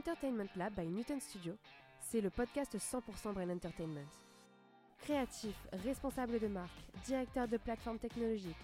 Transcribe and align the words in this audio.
L'Entertainment 0.00 0.48
Lab 0.56 0.72
by 0.74 0.86
Newton 0.86 1.20
Studio, 1.20 1.52
c'est 2.00 2.22
le 2.22 2.30
podcast 2.30 2.74
100% 2.74 3.34
Brain 3.34 3.50
Entertainment. 3.50 4.08
Créatifs, 4.98 5.68
responsables 5.84 6.40
de 6.40 6.46
marque, 6.46 6.70
directeurs 7.04 7.46
de 7.46 7.58
plateformes 7.58 7.98
technologiques, 7.98 8.56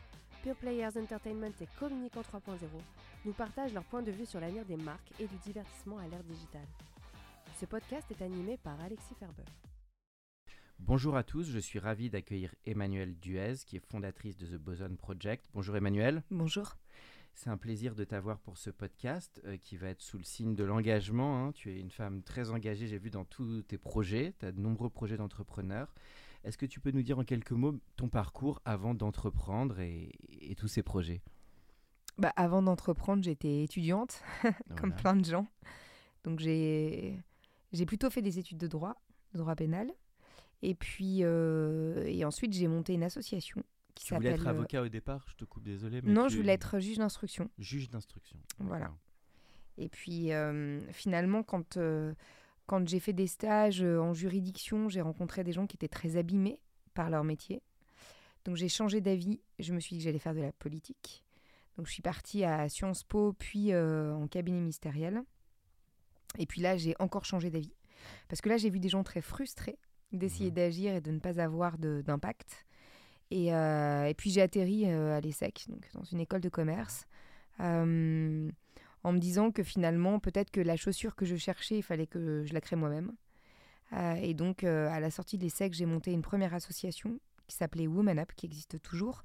Pure 0.42 0.56
Players 0.56 0.96
Entertainment 0.96 1.52
et 1.60 1.68
Communicant 1.78 2.22
3.0 2.22 2.56
nous 3.26 3.34
partagent 3.34 3.74
leur 3.74 3.84
point 3.84 4.00
de 4.00 4.12
vue 4.12 4.24
sur 4.24 4.40
l'avenir 4.40 4.64
des 4.64 4.78
marques 4.78 5.12
et 5.20 5.26
du 5.26 5.36
divertissement 5.44 5.98
à 5.98 6.06
l'ère 6.08 6.24
digitale. 6.24 6.68
Ce 7.60 7.66
podcast 7.66 8.10
est 8.10 8.24
animé 8.24 8.56
par 8.56 8.80
Alexis 8.80 9.14
Ferber. 9.20 9.44
Bonjour 10.78 11.18
à 11.18 11.22
tous, 11.22 11.50
je 11.50 11.58
suis 11.58 11.78
ravi 11.78 12.08
d'accueillir 12.08 12.54
Emmanuelle 12.64 13.14
Duez, 13.18 13.56
qui 13.66 13.76
est 13.76 13.90
fondatrice 13.90 14.38
de 14.38 14.46
The 14.46 14.58
Boson 14.58 14.96
Project. 14.96 15.50
Bonjour 15.52 15.76
Emmanuelle. 15.76 16.22
Bonjour. 16.30 16.78
C'est 17.38 17.50
un 17.50 17.58
plaisir 17.58 17.94
de 17.94 18.02
t'avoir 18.04 18.38
pour 18.38 18.56
ce 18.56 18.70
podcast 18.70 19.42
euh, 19.44 19.58
qui 19.58 19.76
va 19.76 19.88
être 19.88 20.00
sous 20.00 20.16
le 20.16 20.24
signe 20.24 20.54
de 20.54 20.64
l'engagement. 20.64 21.44
hein. 21.44 21.52
Tu 21.52 21.70
es 21.70 21.78
une 21.78 21.90
femme 21.90 22.22
très 22.22 22.48
engagée, 22.50 22.86
j'ai 22.86 22.96
vu 22.96 23.10
dans 23.10 23.26
tous 23.26 23.60
tes 23.62 23.76
projets, 23.76 24.32
tu 24.40 24.46
as 24.46 24.52
de 24.52 24.58
nombreux 24.58 24.88
projets 24.88 25.18
d'entrepreneurs. 25.18 25.94
Est-ce 26.44 26.56
que 26.56 26.64
tu 26.64 26.80
peux 26.80 26.92
nous 26.92 27.02
dire 27.02 27.18
en 27.18 27.24
quelques 27.24 27.52
mots 27.52 27.74
ton 27.96 28.08
parcours 28.08 28.62
avant 28.64 28.94
d'entreprendre 28.94 29.80
et, 29.80 30.12
et 30.40 30.54
tous 30.54 30.68
ces 30.68 30.82
projets? 30.82 31.20
Bah, 32.16 32.32
avant 32.36 32.62
d'entreprendre, 32.62 33.22
j'étais 33.22 33.64
étudiante, 33.64 34.22
comme 34.74 34.88
Voilà. 34.90 34.94
plein 34.94 35.16
de 35.16 35.24
gens. 35.26 35.46
Donc 36.24 36.40
j'ai 36.40 37.20
j'ai 37.72 37.84
plutôt 37.84 38.08
fait 38.08 38.22
des 38.22 38.38
études 38.38 38.58
de 38.58 38.66
droit, 38.66 38.96
de 39.34 39.38
droit 39.38 39.54
pénal. 39.56 39.90
Et 40.62 40.74
puis 40.74 41.18
euh, 41.20 42.02
et 42.06 42.24
ensuite 42.24 42.54
j'ai 42.54 42.66
monté 42.66 42.94
une 42.94 43.02
association 43.02 43.62
qui 43.96 44.04
Tu 44.04 44.14
voulais 44.14 44.30
être 44.30 44.46
euh, 44.46 44.50
avocat 44.50 44.82
au 44.82 44.88
départ, 44.88 45.26
je 45.28 45.34
te 45.34 45.44
coupe, 45.44 45.64
désolé. 45.64 46.00
Mais 46.02 46.12
Non, 46.12 46.28
je 46.28 46.36
voulais 46.36 46.52
être 46.52 46.78
juge 46.78 46.98
d'instruction. 46.98 47.50
juge 47.58 47.90
d'instruction. 47.90 48.38
Voilà. 48.60 48.92
Et 49.78 49.88
puis 49.88 50.32
euh, 50.32 50.80
finalement, 50.92 51.42
quand, 51.42 51.76
euh, 51.76 52.14
quand 52.66 52.86
j'ai 52.88 53.00
fait 53.00 53.12
des 53.12 53.26
stages 53.26 53.82
en 53.82 54.14
juridiction, 54.14 54.88
j'ai 54.88 55.00
rencontré 55.00 55.42
des 55.44 55.52
gens 55.52 55.66
qui 55.66 55.76
étaient 55.76 55.88
très 55.88 56.16
abîmés 56.16 56.60
par 56.94 57.10
leur 57.10 57.24
métier. 57.24 57.62
Donc 58.44 58.56
j'ai 58.56 58.68
changé 58.68 59.00
d'avis. 59.00 59.40
Je 59.58 59.72
me 59.74 59.80
suis 59.80 59.96
dit 59.96 59.98
que 59.98 60.04
j'allais 60.04 60.18
faire 60.20 60.34
de 60.34 60.40
la 60.40 60.52
politique. 60.52 61.24
Donc 61.76 61.86
je 61.88 61.92
suis 61.92 62.02
partie 62.02 62.44
à 62.44 62.68
Sciences 62.68 63.02
Po, 63.02 63.32
puis 63.32 63.72
euh, 63.72 64.14
en 64.14 64.28
cabinet 64.28 64.60
ministériel. 64.60 65.22
Et 66.38 66.46
puis 66.46 66.60
là, 66.60 66.76
j'ai 66.76 66.94
encore 66.98 67.24
changé 67.24 67.50
d'avis. 67.50 67.74
Parce 68.28 68.40
que 68.40 68.48
là, 68.48 68.56
j'ai 68.56 68.70
vu 68.70 68.78
des 68.78 68.88
gens 68.88 69.02
très 69.02 69.20
frustrés 69.20 69.78
d'essayer 70.12 70.50
Mhm. 70.50 70.54
d'agir 70.54 70.94
et 70.94 71.00
de 71.00 71.10
ne 71.10 71.18
pas 71.18 71.40
avoir 71.40 71.76
d'impact. 71.78 72.64
Et, 73.30 73.52
euh, 73.52 74.06
et 74.06 74.14
puis 74.14 74.30
j'ai 74.30 74.42
atterri 74.42 74.84
euh, 74.86 75.16
à 75.16 75.20
l'ESSEC, 75.20 75.66
donc 75.68 75.86
dans 75.94 76.04
une 76.04 76.20
école 76.20 76.40
de 76.40 76.48
commerce. 76.48 77.06
Euh, 77.60 78.50
en 79.02 79.12
me 79.12 79.18
disant 79.18 79.50
que 79.50 79.62
finalement, 79.62 80.18
peut-être 80.18 80.50
que 80.50 80.60
la 80.60 80.76
chaussure 80.76 81.14
que 81.14 81.24
je 81.24 81.36
cherchais, 81.36 81.78
il 81.78 81.82
fallait 81.82 82.06
que 82.06 82.44
je 82.44 82.52
la 82.52 82.60
crée 82.60 82.76
moi-même. 82.76 83.12
Et 84.20 84.34
donc, 84.34 84.64
à 84.64 84.98
la 84.98 85.12
sortie 85.12 85.38
de 85.38 85.44
l'ESSEC, 85.44 85.72
j'ai 85.72 85.86
monté 85.86 86.10
une 86.10 86.22
première 86.22 86.54
association 86.54 87.20
qui 87.46 87.54
s'appelait 87.54 87.86
Woman 87.86 88.18
Up, 88.18 88.32
qui 88.34 88.46
existe 88.46 88.82
toujours, 88.82 89.22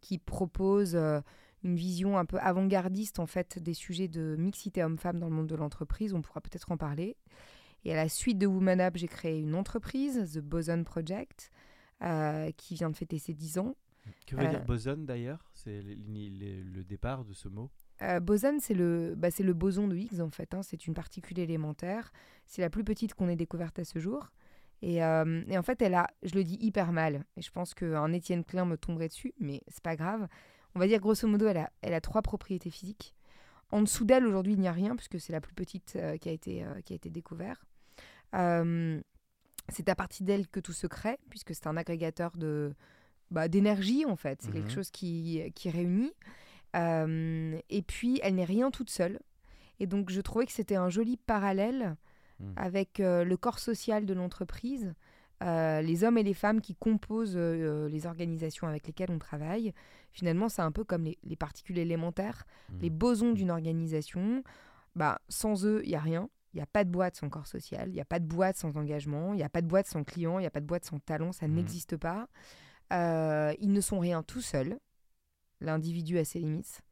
qui 0.00 0.18
propose 0.18 0.96
une 0.96 1.76
vision 1.76 2.18
un 2.18 2.24
peu 2.24 2.38
avant-gardiste, 2.40 3.20
en 3.20 3.28
fait, 3.28 3.60
des 3.60 3.72
sujets 3.74 4.08
de 4.08 4.34
mixité 4.36 4.82
homme-femme 4.82 5.20
dans 5.20 5.28
le 5.28 5.34
monde 5.34 5.46
de 5.46 5.54
l'entreprise. 5.54 6.12
On 6.12 6.22
pourra 6.22 6.40
peut-être 6.40 6.72
en 6.72 6.76
parler. 6.76 7.16
Et 7.84 7.92
à 7.92 7.96
la 7.96 8.08
suite 8.08 8.38
de 8.38 8.48
Woman 8.48 8.80
Up, 8.80 8.96
j'ai 8.96 9.06
créé 9.08 9.40
une 9.40 9.54
entreprise, 9.54 10.32
The 10.34 10.40
Boson 10.40 10.82
Project, 10.82 11.52
qui 12.56 12.74
vient 12.74 12.90
de 12.90 12.96
fêter 12.96 13.18
ses 13.18 13.32
10 13.34 13.58
ans. 13.58 13.74
Que 14.26 14.34
veut 14.36 14.42
Euh, 14.42 14.48
dire 14.48 14.64
boson 14.64 14.96
d'ailleurs? 14.98 15.50
C'est 15.54 15.80
le, 15.82 16.82
départ 16.82 17.24
de 17.24 17.32
ce 17.32 17.48
mot? 17.48 17.70
Euh, 18.02 18.18
boson, 18.18 18.58
c'est 18.60 18.74
le, 18.74 19.14
bah, 19.16 19.28
le 19.38 19.52
boson 19.52 19.86
de 19.86 19.96
Higgs 19.96 20.20
en 20.20 20.30
fait. 20.30 20.54
hein. 20.54 20.62
C'est 20.62 20.86
une 20.86 20.94
particule 20.94 21.38
élémentaire. 21.38 22.12
C'est 22.46 22.62
la 22.62 22.70
plus 22.70 22.82
petite 22.84 23.14
qu'on 23.14 23.28
ait 23.28 23.36
découverte 23.36 23.78
à 23.78 23.84
ce 23.84 23.98
jour. 24.00 24.32
Et, 24.84 25.04
euh, 25.04 25.44
et 25.46 25.56
en 25.56 25.62
fait, 25.62 25.80
elle 25.80 25.94
a, 25.94 26.08
je 26.24 26.34
le 26.34 26.42
dis 26.42 26.58
hyper 26.60 26.90
mal. 26.90 27.24
Et 27.36 27.42
je 27.42 27.52
pense 27.52 27.74
qu'un 27.74 28.12
Étienne 28.12 28.44
Klein 28.44 28.64
me 28.64 28.76
tomberait 28.76 29.06
dessus, 29.08 29.32
mais 29.38 29.60
c'est 29.68 29.82
pas 29.82 29.94
grave. 29.94 30.26
On 30.74 30.80
va 30.80 30.88
dire 30.88 30.98
grosso 30.98 31.28
modo, 31.28 31.46
elle 31.46 31.58
a, 31.58 31.70
elle 31.82 31.94
a 31.94 32.00
trois 32.00 32.22
propriétés 32.22 32.70
physiques. 32.70 33.14
En 33.70 33.82
dessous 33.82 34.04
d'elle, 34.04 34.26
aujourd'hui, 34.26 34.54
il 34.54 34.60
n'y 34.60 34.66
a 34.68 34.72
rien 34.72 34.96
puisque 34.96 35.20
c'est 35.20 35.32
la 35.32 35.40
plus 35.40 35.54
petite 35.54 35.94
euh, 35.96 36.16
qui 36.16 36.28
a 36.28 36.32
été, 36.32 36.64
euh, 36.64 36.80
qui 36.80 36.92
a 36.94 36.96
été 36.96 37.08
découverte. 37.10 37.62
Euh, 38.34 39.00
c'est 39.72 39.88
à 39.88 39.94
partir 39.94 40.24
d'elle 40.26 40.46
que 40.48 40.60
tout 40.60 40.72
se 40.72 40.86
crée, 40.86 41.18
puisque 41.30 41.54
c'est 41.54 41.66
un 41.66 41.76
agrégateur 41.76 42.32
de 42.36 42.72
bah, 43.30 43.48
d'énergie 43.48 44.04
en 44.04 44.16
fait. 44.16 44.42
C'est 44.42 44.48
Mhm. 44.48 44.54
quelque 44.54 44.70
chose 44.70 44.90
qui, 44.90 45.40
qui 45.54 45.70
réunit. 45.70 46.12
Euh, 46.76 47.58
et 47.70 47.82
puis, 47.82 48.20
elle 48.22 48.34
n'est 48.36 48.44
rien 48.44 48.70
toute 48.70 48.90
seule. 48.90 49.20
Et 49.80 49.86
donc, 49.86 50.10
je 50.10 50.20
trouvais 50.20 50.46
que 50.46 50.52
c'était 50.52 50.76
un 50.76 50.88
joli 50.90 51.16
parallèle 51.16 51.96
Mhm. 52.40 52.52
avec 52.56 53.00
euh, 53.00 53.24
le 53.24 53.36
corps 53.36 53.58
social 53.58 54.04
de 54.06 54.14
l'entreprise, 54.14 54.94
euh, 55.42 55.80
les 55.82 56.04
hommes 56.04 56.18
et 56.18 56.22
les 56.22 56.34
femmes 56.34 56.60
qui 56.60 56.74
composent 56.74 57.36
les 57.36 58.06
organisations 58.06 58.66
avec 58.68 58.86
lesquelles 58.86 59.10
on 59.10 59.18
travaille. 59.18 59.72
Finalement, 60.10 60.48
c'est 60.48 60.62
un 60.62 60.72
peu 60.72 60.84
comme 60.84 61.04
les, 61.04 61.18
les 61.24 61.36
particules 61.36 61.78
élémentaires, 61.78 62.44
les 62.80 62.90
Mhm. 62.90 62.96
bosons 62.98 63.32
d'une 63.32 63.50
organisation. 63.50 64.42
Bah, 64.94 65.20
sans 65.28 65.64
eux, 65.66 65.80
il 65.84 65.88
n'y 65.90 65.96
a 65.96 66.00
rien. 66.00 66.28
Il 66.52 66.56
n'y 66.58 66.62
a 66.62 66.66
pas 66.66 66.84
de 66.84 66.90
boîte 66.90 67.16
sans 67.16 67.28
corps 67.30 67.46
social, 67.46 67.88
il 67.88 67.94
n'y 67.94 68.00
a 68.00 68.04
pas 68.04 68.18
de 68.18 68.26
boîte 68.26 68.56
sans 68.58 68.76
engagement, 68.76 69.32
il 69.32 69.36
n'y 69.36 69.42
a 69.42 69.48
pas 69.48 69.62
de 69.62 69.66
boîte 69.66 69.86
sans 69.86 70.04
client, 70.04 70.38
il 70.38 70.42
n'y 70.42 70.46
a 70.46 70.50
pas 70.50 70.60
de 70.60 70.66
boîte 70.66 70.84
sans 70.84 70.98
talent, 70.98 71.32
ça 71.32 71.48
Mhm. 71.48 71.54
n'existe 71.54 71.96
pas. 71.96 72.28
Euh, 72.92 73.54
ils 73.58 73.72
ne 73.72 73.80
sont 73.80 73.98
rien 73.98 74.22
tout 74.22 74.42
seuls. 74.42 74.78
L'individu 75.60 76.18
a 76.18 76.24
ses 76.24 76.40
limites. 76.40 76.82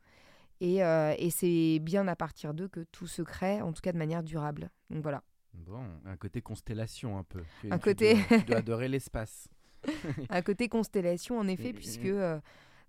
Et, 0.61 0.85
euh, 0.85 1.15
et 1.19 1.31
c'est 1.31 1.79
bien 1.81 2.07
à 2.09 2.17
partir 2.17 2.55
d'eux 2.55 2.69
que 2.69 2.81
tout 2.93 3.07
se 3.07 3.23
crée, 3.23 3.61
en 3.61 3.73
tout 3.73 3.81
cas 3.81 3.93
de 3.93 3.99
manière 3.99 4.23
durable. 4.23 4.71
Donc 4.91 5.03
voilà. 5.03 5.23
Bon, 5.55 5.83
un 6.07 6.17
côté 6.17 6.41
constellation 6.43 7.19
un 7.19 7.25
peu. 7.25 7.43
Tu- 7.61 7.71
Un 7.73 7.79
tu 7.79 7.85
côté- 7.85 8.15
dois- 8.15 8.39
tu 8.39 8.45
dois 8.45 8.57
adorer 8.59 8.89
l'espace. 8.89 9.49
Un 10.31 10.43
côté 10.43 10.69
constellation, 10.69 11.39
en 11.39 11.49
effet, 11.49 11.71
Et- 11.71 11.73
puisque 11.73 12.05
euh, 12.05 12.39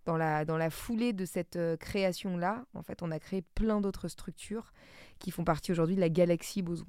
dans, 0.06 0.18
la, 0.18 0.46
dans 0.46 0.58
la 0.58 0.70
foulée 0.70 1.14
de 1.14 1.26
cette 1.26 1.56
euh, 1.56 1.78
création-là, 1.78 2.66
en 2.74 2.82
fait, 2.84 3.02
on 3.02 3.12
a 3.12 3.20
créé 3.20 3.42
plein 3.42 3.82
d'autres 3.82 4.08
structures 4.08 4.74
qui 5.20 5.32
font 5.32 5.44
partie 5.44 5.72
aujourd'hui 5.72 5.96
de 5.96 6.02
la 6.02 6.10
galaxie 6.10 6.62
Boson. 6.62 6.86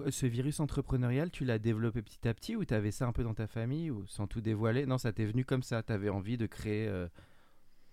Euh, 0.00 0.10
Ce 0.10 0.26
virus 0.26 0.60
entrepreneurial, 0.60 1.30
tu 1.30 1.44
l'as 1.44 1.58
développé 1.58 2.02
petit 2.02 2.28
à 2.28 2.34
petit 2.34 2.56
ou 2.56 2.64
tu 2.64 2.74
avais 2.74 2.90
ça 2.90 3.06
un 3.06 3.12
peu 3.12 3.22
dans 3.22 3.34
ta 3.34 3.46
famille 3.46 3.90
ou 3.90 4.06
sans 4.06 4.26
tout 4.26 4.40
dévoiler? 4.42 4.84
Non, 4.84 4.98
ça 4.98 5.12
t'est 5.12 5.24
venu 5.24 5.44
comme 5.44 5.62
ça. 5.62 5.82
Tu 5.82 5.92
avais 5.92 6.10
envie 6.10 6.36
de 6.36 6.46
créer, 6.46 6.86
euh, 6.86 7.08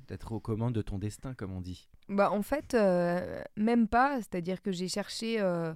d'être 0.08 0.34
aux 0.34 0.42
commandes 0.42 0.76
de 0.76 0.82
ton 0.82 0.98
destin, 0.98 1.34
comme 1.34 1.54
on 1.54 1.62
dit. 1.62 1.88
Bah, 2.10 2.32
en 2.32 2.42
fait, 2.42 2.74
euh, 2.74 3.42
même 3.56 3.88
pas. 3.88 4.18
C'est-à-dire 4.18 4.62
que 4.62 4.72
j'ai 4.74 4.90
cherché, 4.90 5.40
euh, 5.40 5.74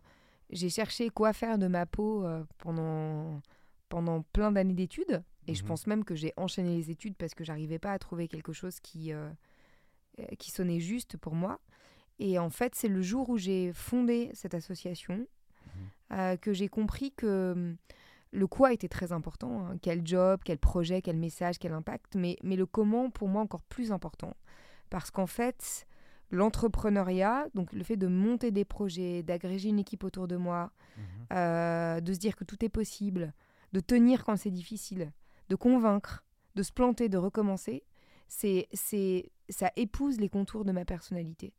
j'ai 0.50 0.69
cherché 0.69 1.09
quoi 1.09 1.31
faire 1.31 1.58
de 1.58 1.68
ma 1.68 1.85
peau 1.85 2.25
pendant, 2.58 3.41
pendant 3.88 4.22
plein 4.34 4.52
d'années 4.52 4.73
d'études. 4.73 5.23
Et 5.52 5.56
je 5.56 5.62
Mhm. 5.64 5.68
pense 5.68 5.88
même 5.88 6.04
que 6.04 6.16
j'ai 6.16 6.34
enchaîné 6.38 6.76
les 6.78 6.90
études 6.92 7.16
parce 7.18 7.34
que 7.34 7.44
j'arrivais 7.44 7.80
pas 7.80 7.92
à 7.94 8.00
trouver 8.00 8.28
quelque 8.28 8.54
chose 8.54 8.80
qui, 8.80 9.12
euh, 9.14 9.30
qui 10.40 10.52
sonnait 10.52 10.80
juste 10.80 11.18
pour 11.18 11.36
moi. 11.36 11.60
Et 12.20 12.38
en 12.40 12.50
fait, 12.50 12.76
c'est 12.76 12.88
le 12.88 13.02
jour 13.02 13.30
où 13.30 13.38
j'ai 13.38 13.74
fondé 13.74 14.30
cette 14.34 14.53
association 14.53 15.26
euh, 16.12 16.36
que 16.38 16.53
j'ai 16.53 16.68
compris 16.68 17.12
que 17.12 17.53
hum, 17.56 17.78
le 18.32 18.48
quoi 18.48 18.72
était 18.74 18.88
très 18.90 19.12
important. 19.12 19.66
hein. 19.68 19.78
Quel 19.82 20.06
job, 20.06 20.42
quel 20.46 20.58
projet, 20.58 21.02
quel 21.02 21.18
message, 21.18 21.58
quel 21.59 21.74
impact. 21.74 22.16
Mais, 22.16 22.38
mais 22.44 22.56
le 22.56 22.66
comment, 22.66 23.09
pour 23.09 23.28
moi, 23.28 23.42
encore 23.42 23.62
plus 23.64 23.92
important. 23.92 24.36
Parce 24.90 25.09
qu'en 25.12 25.28
fait, 25.28 25.86
l'entrepreneuriat, 26.32 27.47
donc 27.56 27.72
le 27.74 27.84
fait 27.84 27.97
de 27.97 28.08
monter 28.08 28.52
des 28.52 28.66
projets, 28.66 29.24
d'agréger 29.24 29.70
une 29.70 29.80
équipe 29.80 30.04
autour 30.04 30.28
de 30.28 30.36
moi, 30.38 30.72
Mhm. 30.97 31.04
euh, 31.38 32.02
de 32.02 32.14
se 32.14 32.20
dire 32.20 32.36
que 32.36 32.44
tout 32.44 32.64
est 32.64 32.70
possible, 32.70 33.34
de 33.74 33.80
tenir 33.80 34.24
quand 34.26 34.36
c'est 34.38 34.52
difficile, 34.52 35.12
de 35.52 35.56
convaincre, 35.58 36.24
de 36.56 36.64
se 36.64 36.72
planter, 36.72 37.09
de 37.09 37.18
recommencer, 37.18 37.84
c'est, 38.30 38.70
c'est, 38.72 39.30
ça 39.50 39.70
épouse 39.76 40.18
les 40.20 40.30
contours 40.30 40.64
de 40.64 40.72
ma 40.72 40.86
personnalité. 40.86 41.53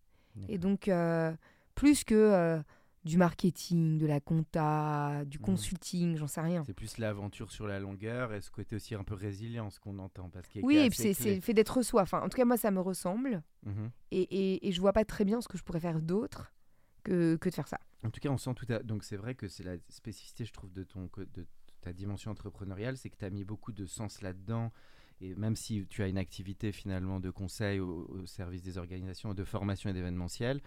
Et 0.48 0.56
donc, 0.56 0.88
euh, 0.88 1.30
plus 1.74 2.04
que 2.04 2.14
euh, 2.14 2.62
du 3.04 3.18
marketing, 3.18 3.98
de 3.98 4.06
la 4.06 4.18
compta, 4.18 5.24
du 5.26 5.36
Mhm. 5.38 5.44
consulting, 5.44 6.16
j'en 6.16 6.26
sais 6.26 6.40
rien. 6.40 6.64
C'est 6.64 6.72
plus 6.72 6.96
l'aventure 6.96 7.52
sur 7.52 7.66
la 7.66 7.78
longueur 7.78 8.32
et 8.32 8.40
ce 8.40 8.50
côté 8.50 8.76
aussi 8.76 8.94
un 8.94 9.04
peu 9.04 9.14
résilience 9.14 9.78
qu'on 9.78 9.98
entend. 9.98 10.30
Parce 10.30 10.48
qu'il 10.48 10.64
Oui, 10.64 10.78
et 10.78 10.88
puis 10.88 10.96
c'est 10.98 11.12
c'est 11.12 11.34
le 11.34 11.40
fait 11.42 11.52
d'être 11.52 11.82
soi. 11.82 12.00
Enfin, 12.00 12.22
en 12.22 12.30
tout 12.30 12.36
cas, 12.38 12.46
moi, 12.46 12.56
ça 12.56 12.70
me 12.70 12.80
ressemble. 12.80 13.42
Mhm. 13.66 13.90
Et, 14.10 14.22
et, 14.22 14.68
et 14.68 14.72
je 14.72 14.80
vois 14.80 14.94
pas 14.94 15.04
très 15.04 15.26
bien 15.26 15.42
ce 15.42 15.48
que 15.48 15.58
je 15.58 15.62
pourrais 15.64 15.80
faire 15.80 16.00
d'autre 16.00 16.54
que, 17.02 17.36
que 17.36 17.50
de 17.50 17.54
faire 17.54 17.68
ça. 17.68 17.78
En 18.02 18.08
tout 18.10 18.20
cas, 18.20 18.30
on 18.30 18.38
sent 18.38 18.54
tout 18.54 18.66
à... 18.72 18.78
Donc 18.82 19.04
c'est 19.04 19.18
vrai 19.18 19.34
que 19.34 19.48
c'est 19.48 19.64
la 19.64 19.76
spécificité, 19.90 20.46
je 20.46 20.52
trouve, 20.54 20.72
de, 20.72 20.82
ton, 20.84 21.10
de 21.34 21.46
ta 21.82 21.92
dimension 21.92 22.30
entrepreneuriale, 22.30 22.96
c'est 22.96 23.10
que 23.10 23.16
tu 23.16 23.24
as 23.24 23.30
mis 23.30 23.44
beaucoup 23.44 23.72
de 23.72 23.86
sens 23.86 24.22
là-dedans. 24.22 24.72
Et 25.20 25.34
même 25.34 25.54
si 25.54 25.86
tu 25.86 26.02
as 26.02 26.08
une 26.08 26.18
activité 26.18 26.72
finalement 26.72 27.20
de 27.20 27.30
conseil 27.30 27.78
au, 27.78 28.26
service 28.26 28.62
des 28.62 28.78
organisations, 28.78 29.34
de 29.34 29.44
formation 29.44 29.90
et 29.90 29.92
d'événementiel, 29.92 30.60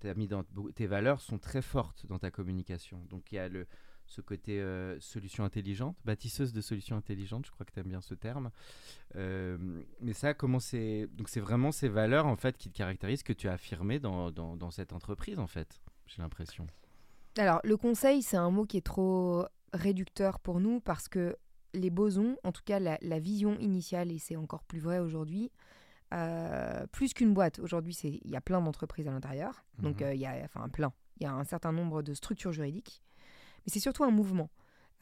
tes 0.00 0.86
valeurs 0.86 1.20
sont 1.20 1.38
très 1.38 1.62
fortes 1.62 2.06
dans 2.06 2.18
ta 2.18 2.30
communication. 2.30 3.04
Donc 3.08 3.30
il 3.30 3.36
y 3.36 3.38
a 3.38 3.48
le, 3.48 3.66
ce 4.06 4.20
côté 4.20 4.60
euh, 4.60 4.98
solution 4.98 5.44
intelligente, 5.44 5.96
bâtisseuse 6.04 6.52
de 6.52 6.60
solutions 6.60 6.96
intelligentes, 6.96 7.46
je 7.46 7.52
crois 7.52 7.64
que 7.64 7.72
tu 7.72 7.78
aimes 7.78 7.88
bien 7.88 8.00
ce 8.00 8.14
terme. 8.14 8.50
Euh, 9.14 9.58
mais 10.00 10.12
ça, 10.12 10.34
comment 10.34 10.58
c'est... 10.58 11.06
Donc 11.12 11.28
c'est 11.28 11.40
vraiment 11.40 11.70
ces 11.70 11.88
valeurs 11.88 12.26
en 12.26 12.36
fait 12.36 12.56
qui 12.56 12.70
te 12.70 12.76
caractérisent, 12.76 13.22
que 13.22 13.32
tu 13.32 13.48
as 13.48 13.52
affirmées 13.52 14.00
dans, 14.00 14.32
dans, 14.32 14.56
dans 14.56 14.70
cette 14.70 14.92
entreprise 14.92 15.38
en 15.38 15.46
fait, 15.46 15.80
j'ai 16.06 16.22
l'impression. 16.22 16.66
Alors, 17.38 17.60
le 17.62 17.76
conseil, 17.76 18.22
c'est 18.22 18.36
un 18.36 18.50
mot 18.50 18.64
qui 18.64 18.78
est 18.78 18.84
trop 18.84 19.44
réducteur 19.72 20.40
pour 20.40 20.60
nous 20.60 20.80
parce 20.80 21.08
que 21.08 21.36
les 21.74 21.90
bosons, 21.90 22.36
en 22.44 22.52
tout 22.52 22.62
cas 22.64 22.80
la, 22.80 22.98
la 23.00 23.18
vision 23.18 23.56
initiale, 23.58 24.10
et 24.10 24.18
c'est 24.18 24.36
encore 24.36 24.64
plus 24.64 24.80
vrai 24.80 24.98
aujourd'hui, 24.98 25.50
euh, 26.12 26.86
plus 26.88 27.14
qu'une 27.14 27.32
boîte, 27.32 27.60
aujourd'hui, 27.60 27.94
il 28.02 28.30
y 28.30 28.34
a 28.36 28.40
plein 28.40 28.60
d'entreprises 28.60 29.06
à 29.06 29.12
l'intérieur. 29.12 29.64
Donc, 29.78 30.00
Mhm. 30.00 30.06
euh, 30.08 30.14
il 30.14 30.20
y 30.20 30.26
a, 30.26 30.34
enfin, 30.44 30.68
plein. 30.68 30.92
Il 31.20 31.22
y 31.22 31.26
a 31.26 31.32
un 31.32 31.44
certain 31.44 31.70
nombre 31.70 32.02
de 32.02 32.14
structures 32.14 32.52
juridiques. 32.52 33.00
Mais 33.64 33.72
c'est 33.72 33.78
surtout 33.78 34.02
un 34.02 34.10
mouvement. 34.10 34.50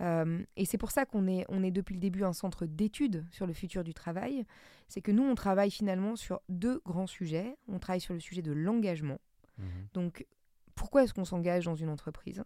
Euh, 0.02 0.44
et 0.56 0.64
c'est 0.66 0.76
pour 0.78 0.90
ça 0.90 1.06
qu'on 1.06 1.26
est, 1.26 1.46
on 1.48 1.62
est 1.62 1.70
depuis 1.70 1.94
le 1.94 2.00
début 2.00 2.24
un 2.24 2.34
centre 2.34 2.66
d'études 2.66 3.24
sur 3.30 3.46
le 3.46 3.54
futur 3.54 3.82
du 3.84 3.94
travail. 3.94 4.44
C'est 4.88 5.00
que 5.00 5.10
nous, 5.10 5.22
on 5.24 5.34
travaille 5.34 5.70
finalement 5.70 6.14
sur 6.14 6.40
deux 6.50 6.80
grands 6.84 7.06
sujets. 7.06 7.56
On 7.68 7.78
travaille 7.78 8.00
sur 8.02 8.12
le 8.14 8.20
sujet 8.20 8.42
de 8.42 8.52
l'engagement. 8.52 9.18
Donc, 9.94 10.26
pourquoi 10.74 11.02
est-ce 11.04 11.14
qu'on 11.14 11.24
s'engage 11.24 11.64
dans 11.64 11.74
une 11.74 11.88
entreprise? 11.88 12.44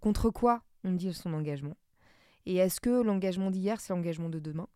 Contre 0.00 0.30
quoi 0.30 0.62
on 0.86 0.92
dit 0.92 1.12
son 1.12 1.34
engagement 1.34 1.76
Et 2.46 2.56
est-ce 2.56 2.80
que 2.80 3.02
l'engagement 3.02 3.50
d'hier, 3.50 3.80
c'est 3.80 3.92
l'engagement 3.92 4.28
de 4.30 4.38
demain? 4.38 4.68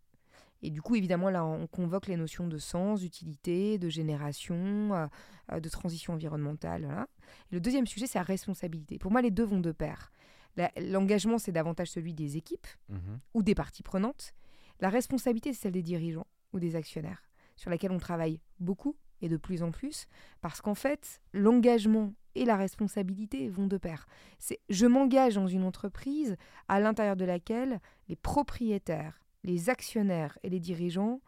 Et 0.63 0.71
du 0.71 0.83
coup, 0.83 0.95
évidemment, 0.95 1.31
là, 1.31 1.45
on 1.45 1.67
convoque 1.67 2.07
les 2.07 2.17
notions 2.17 2.47
de 2.47 2.59
sens, 2.59 3.01
d'utilité, 3.01 3.79
de 3.79 3.89
génération, 3.89 4.93
euh, 4.93 5.07
euh, 5.53 5.61
de 5.61 5.69
transition 5.71 6.13
environnementale. 6.13 6.85
voilà. 6.85 7.07
Et 7.51 7.55
le 7.55 7.61
deuxième 7.61 7.87
sujet, 7.87 8.07
c'est 8.07 8.19
la 8.19 8.25
responsabilité. 8.25 8.99
Pour 8.99 9.11
moi, 9.11 9.23
les 9.23 9.31
deux 9.31 9.45
vont 9.45 9.61
de 9.61 9.73
pair. 9.73 10.13
L'engagement, 10.77 11.39
c'est 11.39 11.53
davantage 11.53 11.89
celui 11.91 12.13
des 12.13 12.37
équipes 12.37 12.67
Mhm. 12.91 13.21
ou 13.35 13.43
des 13.43 13.55
parties 13.55 13.83
prenantes. 13.83 14.35
La 14.81 14.91
responsabilité, 14.91 15.55
c'est 15.55 15.63
celle 15.63 15.73
des 15.73 15.83
dirigeants 15.83 16.27
ou 16.53 16.59
des 16.59 16.75
actionnaires, 16.77 17.23
sur 17.57 17.71
laquelle 17.71 17.93
on 17.93 17.99
travaille 17.99 18.41
beaucoup 18.59 18.97
et 19.21 19.29
de 19.29 19.37
plus 19.37 19.63
en 19.63 19.71
plus, 19.71 20.07
parce 20.41 20.61
qu'en 20.61 20.75
fait, 20.75 21.21
l'engagement 21.33 22.13
et 22.35 22.45
la 22.45 22.57
responsabilité 22.57 23.49
vont 23.49 23.67
de 23.67 23.77
pair. 23.77 24.07
C'est 24.39 24.61
je 24.69 24.87
m'engage 24.87 25.35
dans 25.35 25.49
une 25.49 25.65
entreprise 25.65 26.37
à 26.69 26.79
l'intérieur 26.81 27.17
de 27.17 27.25
laquelle 27.25 27.81
les 28.09 28.17
propriétaires, 28.17 29.21
les 29.45 29.69
actionnaires 29.71 30.39
et 30.43 30.49
les 30.51 30.61
dirigeants 30.61 31.21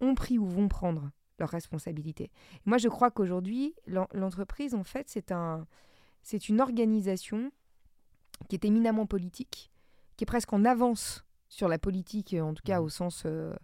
ont 0.00 0.14
pris 0.14 0.38
ou 0.38 0.46
vont 0.46 0.68
prendre 0.68 1.10
leurs 1.38 1.50
responsabilités. 1.50 2.30
Moi, 2.64 2.78
je 2.78 2.88
crois 2.88 3.10
qu'aujourd'hui, 3.10 3.74
l'en- 3.86 4.08
l'entreprise, 4.14 4.74
en 4.74 4.84
fait, 4.84 5.08
c'est 5.10 5.30
un, 5.32 5.66
c'est 6.22 6.48
une 6.48 6.60
organisation 6.60 7.50
qui 8.48 8.56
est 8.56 8.64
éminemment 8.64 9.06
politique, 9.06 9.70
qui 10.16 10.24
est 10.24 10.26
presque 10.26 10.52
en 10.52 10.64
avance 10.64 11.24
sur 11.48 11.68
la 11.68 11.78
politique, 11.78 12.34
en 12.34 12.54
tout 12.54 12.62
cas 12.64 12.78
Mhm. 12.80 12.84
au 12.84 12.88
sens 12.88 13.22
euh, 13.26 13.54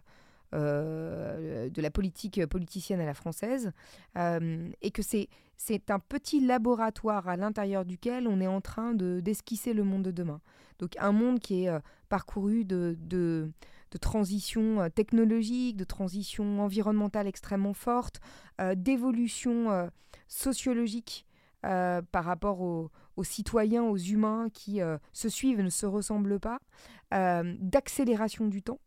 de 0.53 1.81
la 1.81 1.91
politique 1.91 2.45
politicienne 2.47 2.99
à 2.99 3.05
la 3.05 3.13
française, 3.13 3.71
euh, 4.17 4.69
et 4.81 4.91
que 4.91 5.01
c'est 5.01 5.29
c'est 5.55 5.91
un 5.91 5.99
petit 5.99 6.45
laboratoire 6.45 7.27
à 7.27 7.37
l'intérieur 7.37 7.85
duquel 7.85 8.27
on 8.27 8.41
est 8.41 8.47
en 8.47 8.61
train 8.61 8.93
de 8.93 9.19
d'esquisser 9.19 9.73
le 9.73 9.83
monde 9.83 10.03
de 10.03 10.11
demain. 10.11 10.41
Donc 10.79 10.95
un 10.99 11.11
monde 11.11 11.39
qui 11.39 11.63
est 11.63 11.69
euh, 11.69 11.79
parcouru 12.09 12.65
de, 12.65 12.97
de, 12.99 13.51
transitions 14.01 14.81
euh, 14.81 14.89
technologiques, 14.89 15.77
de 15.77 15.83
transitions 15.83 16.61
environnementales 16.61 17.27
extrêmement 17.27 17.73
fortes, 17.73 18.19
euh, 18.59 18.75
d'évolutions 18.75 19.71
euh, 19.71 19.87
sociologiques 20.27 21.27
euh, 21.65 22.01
par 22.11 22.25
rapport 22.25 22.61
aux, 22.61 22.91
aux 23.15 23.23
citoyens, 23.23 23.83
aux 23.83 23.97
humains 23.97 24.49
qui 24.51 24.81
euh, 24.81 24.97
se 25.13 25.29
suivent, 25.29 25.61
ne 25.61 25.69
se 25.69 25.85
ressemblent 25.85 26.39
pas, 26.39 26.59
euh, 27.13 27.55
d'accélération 27.59 28.47
du 28.47 28.61
temps. 28.61 28.79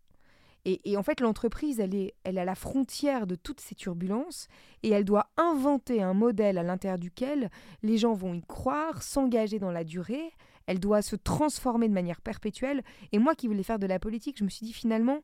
Et, 0.69 0.81
et 0.91 0.97
en 0.97 1.03
fait, 1.05 1.21
l'entreprise, 1.21 1.79
elle 1.79 1.95
est, 1.95 2.15
elle 2.25 2.39
est 2.39 2.41
à 2.41 2.45
la 2.45 2.57
frontière 2.57 3.29
de 3.29 3.37
toutes 3.37 3.61
ces 3.61 3.77
turbulences 3.77 4.49
et 4.83 4.91
elle 4.91 5.05
doit 5.05 5.31
inventer 5.37 6.03
un 6.03 6.13
modèle 6.13 6.59
à 6.59 6.65
l'intérieur 6.65 6.99
duquel 6.99 7.51
les 7.85 7.99
gens 7.99 8.15
vont 8.15 8.35
y 8.35 8.43
croire, 8.43 9.01
s'engager 9.05 9.61
dans 9.61 9.71
la 9.71 9.85
durée. 9.85 10.33
Elle 10.67 10.81
doit 10.81 11.03
se 11.03 11.15
transformer 11.15 11.89
de 11.89 11.95
manière 11.95 12.21
perpétuelle. 12.21 12.83
Et 13.13 13.21
moi 13.21 13.37
qui 13.37 13.47
voulais 13.47 13.63
faire 13.63 13.79
de 13.79 13.87
la 13.87 14.01
politique, 14.01 14.39
je 14.39 14.45
me 14.45 14.49
suis 14.49 14.67
dit 14.67 14.73
finalement, 14.73 15.21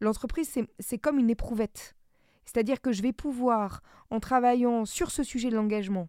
l'entreprise, 0.00 0.50
c'est- 0.78 0.98
comme 0.98 1.18
une 1.18 1.28
éprouvette. 1.28 1.94
C'est-à-dire 2.46 2.80
que 2.80 2.92
je 2.92 3.02
vais 3.02 3.12
pouvoir, 3.12 3.82
en 4.08 4.18
travaillant 4.18 4.86
sur 4.86 5.10
ce 5.10 5.22
sujet 5.22 5.50
de 5.50 5.56
l'engagement, 5.56 6.08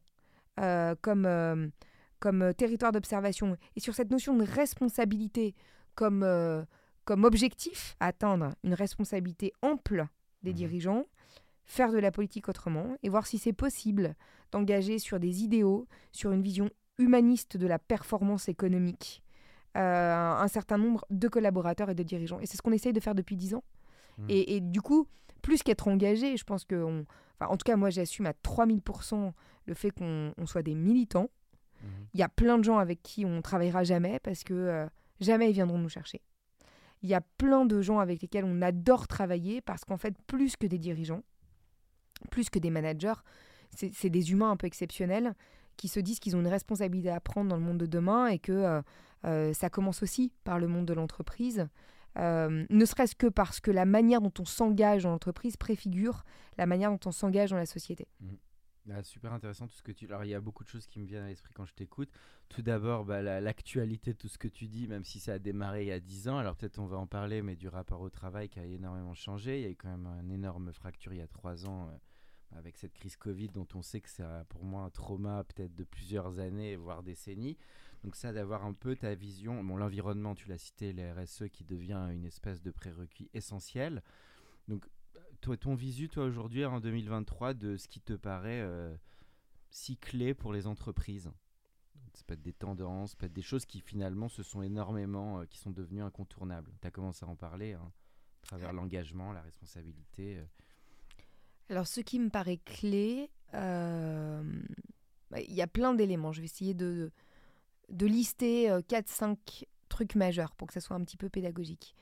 euh, 0.61 0.95
comme, 1.01 1.25
euh, 1.25 1.67
comme 2.21 2.41
euh, 2.41 2.53
territoire 2.53 2.93
d'observation, 2.93 3.57
et 3.75 3.81
sur 3.81 3.93
cette 3.95 4.11
notion 4.11 4.37
de 4.37 4.45
responsabilité 4.45 5.55
comme, 5.93 6.23
euh, 6.23 6.63
comme 7.07 7.23
objectif 7.23 7.95
atteindre, 8.01 8.49
une 8.65 8.73
responsabilité 8.73 9.53
ample 9.61 10.05
des 10.43 10.51
Mhm. 10.51 10.55
dirigeants, 10.57 11.03
faire 11.65 11.91
de 11.93 11.97
la 11.99 12.11
politique 12.11 12.49
autrement, 12.49 12.97
et 13.01 13.07
voir 13.09 13.25
si 13.25 13.37
c'est 13.37 13.53
possible 13.53 14.13
d'engager 14.51 14.99
sur 14.99 15.17
des 15.19 15.41
idéaux, 15.43 15.87
sur 16.11 16.31
une 16.33 16.41
vision 16.41 16.69
humaniste 16.97 17.55
de 17.57 17.65
la 17.65 17.79
performance 17.79 18.49
économique, 18.49 19.23
euh, 19.77 20.15
un 20.45 20.47
certain 20.49 20.77
nombre 20.77 21.05
de 21.09 21.27
collaborateurs 21.29 21.89
et 21.89 21.95
de 21.95 22.03
dirigeants. 22.03 22.39
Et 22.41 22.45
c'est 22.45 22.57
ce 22.57 22.61
qu'on 22.61 22.71
essaye 22.73 22.93
de 22.93 22.99
faire 22.99 23.15
depuis 23.15 23.37
dix 23.37 23.53
ans. 23.55 23.63
Mhm. 24.17 24.25
Et, 24.29 24.55
et 24.55 24.59
du 24.61 24.81
coup, 24.81 25.07
plus 25.41 25.63
qu'être 25.63 25.87
engagé, 25.87 26.35
je 26.35 26.43
pense 26.43 26.65
que, 26.65 26.75
on- 26.75 27.05
enfin, 27.39 27.51
en 27.51 27.55
tout 27.57 27.63
cas, 27.65 27.75
moi, 27.77 27.89
j'assume 27.89 28.25
à 28.25 28.33
3000% 28.33 29.33
le 29.65 29.73
fait 29.73 29.91
qu'on 29.91 30.33
on 30.37 30.45
soit 30.45 30.63
des 30.63 30.75
militants. 30.75 31.29
Mhm. 31.83 31.89
Il 32.15 32.19
y 32.19 32.23
a 32.23 32.29
plein 32.29 32.57
de 32.57 32.63
gens 32.65 32.79
avec 32.79 33.01
qui 33.01 33.23
on 33.25 33.41
travaillera 33.41 33.83
jamais 33.85 34.19
parce 34.23 34.43
que 34.43 34.53
euh, 34.53 34.87
jamais 35.21 35.49
ils 35.49 35.53
viendront 35.53 35.77
nous 35.77 35.89
chercher. 35.89 36.21
Il 37.03 37.09
y 37.09 37.13
a 37.13 37.21
plein 37.21 37.65
de 37.65 37.81
gens 37.81 37.99
avec 37.99 38.21
lesquels 38.21 38.45
on 38.45 38.61
adore 38.61 39.07
travailler 39.07 39.61
parce 39.61 39.85
qu'en 39.85 39.97
fait, 39.97 40.15
plus 40.25 40.55
que 40.55 40.67
des 40.67 40.77
dirigeants, 40.77 41.23
plus 42.31 42.49
que 42.49 42.59
des 42.59 42.69
managers, 42.69 43.21
c'est 43.71 44.09
des 44.09 44.31
humains 44.31 44.51
un 44.51 44.57
peu 44.57 44.67
exceptionnels 44.67 45.33
qui 45.75 45.87
se 45.87 45.99
disent 45.99 46.19
qu'ils 46.19 46.35
ont 46.35 46.39
une 46.39 46.47
responsabilité 46.47 47.09
à 47.09 47.19
prendre 47.19 47.49
dans 47.49 47.55
le 47.55 47.61
monde 47.61 47.77
de 47.77 47.85
demain 47.85 48.27
et 48.27 48.39
que 48.39 48.51
euh, 48.51 48.81
euh, 49.25 49.53
ça 49.53 49.69
commence 49.69 50.01
aussi 50.01 50.31
par 50.43 50.59
le 50.59 50.67
monde 50.67 50.85
de 50.85 50.93
l'entreprise. 50.93 51.67
Euh, 52.17 52.65
ne 52.69 52.85
serait-ce 52.85 53.15
que 53.15 53.27
parce 53.27 53.59
que 53.59 53.69
la 53.69 53.85
manière 53.85 54.21
dont 54.21 54.33
on 54.39 54.45
s'engage 54.45 55.03
dans 55.03 55.11
l'entreprise 55.11 55.55
préfigure 55.55 56.23
la 56.57 56.65
manière 56.65 56.89
dont 56.89 56.99
on 57.05 57.11
s'engage 57.11 57.51
dans 57.51 57.57
la 57.57 57.67
société. 57.67 58.07
Ah, 58.89 59.03
super 59.03 59.33
intéressant 59.33 59.67
tout 59.67 59.75
ce 59.75 59.83
que 59.83 59.91
tu. 59.91 60.05
Alors 60.05 60.23
il 60.23 60.29
y 60.29 60.33
a 60.33 60.39
beaucoup 60.39 60.63
de 60.63 60.69
choses 60.69 60.87
qui 60.87 60.99
me 60.99 61.05
viennent 61.05 61.23
à 61.23 61.27
l'esprit 61.27 61.53
quand 61.53 61.65
je 61.65 61.73
t'écoute. 61.73 62.09
Tout 62.47 62.61
d'abord, 62.61 63.03
bah, 63.03 63.21
la- 63.21 63.41
l'actualité 63.41 64.13
de 64.13 64.17
tout 64.17 64.29
ce 64.29 64.37
que 64.37 64.47
tu 64.47 64.67
dis, 64.67 64.87
même 64.87 65.03
si 65.03 65.19
ça 65.19 65.33
a 65.33 65.39
démarré 65.39 65.83
il 65.83 65.87
y 65.87 65.91
a 65.91 65.99
10 65.99 66.29
ans. 66.29 66.37
Alors 66.37 66.55
peut-être 66.55 66.79
on 66.79 66.85
va 66.85 66.97
en 66.97 67.07
parler, 67.07 67.41
mais 67.41 67.55
du 67.57 67.67
rapport 67.67 67.99
au 67.99 68.09
travail 68.09 68.47
qui 68.47 68.59
a 68.59 68.65
énormément 68.65 69.13
changé. 69.13 69.57
Il 69.59 69.63
y 69.63 69.65
a 69.65 69.69
eu 69.71 69.75
quand 69.75 69.89
même 69.89 70.07
une 70.21 70.31
énorme 70.31 70.71
fracture 70.71 71.11
il 71.13 71.17
y 71.17 71.21
a 71.21 71.27
3 71.27 71.65
ans 71.65 71.89
euh, 71.89 72.57
avec 72.57 72.77
cette 72.77 72.93
crise 72.93 73.17
Covid 73.17 73.49
dont 73.49 73.67
on 73.75 73.81
sait 73.81 73.99
que 73.99 74.09
c'est 74.09 74.23
pour 74.47 74.63
moi 74.63 74.83
un 74.83 74.89
trauma 74.89 75.43
peut-être 75.43 75.75
de 75.75 75.83
plusieurs 75.83 76.39
années, 76.39 76.77
voire 76.77 77.03
décennies. 77.03 77.57
Donc 78.05 78.15
ça, 78.15 78.31
d'avoir 78.31 78.63
un 78.65 78.73
peu 78.73 78.95
ta 78.95 79.15
vision. 79.15 79.63
Bon, 79.65 79.75
l'environnement, 79.75 80.33
tu 80.35 80.47
l'as 80.47 80.57
cité, 80.57 80.93
les 80.93 81.11
RSE 81.11 81.49
qui 81.49 81.65
devient 81.65 82.07
une 82.13 82.25
espèce 82.25 82.61
de 82.61 82.71
prérequis 82.71 83.29
essentiel. 83.33 84.01
Donc 84.67 84.85
toi, 85.41 85.57
ton 85.57 85.75
visu, 85.75 86.09
toi, 86.09 86.25
aujourd'hui, 86.25 86.65
en 86.65 86.79
2023, 86.79 87.53
de 87.53 87.77
ce 87.77 87.87
qui 87.87 88.01
te 88.01 88.13
paraît 88.13 88.61
euh, 88.61 88.95
si 89.69 89.97
clé 89.97 90.33
pour 90.33 90.53
les 90.53 90.67
entreprises? 90.67 91.31
Ça 92.13 92.23
peut 92.25 92.33
être 92.33 92.41
des 92.41 92.53
tendances, 92.53 93.15
peut 93.15 93.27
être 93.27 93.33
des 93.33 93.41
choses 93.41 93.65
qui 93.65 93.79
finalement 93.79 94.27
se 94.27 94.41
sont 94.41 94.61
énormément, 94.61 95.39
euh, 95.39 95.45
qui 95.45 95.59
sont 95.59 95.71
devenues 95.71 96.01
incontournables. 96.01 96.71
Tu 96.81 96.87
as 96.87 96.91
commencé 96.91 97.25
à 97.25 97.27
en 97.27 97.35
parler, 97.35 97.73
hein, 97.73 97.91
à 98.43 98.47
travers 98.47 98.73
l'engagement, 98.73 99.33
la 99.33 99.41
responsabilité. 99.41 100.37
euh. 100.37 100.45
Alors, 101.69 101.87
ce 101.87 102.01
qui 102.01 102.19
me 102.19 102.29
paraît 102.29 102.57
clé, 102.57 103.29
il 103.53 105.53
y 105.53 105.61
a 105.61 105.67
plein 105.67 105.93
d'éléments. 105.93 106.31
Je 106.31 106.41
vais 106.41 106.45
essayer 106.45 106.73
de, 106.73 107.11
de 107.89 108.05
lister 108.05 108.69
4-5 108.69 109.65
trucs 109.89 110.15
majeurs 110.15 110.55
pour 110.55 110.67
que 110.67 110.73
ça 110.73 110.81
soit 110.81 110.95
un 110.95 111.03
petit 111.03 111.17
peu 111.17 111.29
pédagogique. 111.29 111.95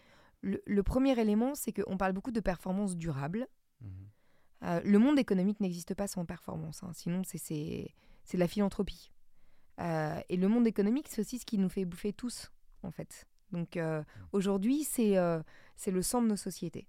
Le, 0.46 0.62
le 0.66 0.84
premier 0.84 1.20
élément, 1.20 1.56
c'est 1.56 1.74
qu'on 1.74 1.98
parle 1.98 2.14
beaucoup 2.14 2.32
de 2.32 2.40
performance 2.40 2.96
durable. 2.96 3.48
Mhm. 3.82 3.90
Euh, 4.64 4.82
le 4.86 5.00
monde 5.00 5.18
économique 5.20 5.60
n'existe 5.60 5.94
pas 5.96 6.08
sans 6.08 6.24
performance, 6.26 6.84
hein. 6.84 6.92
sinon 6.94 7.24
c'est- 7.26 7.92
de 8.32 8.38
la 8.38 8.48
philanthropie. 8.48 9.12
Euh, 9.80 10.20
et 10.30 10.38
le 10.38 10.48
monde 10.48 10.68
économique, 10.68 11.08
c'est 11.10 11.22
aussi 11.22 11.40
ce 11.40 11.46
qui 11.46 11.58
nous 11.58 11.70
fait 11.70 11.84
bouffer 11.86 12.14
tous, 12.14 12.52
en 12.84 12.92
fait. 12.92 13.28
Donc 13.52 13.78
aujourd'hui, 14.32 14.84
c'est 14.84 15.16
c'est 15.76 15.92
le 15.92 16.02
sang 16.02 16.22
de 16.22 16.28
nos 16.28 16.36
sociétés. 16.36 16.88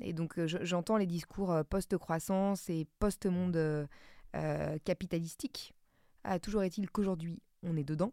et 0.00 0.12
donc 0.12 0.38
j'entends 0.46 0.96
les 0.96 1.06
discours 1.06 1.52
post-croissance 1.70 2.68
et 2.70 2.86
post-monde 2.98 3.88
capitalistique. 4.84 5.74
Ah, 6.24 6.38
toujours 6.38 6.62
est-il 6.62 6.90
qu'aujourd'hui, 6.90 7.40
on 7.62 7.76
est 7.76 7.84
dedans. 7.84 8.12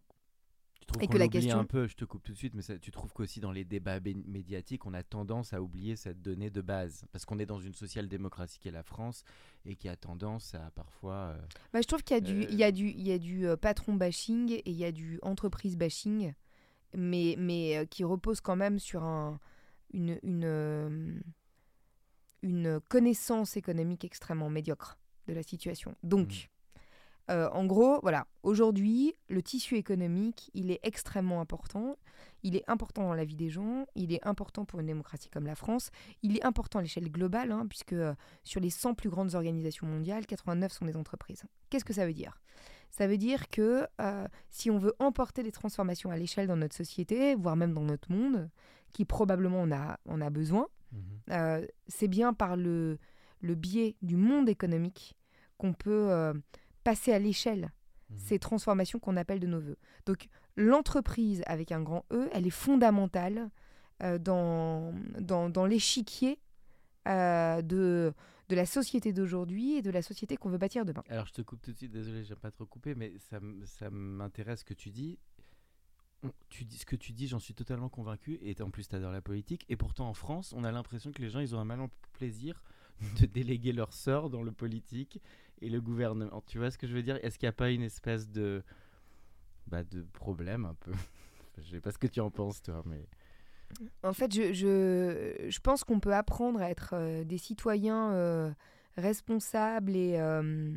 Tu 0.85 0.93
trouves 0.93 1.03
et 1.03 1.07
que 1.07 1.17
la 1.17 1.27
question 1.27 1.59
un 1.59 1.65
peu, 1.65 1.87
je 1.87 1.95
te 1.95 2.05
coupe 2.05 2.23
tout 2.23 2.33
de 2.33 2.37
suite, 2.37 2.53
mais 2.53 2.79
tu 2.79 2.91
trouves 2.91 3.11
qu'aussi 3.11 3.39
dans 3.39 3.51
les 3.51 3.65
débats 3.65 3.99
médiatiques, 3.99 4.85
on 4.85 4.93
a 4.93 5.03
tendance 5.03 5.53
à 5.53 5.61
oublier 5.61 5.95
cette 5.95 6.21
donnée 6.21 6.49
de 6.49 6.61
base, 6.61 7.05
parce 7.11 7.25
qu'on 7.25 7.39
est 7.39 7.45
dans 7.45 7.59
une 7.59 7.73
social-démocratie 7.73 8.59
qui 8.59 8.67
est 8.67 8.71
la 8.71 8.83
France 8.83 9.23
et 9.65 9.75
qui 9.75 9.89
a 9.89 9.95
tendance 9.95 10.53
à 10.53 10.71
parfois. 10.75 11.13
Euh, 11.13 11.41
bah, 11.73 11.81
je 11.81 11.87
trouve 11.87 12.03
qu'il 12.03 12.15
y 12.15 12.17
a 12.17 12.21
du, 12.21 12.43
il 12.43 12.55
y 12.55 12.63
a 12.63 12.71
du, 12.71 12.89
il 12.89 13.07
y 13.07 13.11
a 13.11 13.17
du 13.17 13.47
euh, 13.47 13.57
patron 13.57 13.93
bashing 13.93 14.51
et 14.51 14.63
il 14.65 14.77
y 14.77 14.85
a 14.85 14.91
du 14.91 15.19
entreprise 15.23 15.75
bashing, 15.75 16.33
mais 16.93 17.35
mais 17.39 17.77
euh, 17.77 17.85
qui 17.85 18.03
repose 18.03 18.39
quand 18.41 18.55
même 18.55 18.77
sur 18.79 19.03
un, 19.03 19.39
une 19.91 20.19
une 20.21 21.21
une 22.43 22.79
connaissance 22.89 23.57
économique 23.57 24.05
extrêmement 24.05 24.51
médiocre 24.51 24.99
de 25.27 25.33
la 25.33 25.41
situation. 25.41 25.95
Donc 26.03 26.27
mmh. 26.27 26.54
Euh, 27.31 27.49
en 27.49 27.65
gros, 27.65 27.99
voilà, 28.01 28.27
aujourd'hui, 28.43 29.15
le 29.29 29.41
tissu 29.41 29.75
économique, 29.75 30.51
il 30.53 30.69
est 30.69 30.79
extrêmement 30.83 31.41
important. 31.41 31.97
Il 32.43 32.55
est 32.55 32.63
important 32.69 33.03
dans 33.03 33.15
la 33.15 33.25
vie 33.25 33.35
des 33.35 33.49
gens, 33.49 33.87
il 33.95 34.13
est 34.13 34.25
important 34.25 34.65
pour 34.65 34.79
une 34.79 34.85
démocratie 34.85 35.29
comme 35.29 35.47
la 35.47 35.55
France, 35.55 35.89
il 36.21 36.37
est 36.37 36.45
important 36.45 36.77
à 36.77 36.81
l'échelle 36.83 37.11
globale, 37.11 37.51
hein, 37.51 37.65
puisque 37.67 37.93
euh, 37.93 38.13
sur 38.43 38.61
les 38.61 38.69
100 38.69 38.93
plus 38.93 39.09
grandes 39.09 39.33
organisations 39.33 39.87
mondiales, 39.87 40.27
89 40.27 40.71
sont 40.71 40.85
des 40.85 40.95
entreprises. 40.95 41.43
Qu'est-ce 41.71 41.85
que 41.85 41.93
ça 41.93 42.05
veut 42.05 42.13
dire? 42.13 42.39
Ça 42.91 43.07
veut 43.07 43.17
dire 43.17 43.49
que 43.49 43.87
euh, 43.99 44.27
si 44.51 44.69
on 44.69 44.77
veut 44.77 44.93
emporter 44.99 45.41
des 45.41 45.51
transformations 45.51 46.11
à 46.11 46.17
l'échelle 46.17 46.45
dans 46.45 46.55
notre 46.55 46.75
société, 46.75 47.33
voire 47.33 47.55
même 47.55 47.73
dans 47.73 47.81
notre 47.81 48.11
monde, 48.11 48.49
qui 48.93 49.05
probablement 49.05 49.61
on 49.61 49.71
a, 49.71 49.99
on 50.05 50.21
a 50.21 50.29
besoin, 50.29 50.67
mmh 50.91 50.97
c'est 51.87 52.07
bien 52.07 52.33
par 52.33 52.55
le, 52.55 52.99
le 53.41 53.55
biais 53.55 53.95
du 54.01 54.15
monde 54.15 54.47
économique 54.47 55.17
qu'on 55.57 55.73
peut 55.73 56.33
passer 56.85 57.11
à 57.11 57.19
l'échelle 57.19 57.71
mmh. 58.09 58.15
ces 58.17 58.39
transformations 58.39 58.99
qu'on 58.99 59.17
appelle 59.17 59.41
de 59.41 59.47
nos 59.47 59.59
voeux. 59.59 59.77
Donc 60.05 60.29
l'entreprise 60.55 61.43
avec 61.47 61.73
un 61.73 61.81
grand 61.81 62.05
E, 62.13 62.29
elle 62.31 62.47
est 62.47 62.51
fondamentale 62.51 63.49
euh, 64.03 64.17
dans, 64.17 64.93
dans, 65.19 65.49
dans 65.49 65.65
l'échiquier 65.65 66.39
euh, 67.07 67.61
de, 67.61 68.13
de 68.49 68.55
la 68.55 68.65
société 68.65 69.11
d'aujourd'hui 69.11 69.73
et 69.75 69.81
de 69.81 69.89
la 69.89 70.01
société 70.01 70.37
qu'on 70.37 70.49
veut 70.49 70.57
bâtir 70.57 70.85
demain. 70.85 71.03
Alors 71.09 71.25
je 71.25 71.33
te 71.33 71.41
coupe 71.41 71.61
tout 71.61 71.71
de 71.71 71.77
suite, 71.77 71.91
désolé, 71.91 72.23
j'aime 72.23 72.37
pas 72.37 72.51
trop 72.51 72.65
couper, 72.65 72.93
mais 72.93 73.13
ça, 73.17 73.39
ça 73.65 73.89
m'intéresse 73.89 74.59
ce 74.59 74.65
que 74.65 74.73
tu 74.73 74.91
dis. 74.91 75.17
Tu 76.49 76.65
dis 76.65 76.77
ce 76.77 76.85
que 76.85 76.95
tu 76.95 77.13
dis, 77.13 77.27
j'en 77.27 77.39
suis 77.39 77.53
totalement 77.53 77.89
convaincu. 77.89 78.39
Et 78.41 78.59
en 78.61 78.71
plus, 78.71 78.87
tu 78.87 78.95
adores 78.95 79.11
la 79.11 79.21
politique. 79.21 79.63
Et 79.69 79.75
pourtant, 79.75 80.09
en 80.09 80.15
France, 80.15 80.53
on 80.57 80.63
a 80.63 80.71
l'impression 80.71 81.11
que 81.11 81.21
les 81.21 81.29
gens, 81.29 81.39
ils 81.39 81.55
ont 81.55 81.59
un 81.59 81.65
malin 81.65 81.87
plaisir 82.13 82.63
de 83.19 83.25
déléguer 83.25 83.73
leur 83.73 83.93
sort 83.93 84.29
dans 84.29 84.41
le 84.41 84.51
politique 84.51 85.21
et 85.61 85.69
le 85.69 85.81
gouvernement. 85.81 86.43
Tu 86.47 86.57
vois 86.57 86.71
ce 86.71 86.77
que 86.77 86.87
je 86.87 86.93
veux 86.93 87.03
dire? 87.03 87.19
Est-ce 87.23 87.37
qu'il 87.37 87.47
n'y 87.47 87.51
a 87.51 87.53
pas 87.53 87.71
une 87.71 87.83
espèce 87.83 88.29
de, 88.29 88.63
bah, 89.67 89.83
de 89.83 90.03
problème 90.13 90.65
un 90.65 90.75
peu? 90.75 90.91
Je 91.57 91.71
sais 91.71 91.79
pas 91.79 91.91
ce 91.91 91.97
que 91.97 92.07
tu 92.07 92.19
en 92.19 92.31
penses, 92.31 92.61
toi, 92.61 92.83
mais. 92.85 93.07
En 94.03 94.13
fait, 94.13 94.33
je, 94.33 94.53
je, 94.53 95.49
je 95.49 95.59
pense 95.59 95.83
qu'on 95.83 95.99
peut 95.99 96.13
apprendre 96.13 96.61
à 96.61 96.69
être 96.69 96.91
euh, 96.93 97.23
des 97.23 97.37
citoyens 97.37 98.13
euh, 98.13 98.51
responsables 98.95 99.95
et, 99.95 100.19
euh, 100.19 100.75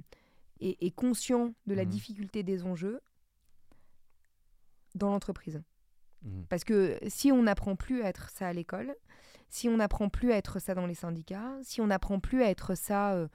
et, 0.60 0.86
et, 0.86 0.90
conscients 0.90 1.52
de 1.66 1.74
la 1.74 1.84
mmh. 1.84 1.88
difficulté 1.88 2.42
des 2.42 2.64
enjeux 2.64 3.00
dans 4.94 5.10
l'entreprise. 5.10 5.62
Mmh. 6.22 6.42
Parce 6.48 6.64
que 6.64 6.98
si 7.08 7.30
on 7.30 7.42
n'apprend 7.42 7.76
plus 7.76 8.02
à 8.02 8.08
être 8.08 8.30
ça 8.30 8.48
à 8.48 8.52
l'école, 8.52 8.94
si 9.48 9.68
on 9.68 9.76
n'apprend 9.76 10.08
plus 10.08 10.32
à 10.32 10.36
être 10.36 10.58
ça 10.58 10.74
dans 10.74 10.86
les 10.86 10.94
syndicats, 10.94 11.56
si 11.62 11.80
on 11.80 11.88
n'apprend 11.88 12.20
plus 12.20 12.42
à 12.42 12.50
être 12.50 12.74
ça 12.74 13.28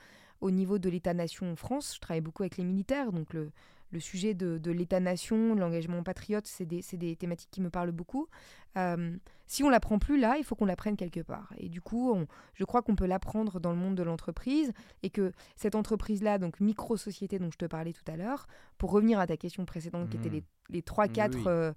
au 0.43 0.51
niveau 0.51 0.77
de 0.77 0.89
l'État-nation 0.89 1.51
en 1.51 1.55
France. 1.55 1.95
Je 1.95 2.01
travaille 2.01 2.21
beaucoup 2.21 2.43
avec 2.43 2.57
les 2.57 2.65
militaires, 2.65 3.11
donc 3.11 3.33
le, 3.33 3.49
le 3.93 3.99
sujet 3.99 4.33
de, 4.33 4.57
de 4.57 4.71
l'État-nation, 4.71 5.53
l'engagement 5.53 6.01
patriote, 6.01 6.47
c'est 6.47 6.65
des, 6.65 6.83
des, 6.93 7.15
thématiques 7.15 7.51
qui 7.51 7.61
me 7.61 7.69
parlent 7.69 7.91
beaucoup. 7.91 8.27
Euh, 8.75 9.15
si 9.45 9.63
on 9.63 9.69
l'apprend 9.69 9.99
plus 9.99 10.19
là, 10.19 10.35
il 10.39 10.43
faut 10.43 10.55
qu'on 10.55 10.65
l'apprenne 10.65 10.97
quelque 10.97 11.19
part. 11.19 11.53
Et 11.57 11.69
du 11.69 11.79
coup, 11.79 12.11
on, 12.11 12.25
je 12.55 12.65
crois 12.65 12.81
qu'on 12.81 12.95
peut 12.95 13.05
l'apprendre 13.05 13.59
dans 13.59 13.69
le 13.69 13.77
monde 13.77 13.93
de 13.93 14.01
l'entreprise 14.01 14.73
et 15.03 15.11
que 15.11 15.31
cette 15.55 15.75
entreprise-là, 15.75 16.39
donc 16.39 16.59
micro-société 16.59 17.37
dont 17.37 17.51
je 17.51 17.57
te 17.57 17.65
parlais 17.65 17.93
tout 17.93 18.11
à 18.11 18.17
l'heure, 18.17 18.47
pour 18.79 18.89
revenir 18.89 19.19
à 19.19 19.27
ta 19.27 19.37
question 19.37 19.63
précédente 19.63 20.09
qui 20.09 20.17
était 20.17 20.29
mmh. 20.29 20.33
les, 20.33 20.43
les 20.69 20.81
3-4 20.81 21.43
euh, 21.45 21.73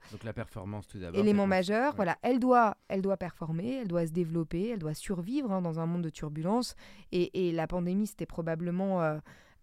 éléments 1.13 1.47
majeurs, 1.47 1.95
voilà, 1.97 2.17
elle 2.23 2.39
doit, 2.39 2.79
elle 2.89 3.03
doit 3.03 3.19
performer, 3.19 3.81
elle 3.83 3.89
doit 3.89 4.07
se 4.07 4.13
développer, 4.13 4.71
elle 4.71 4.79
doit 4.79 4.95
survivre 4.95 5.53
hein, 5.53 5.61
dans 5.61 5.81
un 5.81 5.87
monde 5.87 6.03
de 6.03 6.11
turbulence. 6.11 6.77
Et, 7.13 7.49
et 7.49 7.53
la 7.53 7.67
pandémie, 7.67 8.07
c'était 8.07 8.25
probablement... 8.25 9.03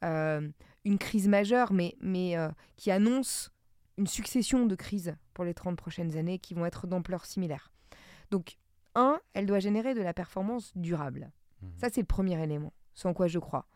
Euh, 0.03 0.47
une 0.85 0.97
crise 0.97 1.27
majeure, 1.27 1.73
mais, 1.73 1.95
mais 2.01 2.37
euh, 2.37 2.49
qui 2.75 2.91
annonce 2.91 3.51
une 3.97 4.07
succession 4.07 4.65
de 4.65 4.75
crises 4.75 5.15
pour 5.33 5.45
les 5.45 5.53
30 5.53 5.77
prochaines 5.77 6.17
années 6.17 6.39
qui 6.39 6.53
vont 6.53 6.65
être 6.65 6.87
d'ampleur 6.87 7.25
similaire. 7.25 7.71
Donc, 8.31 8.57
un, 8.95 9.19
elle 9.33 9.45
doit 9.45 9.59
générer 9.59 9.93
de 9.93 10.01
la 10.01 10.13
performance 10.13 10.71
durable. 10.75 11.31
Mmh. 11.61 11.67
Ça, 11.77 11.89
c'est 11.91 12.01
le 12.01 12.07
premier 12.07 12.41
élément, 12.41 12.73
sans 12.93 13.13
quoi 13.13 13.27
je 13.27 13.39
crois. 13.39 13.67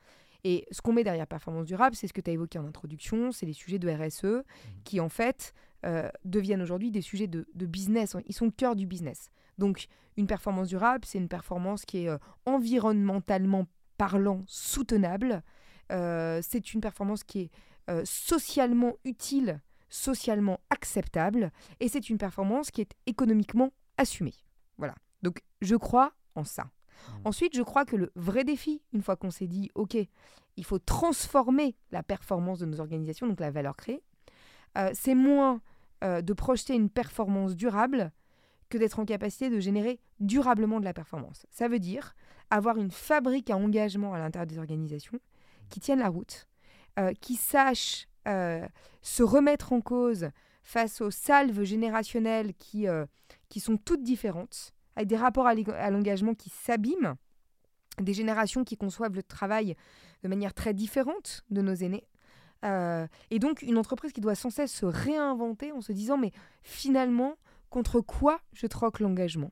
Et 0.43 0.65
ce 0.71 0.81
qu'on 0.81 0.93
met 0.93 1.03
derrière 1.03 1.27
performance 1.27 1.65
durable, 1.65 1.95
c'est 1.95 2.07
ce 2.07 2.13
que 2.13 2.21
tu 2.21 2.29
as 2.29 2.33
évoqué 2.33 2.59
en 2.59 2.65
introduction, 2.65 3.31
c'est 3.31 3.45
les 3.45 3.53
sujets 3.53 3.79
de 3.79 3.89
RSE 3.89 4.23
mmh. 4.23 4.43
qui, 4.83 4.99
en 4.99 5.09
fait, 5.09 5.53
euh, 5.85 6.09
deviennent 6.25 6.61
aujourd'hui 6.61 6.91
des 6.91 7.01
sujets 7.01 7.27
de, 7.27 7.45
business. 7.53 8.15
Ils 8.25 8.33
sont 8.33 8.45
le 8.45 8.51
cœur 8.51 8.75
du 8.75 8.87
business. 8.87 9.29
Donc, 9.57 9.87
une 10.17 10.27
performance 10.27 10.67
durable, 10.67 11.05
c'est 11.05 11.17
une 11.17 11.27
performance 11.27 11.85
qui 11.85 12.05
est 12.05 12.09
euh, 12.09 12.17
environnementalement 12.45 13.67
parlant 13.97 14.43
soutenable, 14.47 15.43
c'est 15.89 16.73
une 16.73 16.81
performance 16.81 17.23
qui 17.23 17.41
est 17.41 17.51
euh, 17.89 18.01
socialement 18.03 18.95
utile, 19.05 19.61
socialement 19.87 20.59
acceptable, 20.69 21.53
et 21.79 21.87
c'est 21.87 22.09
une 22.09 22.17
performance 22.17 22.69
qui 22.69 22.81
est 22.81 22.91
économiquement 23.05 23.71
assumée. 23.97 24.33
Voilà. 24.77 24.93
Donc 25.21 25.41
je 25.61 25.77
crois 25.77 26.11
en 26.35 26.43
ça. 26.43 26.63
Mmh. 26.63 27.11
Ensuite, 27.23 27.55
je 27.55 27.61
crois 27.61 27.85
que 27.85 27.95
le 27.95 28.11
vrai 28.15 28.43
défi, 28.43 28.81
une 28.91 29.01
fois 29.01 29.15
qu'on 29.15 29.31
s'est 29.31 29.47
dit, 29.47 29.71
OK, 29.73 29.95
il 30.57 30.65
faut 30.65 30.79
transformer 30.79 31.77
la 31.91 32.03
performance 32.03 32.59
de 32.59 32.65
nos 32.65 32.81
organisations, 32.81 33.25
donc 33.25 33.39
la 33.39 33.51
valeur 33.51 33.77
créée, 33.77 34.03
euh, 34.77 34.91
c'est 34.93 35.15
moins 35.15 35.61
de 36.03 36.33
projeter 36.33 36.75
une 36.75 36.91
performance 36.91 37.55
durable 37.55 38.11
que 38.69 38.77
d'être 38.77 38.99
en 38.99 39.05
capacité 39.05 39.49
de 39.49 39.59
générer 39.59 39.99
durablement 40.19 40.79
de 40.79 40.85
la 40.85 40.93
performance. 40.93 41.47
Ça 41.49 41.67
veut 41.67 41.79
dire 41.79 42.13
avoir 42.51 42.77
une 42.77 42.91
fabrique 42.91 43.49
à 43.49 43.57
engagement 43.57 44.13
à 44.13 44.19
l'intérieur 44.19 44.45
des 44.45 44.59
organisations 44.59 45.19
qui 45.69 45.79
tiennent 45.79 45.99
la 45.99 46.09
route, 46.09 46.47
euh, 46.99 47.13
qui 47.21 47.35
sachent 47.35 48.07
euh, 48.27 48.65
se 49.01 49.23
remettre 49.23 49.73
en 49.73 49.81
cause 49.81 50.29
face 50.63 51.01
aux 51.01 51.11
salves 51.11 51.63
générationnelles 51.63 52.53
qui, 52.55 52.87
euh, 52.87 53.05
qui 53.49 53.59
sont 53.59 53.77
toutes 53.77 54.03
différentes, 54.03 54.73
avec 54.95 55.07
des 55.07 55.15
rapports 55.15 55.47
à 55.47 55.89
l'engagement 55.91 56.33
qui 56.33 56.49
s'abîment, 56.49 57.15
des 58.01 58.13
générations 58.13 58.63
qui 58.63 58.77
conçoivent 58.77 59.15
le 59.15 59.23
travail 59.23 59.75
de 60.23 60.27
manière 60.27 60.53
très 60.53 60.73
différente 60.73 61.43
de 61.49 61.61
nos 61.61 61.75
aînés. 61.75 62.07
et 62.63 63.39
donc 63.39 63.61
une 63.61 63.77
entreprise 63.77 64.11
qui 64.11 64.21
doit 64.21 64.35
sans 64.35 64.49
cesse 64.49 64.73
se 64.73 64.85
réinventer 64.85 65.71
en 65.71 65.81
se 65.81 65.91
disant 65.91 66.17
mais 66.17 66.31
finalement 66.63 67.35
contre 67.69 68.01
quoi 68.01 68.39
je 68.53 68.65
troque 68.65 68.99
l'engagement? 68.99 69.51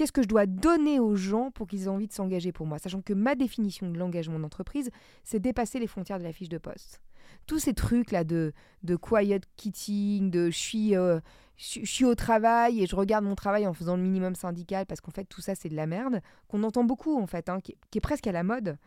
Qu'est-ce 0.00 0.12
que 0.12 0.22
je 0.22 0.28
dois 0.28 0.46
donner 0.46 0.98
aux 0.98 1.14
gens 1.14 1.50
pour 1.50 1.66
qu'ils 1.66 1.82
aient 1.82 1.88
envie 1.88 2.08
de 2.08 2.12
s'engager 2.14 2.52
pour 2.52 2.64
moi 2.64 2.78
Sachant 2.78 3.02
que 3.02 3.12
ma 3.12 3.34
définition 3.34 3.90
de 3.90 3.98
l'engagement 3.98 4.38
d'entreprise, 4.38 4.90
c'est 5.24 5.40
dépasser 5.40 5.78
les 5.78 5.86
frontières 5.86 6.18
de 6.18 6.24
la 6.24 6.32
fiche 6.32 6.48
de 6.48 6.56
poste. 6.56 7.02
Tous 7.46 7.58
ces 7.58 7.74
trucs-là 7.74 8.24
de, 8.24 8.54
de 8.82 8.96
quiet 8.96 9.42
quitting, 9.56 10.30
de 10.30 10.46
je 10.46 10.56
suis, 10.56 10.96
euh, 10.96 11.20
je, 11.58 11.84
suis 11.84 12.06
au 12.06 12.14
travail 12.14 12.82
et 12.82 12.86
je 12.86 12.96
regarde 12.96 13.26
mon 13.26 13.34
travail 13.34 13.66
en 13.66 13.74
faisant 13.74 13.94
le 13.94 14.02
minimum 14.02 14.34
syndical, 14.34 14.86
parce 14.86 15.02
qu'en 15.02 15.10
fait, 15.10 15.26
tout 15.26 15.42
ça, 15.42 15.54
c'est 15.54 15.68
de 15.68 15.76
la 15.76 15.86
merde, 15.86 16.22
qu'on 16.48 16.62
entend 16.62 16.84
beaucoup, 16.84 17.20
en 17.20 17.26
fait, 17.26 17.50
hein, 17.50 17.60
qui, 17.60 17.76
est 17.94 18.00
presque 18.00 18.26
à 18.26 18.32
la 18.32 18.42
mode. 18.42 18.78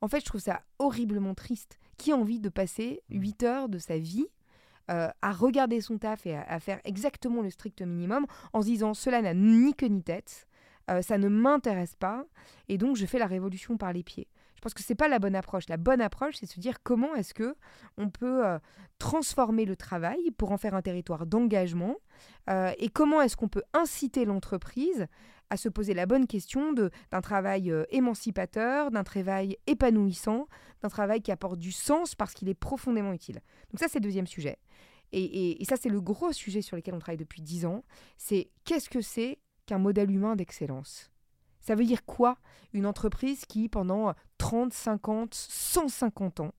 En 0.00 0.08
fait, 0.08 0.20
je 0.20 0.24
trouve 0.24 0.40
ça 0.40 0.62
horriblement 0.78 1.34
triste. 1.34 1.78
Qui 1.98 2.12
a 2.12 2.16
envie 2.16 2.40
de 2.40 2.48
passer 2.48 3.02
8 3.10 3.42
heures 3.42 3.68
de 3.68 3.76
sa 3.76 3.98
vie 3.98 4.24
euh, 4.90 5.10
à 5.20 5.32
regarder 5.32 5.82
son 5.82 5.98
taf 5.98 6.24
et 6.24 6.34
à, 6.34 6.50
à, 6.50 6.60
faire 6.60 6.80
exactement 6.84 7.42
le 7.42 7.50
strict 7.50 7.82
minimum 7.82 8.24
en 8.54 8.62
se 8.62 8.68
disant 8.68 8.94
cela 8.94 9.20
n'a 9.20 9.34
ni 9.34 9.74
queue 9.74 9.88
ni 9.88 10.02
tête, 10.02 10.48
euh, 10.90 11.02
ça 11.02 11.18
ne 11.18 11.28
m'intéresse 11.28 11.96
pas, 11.96 12.24
et 12.68 12.78
donc 12.78 12.96
je 12.96 13.06
fais 13.06 13.18
la 13.18 13.26
révolution 13.26 13.76
par 13.76 13.92
les 13.92 14.02
pieds. 14.02 14.28
Je 14.56 14.60
pense 14.60 14.74
que 14.74 14.82
c'est 14.82 14.94
pas 14.94 15.08
la 15.08 15.18
bonne 15.18 15.34
approche. 15.34 15.68
La 15.68 15.76
bonne 15.76 16.00
approche, 16.00 16.36
c'est 16.38 16.46
de 16.46 16.50
se 16.50 16.60
dire 16.60 16.82
comment 16.84 17.14
est-ce 17.16 17.34
que 17.34 17.56
on 17.96 18.10
peut 18.10 18.46
euh, 18.46 18.58
transformer 18.98 19.64
le 19.64 19.74
travail 19.74 20.30
pour 20.38 20.52
en 20.52 20.56
faire 20.56 20.74
un 20.74 20.82
territoire 20.82 21.26
d'engagement, 21.26 21.96
euh, 22.50 22.72
et 22.78 22.88
comment 22.88 23.20
est-ce 23.20 23.36
qu'on 23.36 23.48
peut 23.48 23.64
inciter 23.72 24.24
l'entreprise 24.24 25.06
à 25.50 25.56
se 25.58 25.68
poser 25.68 25.92
la 25.92 26.06
bonne 26.06 26.26
question 26.26 26.72
d'un 26.72 27.20
travail 27.20 27.70
émancipateur, 27.90 28.90
d'un 28.90 29.04
travail 29.04 29.58
épanouissant, 29.66 30.48
d'un 30.80 30.88
travail 30.88 31.20
qui 31.20 31.30
apporte 31.30 31.58
du 31.58 31.72
sens 31.72 32.14
parce 32.14 32.32
qu'il 32.32 32.48
est 32.48 32.54
profondément 32.54 33.12
utile. 33.12 33.42
Donc 33.70 33.78
ça, 33.78 33.86
c'est 33.88 33.98
le 33.98 34.04
deuxième 34.04 34.26
sujet. 34.26 34.56
Et, 35.12 35.62
ça, 35.68 35.76
c'est 35.76 35.88
le 35.88 36.00
gros 36.00 36.32
sujet 36.32 36.62
sur 36.62 36.76
lequel 36.76 36.94
on 36.94 36.98
travaille 36.98 37.18
depuis 37.18 37.42
dix 37.42 37.66
ans. 37.66 37.84
C'est 38.16 38.50
qu'est-ce 38.64 38.88
que 38.88 39.00
c'est 39.00 39.38
qu'un 39.66 39.78
modèle 39.78 40.10
humain 40.10 40.36
d'excellence. 40.36 41.10
Ça 41.60 41.74
veut 41.74 41.84
dire 41.84 42.04
quoi 42.04 42.38
Une 42.72 42.86
entreprise 42.86 43.44
qui, 43.46 43.68
pendant 43.68 44.14
30, 44.38 44.72
50, 44.72 45.34
150 45.34 46.40
ans, 46.40 46.52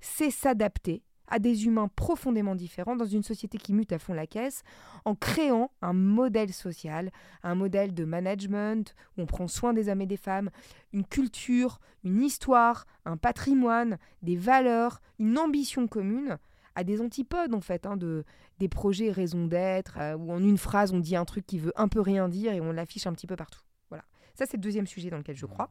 sait 0.00 0.30
s'adapter 0.30 1.02
à 1.30 1.38
des 1.38 1.66
humains 1.66 1.88
profondément 1.88 2.54
différents 2.54 2.96
dans 2.96 3.06
une 3.06 3.22
société 3.22 3.56
qui 3.56 3.72
mute 3.72 3.92
à 3.92 3.98
fond 3.98 4.12
la 4.12 4.26
caisse, 4.26 4.62
en 5.04 5.14
créant 5.14 5.70
un 5.80 5.92
modèle 5.92 6.52
social, 6.52 7.10
un 7.42 7.54
modèle 7.54 7.94
de 7.94 8.04
management 8.04 8.94
où 9.16 9.22
on 9.22 9.26
prend 9.26 9.48
soin 9.48 9.72
des 9.72 9.88
hommes 9.88 10.02
et 10.02 10.06
des 10.06 10.16
femmes, 10.16 10.50
une 10.92 11.04
culture, 11.04 11.78
une 12.04 12.22
histoire, 12.22 12.86
un 13.04 13.16
patrimoine, 13.16 13.98
des 14.22 14.36
valeurs, 14.36 15.00
une 15.18 15.38
ambition 15.38 15.86
commune 15.86 16.38
à 16.74 16.84
des 16.84 17.00
antipodes 17.00 17.54
en 17.54 17.60
fait 17.60 17.86
hein, 17.86 17.96
de 17.96 18.24
des 18.58 18.68
projets 18.68 19.10
raison 19.10 19.46
d'être 19.46 19.98
euh, 19.98 20.16
où 20.16 20.32
en 20.32 20.42
une 20.42 20.58
phrase 20.58 20.92
on 20.92 21.00
dit 21.00 21.16
un 21.16 21.24
truc 21.24 21.46
qui 21.46 21.58
veut 21.58 21.72
un 21.76 21.88
peu 21.88 22.00
rien 22.00 22.28
dire 22.28 22.52
et 22.52 22.60
on 22.60 22.72
l'affiche 22.72 23.06
un 23.06 23.12
petit 23.12 23.26
peu 23.26 23.36
partout. 23.36 23.62
Voilà. 23.88 24.04
Ça 24.34 24.46
c'est 24.46 24.56
le 24.56 24.62
deuxième 24.62 24.86
sujet 24.86 25.10
dans 25.10 25.18
lequel 25.18 25.36
je 25.36 25.46
crois. 25.46 25.70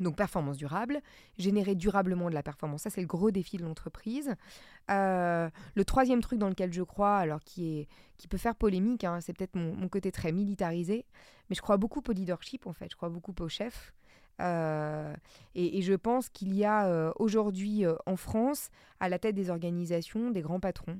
Donc 0.00 0.16
performance 0.16 0.58
durable, 0.58 1.00
générer 1.38 1.74
durablement 1.74 2.28
de 2.28 2.34
la 2.34 2.42
performance, 2.42 2.82
ça 2.82 2.90
c'est 2.90 3.00
le 3.00 3.06
gros 3.06 3.30
défi 3.30 3.56
de 3.56 3.64
l'entreprise. 3.64 4.34
Euh, 4.90 5.48
le 5.74 5.84
troisième 5.84 6.20
truc 6.20 6.38
dans 6.38 6.50
lequel 6.50 6.72
je 6.72 6.82
crois, 6.82 7.16
alors 7.16 7.40
qui, 7.40 7.78
est, 7.78 7.88
qui 8.18 8.28
peut 8.28 8.36
faire 8.36 8.54
polémique, 8.54 9.04
hein, 9.04 9.20
c'est 9.22 9.32
peut-être 9.32 9.54
mon, 9.54 9.88
côté 9.88 10.12
très 10.12 10.32
militarisé, 10.32 11.06
mais 11.48 11.56
je 11.56 11.62
crois 11.62 11.78
beaucoup 11.78 12.02
au 12.06 12.12
leadership 12.12 12.66
en 12.66 12.74
fait, 12.74 12.88
je 12.90 12.96
crois 12.96 13.08
beaucoup 13.08 13.34
au 13.40 13.48
chef. 13.48 13.94
Euh, 14.40 15.14
et, 15.54 15.82
je 15.82 15.94
pense 15.94 16.28
qu'il 16.28 16.54
y 16.54 16.64
a 16.64 16.86
euh, 16.86 17.12
aujourd'hui 17.16 17.84
en 18.06 18.16
France, 18.16 18.70
à 19.00 19.08
la 19.08 19.18
tête 19.18 19.34
des 19.34 19.50
organisations, 19.50 20.30
des 20.30 20.42
grands 20.42 20.60
patrons, 20.60 20.98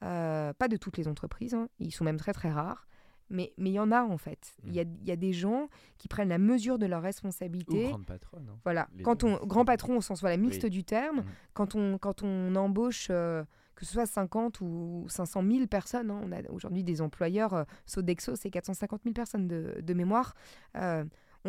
pas 0.00 0.68
de 0.68 0.76
toutes 0.76 0.98
les 0.98 1.08
entreprises, 1.08 1.54
hein, 1.54 1.68
ils 1.78 1.92
sont 1.92 2.04
même 2.04 2.18
très 2.18 2.34
très 2.34 2.50
rares, 2.50 2.86
mais 3.30 3.52
il 3.58 3.68
y 3.68 3.78
en 3.78 3.90
a 3.90 4.02
en 4.02 4.18
fait. 4.18 4.54
Il 4.66 4.74
y, 4.74 4.80
a, 4.80 4.84
y, 5.04 5.10
a, 5.10 5.16
des 5.16 5.32
gens 5.32 5.68
qui 5.98 6.08
prennent 6.08 6.28
la 6.28 6.38
mesure 6.38 6.78
de 6.78 6.86
leurs 6.86 7.02
responsabilités. 7.02 7.88
Grand 7.88 8.02
patron. 8.02 8.38
Hein. 8.38 8.56
Voilà. 8.64 8.88
quand 9.02 9.24
on, 9.24 9.44
grand 9.46 9.64
patron 9.64 9.96
au 9.96 10.00
sens 10.00 10.20
voilà, 10.20 10.36
mixte 10.36 10.66
du 10.66 10.84
terme, 10.84 11.20
mm. 11.20 11.24
quand, 11.54 11.74
on, 11.74 11.98
quand 11.98 12.22
on 12.22 12.54
embauche, 12.54 13.08
euh, 13.10 13.42
que 13.74 13.84
ce 13.84 13.92
soit 13.92 14.06
50 14.06 14.60
ou 14.60 15.06
500 15.08 15.42
000 15.42 15.66
personnes, 15.66 16.10
hein, 16.10 16.20
on 16.22 16.32
a 16.32 16.42
aujourd'hui 16.50 16.84
des 16.84 17.00
employeurs, 17.00 17.54
euh, 17.54 17.64
Sodexo, 17.86 18.36
c'est 18.36 18.50
450 18.50 19.02
000 19.04 19.14
personnes 19.14 19.48
de, 19.48 19.80
de 19.80 19.94
mémoire. 19.94 20.34
Euh, 20.76 21.04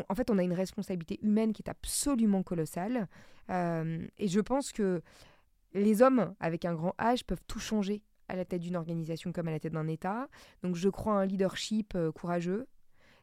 en 0.09 0.15
fait, 0.15 0.29
on 0.29 0.37
a 0.37 0.43
une 0.43 0.53
responsabilité 0.53 1.19
humaine 1.21 1.53
qui 1.53 1.61
est 1.61 1.69
absolument 1.69 2.43
colossale. 2.43 3.07
et 3.49 4.27
je 4.27 4.39
pense 4.39 4.71
que 4.71 5.01
les 5.73 6.01
hommes 6.01 6.33
avec 6.39 6.65
un 6.65 6.73
grand 6.73 6.95
H 6.99 7.23
peuvent 7.25 7.43
tout 7.47 7.59
changer 7.59 8.03
à 8.27 8.35
la 8.35 8.45
tête 8.45 8.61
d'une 8.61 8.75
organisation 8.75 9.31
comme 9.31 9.47
à 9.47 9.51
la 9.51 9.59
tête 9.59 9.73
d'un 9.73 9.87
État. 9.87 10.27
Donc 10.63 10.75
je 10.75 10.89
crois 10.89 11.13
à 11.13 11.17
un 11.17 11.25
leadership 11.25 11.93
euh, 11.95 12.11
courageux, 12.11 12.67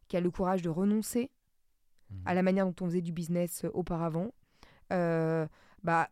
qui 0.09 0.17
a 0.17 0.21
le 0.21 0.31
courage 0.31 0.62
de 0.62 0.69
renoncer 0.69 1.31
mmh. 2.11 2.14
à 2.26 2.35
la 2.35 2.43
manière 2.43 2.67
dont 2.67 2.75
on 2.85 2.87
faisait 2.87 3.00
du 3.00 3.12
business 3.12 3.64
euh, 3.64 3.71
auparavant, 3.73 4.33
euh, 4.93 5.47
bah, 5.83 6.11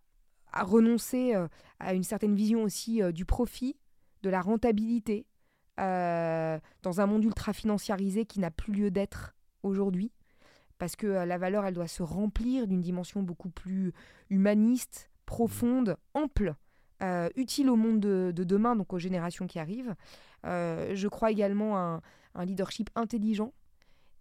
à 0.53 0.65
renoncer 0.65 1.33
à 1.79 1.95
une 1.95 2.03
certaine 2.03 2.35
vision 2.35 2.65
aussi 2.65 3.01
du 3.13 3.25
profit, 3.25 3.79
de 4.25 4.31
la 4.31 4.41
rentabilité, 4.41 5.25
dans 5.77 6.61
un 6.83 7.07
monde 7.07 7.23
ultra 7.23 7.53
financiarisé 7.53 8.27
qui 8.27 8.41
n'a 8.41 8.51
plus 8.51 8.73
lieu 8.73 8.91
d'être 8.91 9.37
aujourd'hui. 9.63 10.11
Parce 10.81 10.97
que 10.97 11.07
la 11.07 11.37
valeur, 11.37 11.67
elle 11.67 11.75
doit 11.75 11.87
se 11.87 12.03
remplir 12.03 12.67
d'une 12.67 12.81
dimension 12.81 13.23
beaucoup 13.23 13.51
plus 13.51 13.93
humaniste, 14.31 15.11
profonde, 15.27 15.99
ample, 16.15 16.55
euh, 17.03 17.29
utile 17.37 17.69
au 17.69 17.77
monde 17.77 18.01
de, 18.01 18.33
demain, 18.33 18.75
donc 18.77 18.95
aux 18.95 18.99
générations 18.99 19.47
qui 19.47 19.59
arrivent. 19.59 19.95
Euh, 20.47 20.93
je 20.95 21.07
crois 21.07 21.31
également 21.31 21.77
à 21.77 22.01
un, 22.35 22.45
leadership 22.47 22.89
intelligent. 22.95 23.53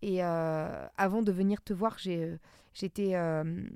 Et 0.01 0.22
euh, 0.22 0.86
avant 0.98 1.22
de 1.22 1.32
venir 1.32 1.62
te 1.62 1.72
voir, 1.72 1.98
j'étais, 1.98 3.12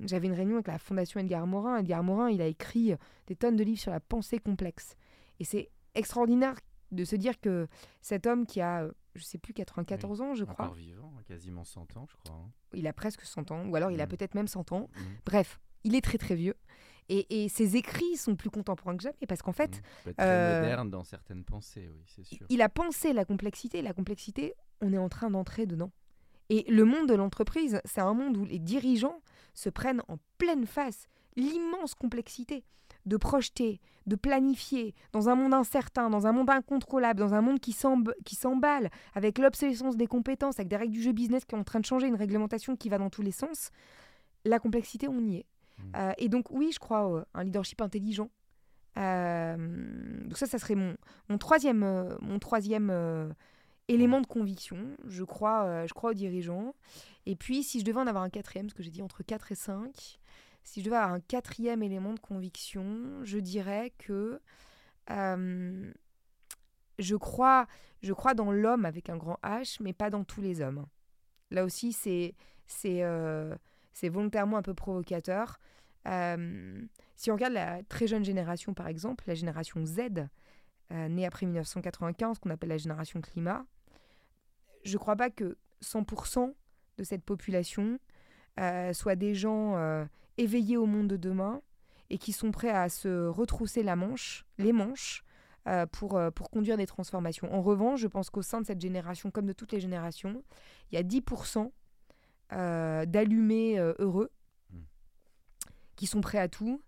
j'avais 0.02 0.26
une 0.26 0.34
réunion 0.34 0.56
avec 0.56 0.68
la 0.68 0.76
Fondation 0.76 1.20
Edgar 1.20 1.46
Morin. 1.46 1.78
Edgar 1.78 2.02
Morin, 2.02 2.28
il 2.28 2.42
a 2.42 2.46
écrit 2.46 2.94
des 3.28 3.34
tonnes 3.34 3.56
de 3.56 3.64
livres 3.64 3.80
sur 3.80 3.92
la 3.92 4.00
pensée 4.00 4.40
complexe. 4.40 4.94
Et 5.40 5.44
c'est 5.44 5.70
extraordinaire 5.94 6.56
de 6.92 7.04
se 7.04 7.16
dire 7.16 7.40
que 7.40 7.66
cet 8.02 8.26
homme 8.26 8.44
qui 8.44 8.60
a, 8.60 8.90
je 9.14 9.24
sais 9.24 9.38
plus, 9.38 9.52
94 9.54 10.20
ans, 10.20 10.34
je 10.34 10.44
crois. 10.44 10.66
Encore 10.66 10.76
vivant, 10.76 11.12
quasiment 11.26 11.64
100 11.64 11.96
ans, 11.96 12.06
je 12.08 12.16
crois. 12.16 12.36
Hein. 12.36 12.50
Il 12.72 12.86
a 12.86 12.92
presque 12.92 13.22
100 13.22 13.50
ans, 13.50 13.66
ou 13.66 13.76
alors 13.76 13.90
il 13.90 14.00
a 14.00 14.06
mmh. 14.06 14.08
peut-être 14.08 14.34
même 14.34 14.48
100 14.48 14.72
ans. 14.72 14.88
Mmh. 14.94 15.00
Bref, 15.24 15.60
il 15.84 15.94
est 15.94 16.00
très 16.00 16.18
très 16.18 16.34
vieux. 16.34 16.54
Et, 17.10 17.50
ses 17.50 17.76
écrits 17.76 18.16
sont 18.16 18.34
plus 18.34 18.48
contemporains 18.48 18.96
que 18.96 19.02
jamais 19.02 19.26
parce 19.28 19.42
qu'en 19.42 19.52
fait. 19.52 19.82
Mmh. 20.06 20.12
très 20.12 20.26
euh, 20.26 20.60
moderne 20.62 20.90
dans 20.90 21.04
certaines 21.04 21.44
pensées, 21.44 21.90
oui, 21.92 22.02
c'est 22.06 22.24
sûr. 22.24 22.46
Il 22.48 22.62
a 22.62 22.68
pensé 22.68 23.12
la 23.12 23.24
complexité. 23.24 23.82
La 23.82 23.92
complexité, 23.92 24.54
on 24.80 24.92
est 24.92 24.98
en 24.98 25.08
train 25.08 25.30
d'entrer 25.30 25.66
dedans. 25.66 25.92
Et 26.50 26.64
le 26.70 26.84
monde 26.84 27.08
de 27.08 27.14
l'entreprise, 27.14 27.80
c'est 27.84 28.00
un 28.00 28.14
monde 28.14 28.36
où 28.36 28.44
les 28.44 28.58
dirigeants 28.58 29.20
se 29.54 29.68
prennent 29.70 30.02
en 30.08 30.18
pleine 30.38 30.66
face 30.66 31.06
l'immense 31.36 31.94
complexité 31.94 32.64
de 33.06 33.16
projeter, 33.16 33.80
de 34.06 34.16
planifier 34.16 34.94
dans 35.12 35.28
un 35.28 35.34
monde 35.34 35.54
incertain, 35.54 36.10
dans 36.10 36.26
un 36.26 36.32
monde 36.32 36.50
incontrôlable, 36.50 37.20
dans 37.20 37.34
un 37.34 37.40
monde 37.40 37.60
qui 37.60 37.72
s'emballe, 37.72 38.90
avec 39.14 39.38
l'obsolescence 39.38 39.96
des 39.96 40.06
compétences, 40.06 40.58
avec 40.58 40.68
des 40.68 40.76
règles 40.76 40.92
du 40.92 41.02
jeu 41.02 41.12
business 41.12 41.44
qui 41.44 41.54
sont 41.54 41.60
en 41.60 41.64
train 41.64 41.80
de 41.80 41.86
changer, 41.86 42.06
une 42.06 42.14
réglementation 42.14 42.76
qui 42.76 42.88
va 42.88 42.98
dans 42.98 43.10
tous 43.10 43.22
les 43.22 43.32
sens. 43.32 43.70
La 44.44 44.58
complexité, 44.58 45.08
on 45.08 45.20
y 45.20 45.36
est. 45.36 45.46
Mm. 45.78 45.82
Euh, 45.96 46.12
et 46.18 46.28
donc, 46.28 46.50
oui, 46.50 46.70
je 46.72 46.78
crois 46.78 47.26
à 47.34 47.40
un 47.40 47.44
leadership 47.44 47.80
intelligent. 47.80 48.30
Euh, 48.96 49.56
donc 50.24 50.38
ça, 50.38 50.46
ça 50.46 50.58
serait 50.58 50.76
mon, 50.76 50.96
mon 51.28 51.36
troisième, 51.36 51.82
euh, 51.82 52.16
mon 52.20 52.38
troisième 52.38 53.34
élément 53.88 54.20
de 54.20 54.26
conviction. 54.26 54.78
Je 55.06 55.24
crois, 55.24 55.86
je 55.86 55.92
crois 55.94 56.10
aux 56.10 56.14
dirigeants. 56.14 56.74
Et 57.26 57.36
puis, 57.36 57.62
si 57.62 57.80
je 57.80 57.84
devais 57.84 58.00
en 58.00 58.06
avoir 58.06 58.24
un 58.24 58.30
quatrième, 58.30 58.68
ce 58.68 58.74
que 58.74 58.82
j'ai 58.82 58.90
dit 58.90 59.02
entre 59.02 59.22
4 59.22 59.52
et 59.52 59.54
5, 59.54 60.18
si 60.64 60.80
je 60.80 60.86
devais 60.86 60.96
avoir 60.96 61.14
un 61.14 61.20
quatrième 61.20 61.82
élément 61.82 62.14
de 62.14 62.20
conviction, 62.20 63.22
je 63.22 63.38
dirais 63.38 63.92
que 63.98 64.40
je, 65.08 67.16
crois, 67.16 67.66
je 68.02 68.12
crois 68.12 68.34
dans 68.34 68.50
l'homme 68.50 68.84
avec 68.84 69.10
un 69.10 69.16
grand 69.16 69.38
H, 69.42 69.78
mais 69.80 69.92
pas 69.92 70.10
dans 70.10 70.24
tous 70.24 70.40
les 70.40 70.60
hommes. 70.60 70.86
Là 71.50 71.64
aussi, 71.64 71.92
c'est 71.92 72.34
c'est 72.66 74.08
volontairement 74.08 74.56
un 74.56 74.62
peu 74.62 74.74
provocateur. 74.74 75.58
Euh, 76.06 76.82
si 77.16 77.30
on 77.30 77.34
regarde 77.34 77.54
la 77.54 77.82
très 77.84 78.06
jeune 78.06 78.24
génération, 78.24 78.74
par 78.74 78.88
exemple, 78.88 79.24
la 79.26 79.34
génération 79.34 79.84
Z, 79.86 80.00
euh, 80.92 81.08
née 81.08 81.26
après 81.26 81.46
1995, 81.46 82.38
qu'on 82.38 82.50
appelle 82.50 82.68
la 82.68 82.76
génération 82.76 83.20
climat, 83.20 83.64
je 84.84 84.92
ne 84.92 84.98
crois 84.98 85.16
pas 85.16 85.30
que 85.30 85.56
100% 85.82 86.54
de 86.98 87.04
cette 87.04 87.24
population 87.24 87.98
euh, 88.60 88.92
soient 88.92 89.16
des 89.16 89.34
gens 89.34 90.06
éveillés 90.38 90.76
au 90.76 90.86
monde 90.86 91.08
de 91.08 91.16
demain 91.16 91.62
et 92.10 92.18
qui 92.18 92.32
sont 92.32 92.50
prêts 92.50 92.70
à 92.70 92.88
se 92.88 93.26
retrousser 93.26 93.82
la 93.82 93.96
manche, 93.96 94.44
les 94.58 94.72
manches, 94.72 95.24
pour, 95.92 96.20
pour 96.34 96.50
conduire 96.50 96.76
des 96.76 96.86
transformations. 96.86 97.50
En 97.54 97.62
revanche, 97.62 97.98
je 97.98 98.06
pense 98.06 98.28
qu'au 98.28 98.42
sein 98.42 98.60
de 98.60 98.66
cette 98.66 98.82
génération, 98.82 99.30
comme 99.30 99.46
de 99.46 99.54
toutes 99.54 99.72
les 99.72 99.80
générations, 99.80 100.44
il 100.92 100.96
y 100.96 100.98
a 100.98 101.02
10% 101.02 101.70
euh, 102.52 103.06
d'allumés 103.06 103.78
euh, 103.78 103.94
heureux, 103.98 104.30
hmm. 104.70 104.82
qui 105.96 106.06
sont 106.06 106.20
prêts 106.20 106.38
à 106.38 106.46
tout, 106.46 106.82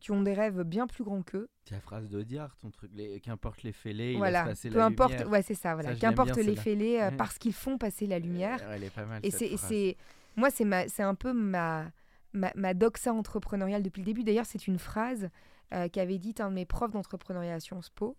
qui 0.00 0.10
ont 0.10 0.22
des 0.22 0.32
rêves 0.32 0.62
bien 0.62 0.86
plus 0.86 1.04
grands 1.04 1.22
qu'eux. 1.22 1.48
C'est 1.64 1.74
la 1.74 1.80
phrase 1.80 2.08
de 2.08 2.22
Diard, 2.22 2.56
ton 2.56 2.70
truc, 2.70 2.90
qu'importe 3.22 3.62
les 3.62 3.72
fêlés, 3.72 4.16
voilà, 4.16 4.44
passer 4.44 4.70
peu 4.70 4.78
la 4.78 4.86
importe, 4.86 5.12
lumière. 5.12 5.28
ouais, 5.28 5.42
c'est 5.42 5.54
ça, 5.54 5.74
voilà, 5.74 5.94
qu'importe 5.94 6.36
les 6.38 6.56
fêlés, 6.56 6.98
euh, 7.00 7.10
parce 7.16 7.38
qu'ils 7.38 7.52
font 7.52 7.76
passer 7.78 8.06
la 8.06 8.18
lumière. 8.18 8.58
elle 8.70 8.84
est 8.84 8.90
pas 8.90 9.04
mal, 9.04 9.20
et 9.22 9.30
c'est, 9.30 9.96
moi, 10.34 10.50
c'est 10.50 10.64
ma, 10.64 10.88
c'est 10.88 11.02
un 11.04 11.14
peu 11.14 11.32
ma, 11.34 11.92
ma, 12.32 12.52
ma, 12.54 12.74
doxa 12.74 13.12
entrepreneuriale 13.12 13.82
depuis 13.82 14.00
le 14.00 14.06
début. 14.06 14.24
D'ailleurs, 14.24 14.46
c'est 14.46 14.66
une 14.66 14.78
phrase 14.78 15.28
qu'avait 15.92 16.18
dite 16.18 16.42
un 16.42 16.50
de 16.50 16.54
mes 16.54 16.66
profs 16.66 16.92
d'entrepreneuriat 16.92 17.54
à 17.54 17.60
Sciences 17.60 17.88
Po. 17.88 18.14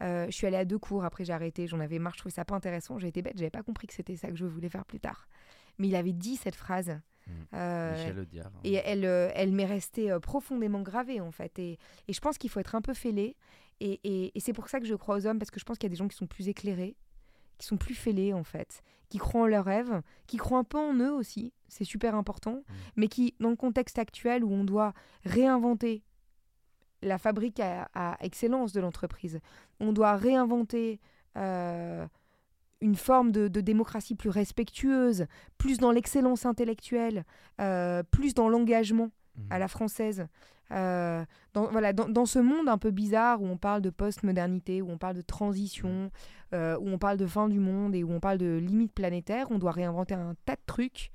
je 0.00 0.30
suis 0.30 0.46
allée 0.46 0.56
à 0.56 0.64
deux 0.64 0.78
cours, 0.78 1.04
après 1.04 1.24
j'ai 1.24 1.32
arrêté, 1.32 1.66
j'en 1.66 1.80
avais 1.80 1.98
marre, 1.98 2.12
je 2.14 2.20
trouvais 2.20 2.32
ça 2.32 2.44
pas 2.44 2.54
intéressant, 2.54 3.00
j'ai 3.00 3.08
été 3.08 3.20
bête, 3.20 3.36
j'avais 3.36 3.50
pas 3.50 3.64
compris 3.64 3.88
que 3.88 3.94
c'était 3.94 4.14
ça 4.14 4.28
que 4.28 4.36
je 4.36 4.44
voulais 4.44 4.68
faire 4.68 4.84
plus 4.84 5.00
tard 5.00 5.26
mais 5.78 5.88
il 5.88 5.96
avait 5.96 6.12
dit 6.12 6.36
cette 6.36 6.54
phrase. 6.54 7.00
Mmh. 7.26 7.32
Euh, 7.54 8.24
hein. 8.38 8.50
Et 8.64 8.74
elle, 8.74 9.04
euh, 9.04 9.30
elle 9.34 9.52
m'est 9.52 9.64
restée 9.64 10.10
euh, 10.10 10.20
profondément 10.20 10.82
gravée, 10.82 11.20
en 11.20 11.30
fait. 11.30 11.58
Et, 11.58 11.78
et 12.08 12.12
je 12.12 12.20
pense 12.20 12.38
qu'il 12.38 12.50
faut 12.50 12.60
être 12.60 12.74
un 12.74 12.82
peu 12.82 12.94
fêlé. 12.94 13.36
Et, 13.80 14.00
et, 14.04 14.32
et 14.34 14.40
c'est 14.40 14.52
pour 14.52 14.68
ça 14.68 14.78
que 14.78 14.86
je 14.86 14.94
crois 14.94 15.16
aux 15.16 15.26
hommes, 15.26 15.38
parce 15.38 15.50
que 15.50 15.58
je 15.58 15.64
pense 15.64 15.78
qu'il 15.78 15.86
y 15.86 15.92
a 15.92 15.94
des 15.94 15.96
gens 15.96 16.08
qui 16.08 16.16
sont 16.16 16.26
plus 16.26 16.48
éclairés, 16.48 16.96
qui 17.58 17.66
sont 17.66 17.76
plus 17.76 17.94
fêlés, 17.94 18.32
en 18.32 18.44
fait, 18.44 18.82
qui 19.08 19.18
croient 19.18 19.42
en 19.42 19.46
leurs 19.46 19.64
rêves, 19.64 20.02
qui 20.26 20.36
croient 20.36 20.58
un 20.58 20.64
peu 20.64 20.78
en 20.78 20.94
eux 20.94 21.12
aussi, 21.12 21.52
c'est 21.74 21.84
super 21.84 22.14
important, 22.14 22.54
mmh. 22.54 22.72
mais 22.96 23.08
qui, 23.08 23.34
dans 23.40 23.50
le 23.50 23.56
contexte 23.56 23.98
actuel 23.98 24.44
où 24.44 24.52
on 24.52 24.64
doit 24.64 24.94
réinventer 25.24 26.04
la 27.02 27.18
fabrique 27.18 27.60
à, 27.60 28.16
excellence 28.20 28.72
de 28.72 28.80
l'entreprise, 28.80 29.40
on 29.80 29.92
doit 29.92 30.14
réinventer 30.14 31.00
une 31.36 32.94
forme 32.94 33.32
de, 33.32 33.48
démocratie 33.48 34.14
plus 34.14 34.30
respectueuse, 34.30 35.26
plus 35.58 35.78
dans 35.78 35.90
l'excellence 35.90 36.46
intellectuelle, 36.46 37.24
plus 38.10 38.34
dans 38.34 38.48
l'engagement 38.48 39.10
à 39.50 39.56
mmh. 39.56 39.60
la 39.60 39.68
française. 39.68 40.26
dans, 40.70 41.26
voilà, 41.72 41.92
dans, 41.92 42.26
ce 42.26 42.38
monde 42.38 42.68
un 42.68 42.78
peu 42.78 42.92
bizarre 42.92 43.42
où 43.42 43.46
on 43.46 43.58
parle 43.58 43.82
de 43.82 43.90
post-modernité, 43.90 44.80
où 44.80 44.90
on 44.90 44.98
parle 44.98 45.16
de 45.16 45.22
transition, 45.22 46.10
mmh. 46.52 46.56
où 46.56 46.88
on 46.88 46.98
parle 46.98 47.18
de 47.18 47.26
fin 47.26 47.48
du 47.48 47.58
monde 47.58 47.96
et 47.96 48.04
où 48.04 48.12
on 48.12 48.20
parle 48.20 48.38
de 48.38 48.58
limites 48.62 48.94
planétaires, 48.94 49.50
on 49.50 49.58
doit 49.58 49.72
réinventer 49.72 50.14
un 50.14 50.36
tas 50.46 50.54
de 50.54 50.62
trucs 50.66 51.10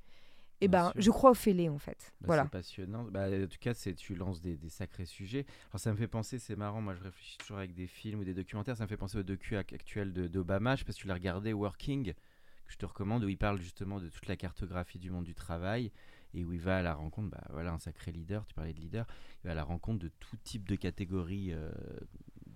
et 0.62 0.66
eh 0.66 0.68
ben, 0.68 0.92
je 0.98 1.10
crois 1.10 1.32
au 1.32 1.36
fêlé 1.36 1.70
en 1.70 1.78
fait. 1.78 2.12
Bah, 2.20 2.28
voilà. 2.28 2.44
C'est 2.44 2.52
passionnant. 2.52 3.06
Bah, 3.06 3.28
en 3.30 3.48
tout 3.48 3.58
cas, 3.62 3.74
c'est 3.74 3.94
tu 3.94 4.14
lances 4.14 4.42
des, 4.42 4.58
des, 4.58 4.68
sacrés 4.68 5.06
sujets. 5.06 5.46
Alors 5.70 5.80
ça 5.80 5.90
me 5.90 5.96
fait 5.96 6.10
penser, 6.10 6.38
c'est 6.38 6.58
marrant. 6.58 6.82
Moi, 6.82 6.96
je 6.96 7.02
réfléchis 7.02 7.38
toujours 7.38 7.60
avec 7.60 7.74
des 7.74 7.88
films 7.88 8.20
ou 8.20 8.24
des 8.26 8.34
documentaires. 8.34 8.76
Ça 8.76 8.84
me 8.84 8.90
fait 8.90 8.98
penser 8.98 9.18
au 9.18 9.24
docu 9.24 9.56
actuel 9.56 10.12
d'Obama. 10.12 10.76
Je 10.76 10.80
sais 10.80 10.86
pas 10.86 10.92
si 10.92 11.00
tu 11.00 11.08
l'as 11.08 11.14
regardé, 11.14 11.54
Working, 11.54 12.12
que 12.12 12.74
je 12.74 12.78
te 12.78 12.86
recommande, 12.86 13.24
où 13.24 13.30
il 13.30 13.38
parle 13.38 13.62
justement 13.62 14.02
de 14.02 14.10
toute 14.10 14.28
la 14.28 14.36
cartographie 14.36 15.00
du 15.00 15.12
monde 15.12 15.24
du 15.24 15.34
travail 15.34 15.94
et 16.34 16.44
où 16.44 16.52
il 16.52 16.60
va 16.60 16.80
à 16.80 16.82
la 16.82 16.94
rencontre. 16.94 17.30
Bah, 17.30 17.48
voilà, 17.52 17.72
un 17.72 17.80
sacré 17.80 18.12
leader. 18.12 18.46
Tu 18.46 18.54
parlais 18.54 18.74
de 18.74 18.82
leader. 18.82 19.08
Il 19.44 19.48
va 19.48 19.52
à 19.52 19.56
la 19.56 19.64
rencontre 19.64 20.00
de 20.00 20.10
tout 20.20 20.36
type 20.44 20.68
de 20.68 20.76
catégories 20.76 21.54
euh, 21.54 21.72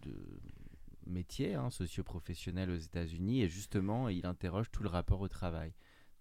de 0.01 0.13
métiers 1.05 1.55
hein, 1.55 1.69
socio-professionnels 1.69 2.69
aux 2.69 2.75
États-Unis 2.75 3.43
et 3.43 3.47
justement, 3.47 4.09
il 4.09 4.25
interroge 4.25 4.71
tout 4.71 4.83
le 4.83 4.89
rapport 4.89 5.21
au 5.21 5.29
travail. 5.29 5.73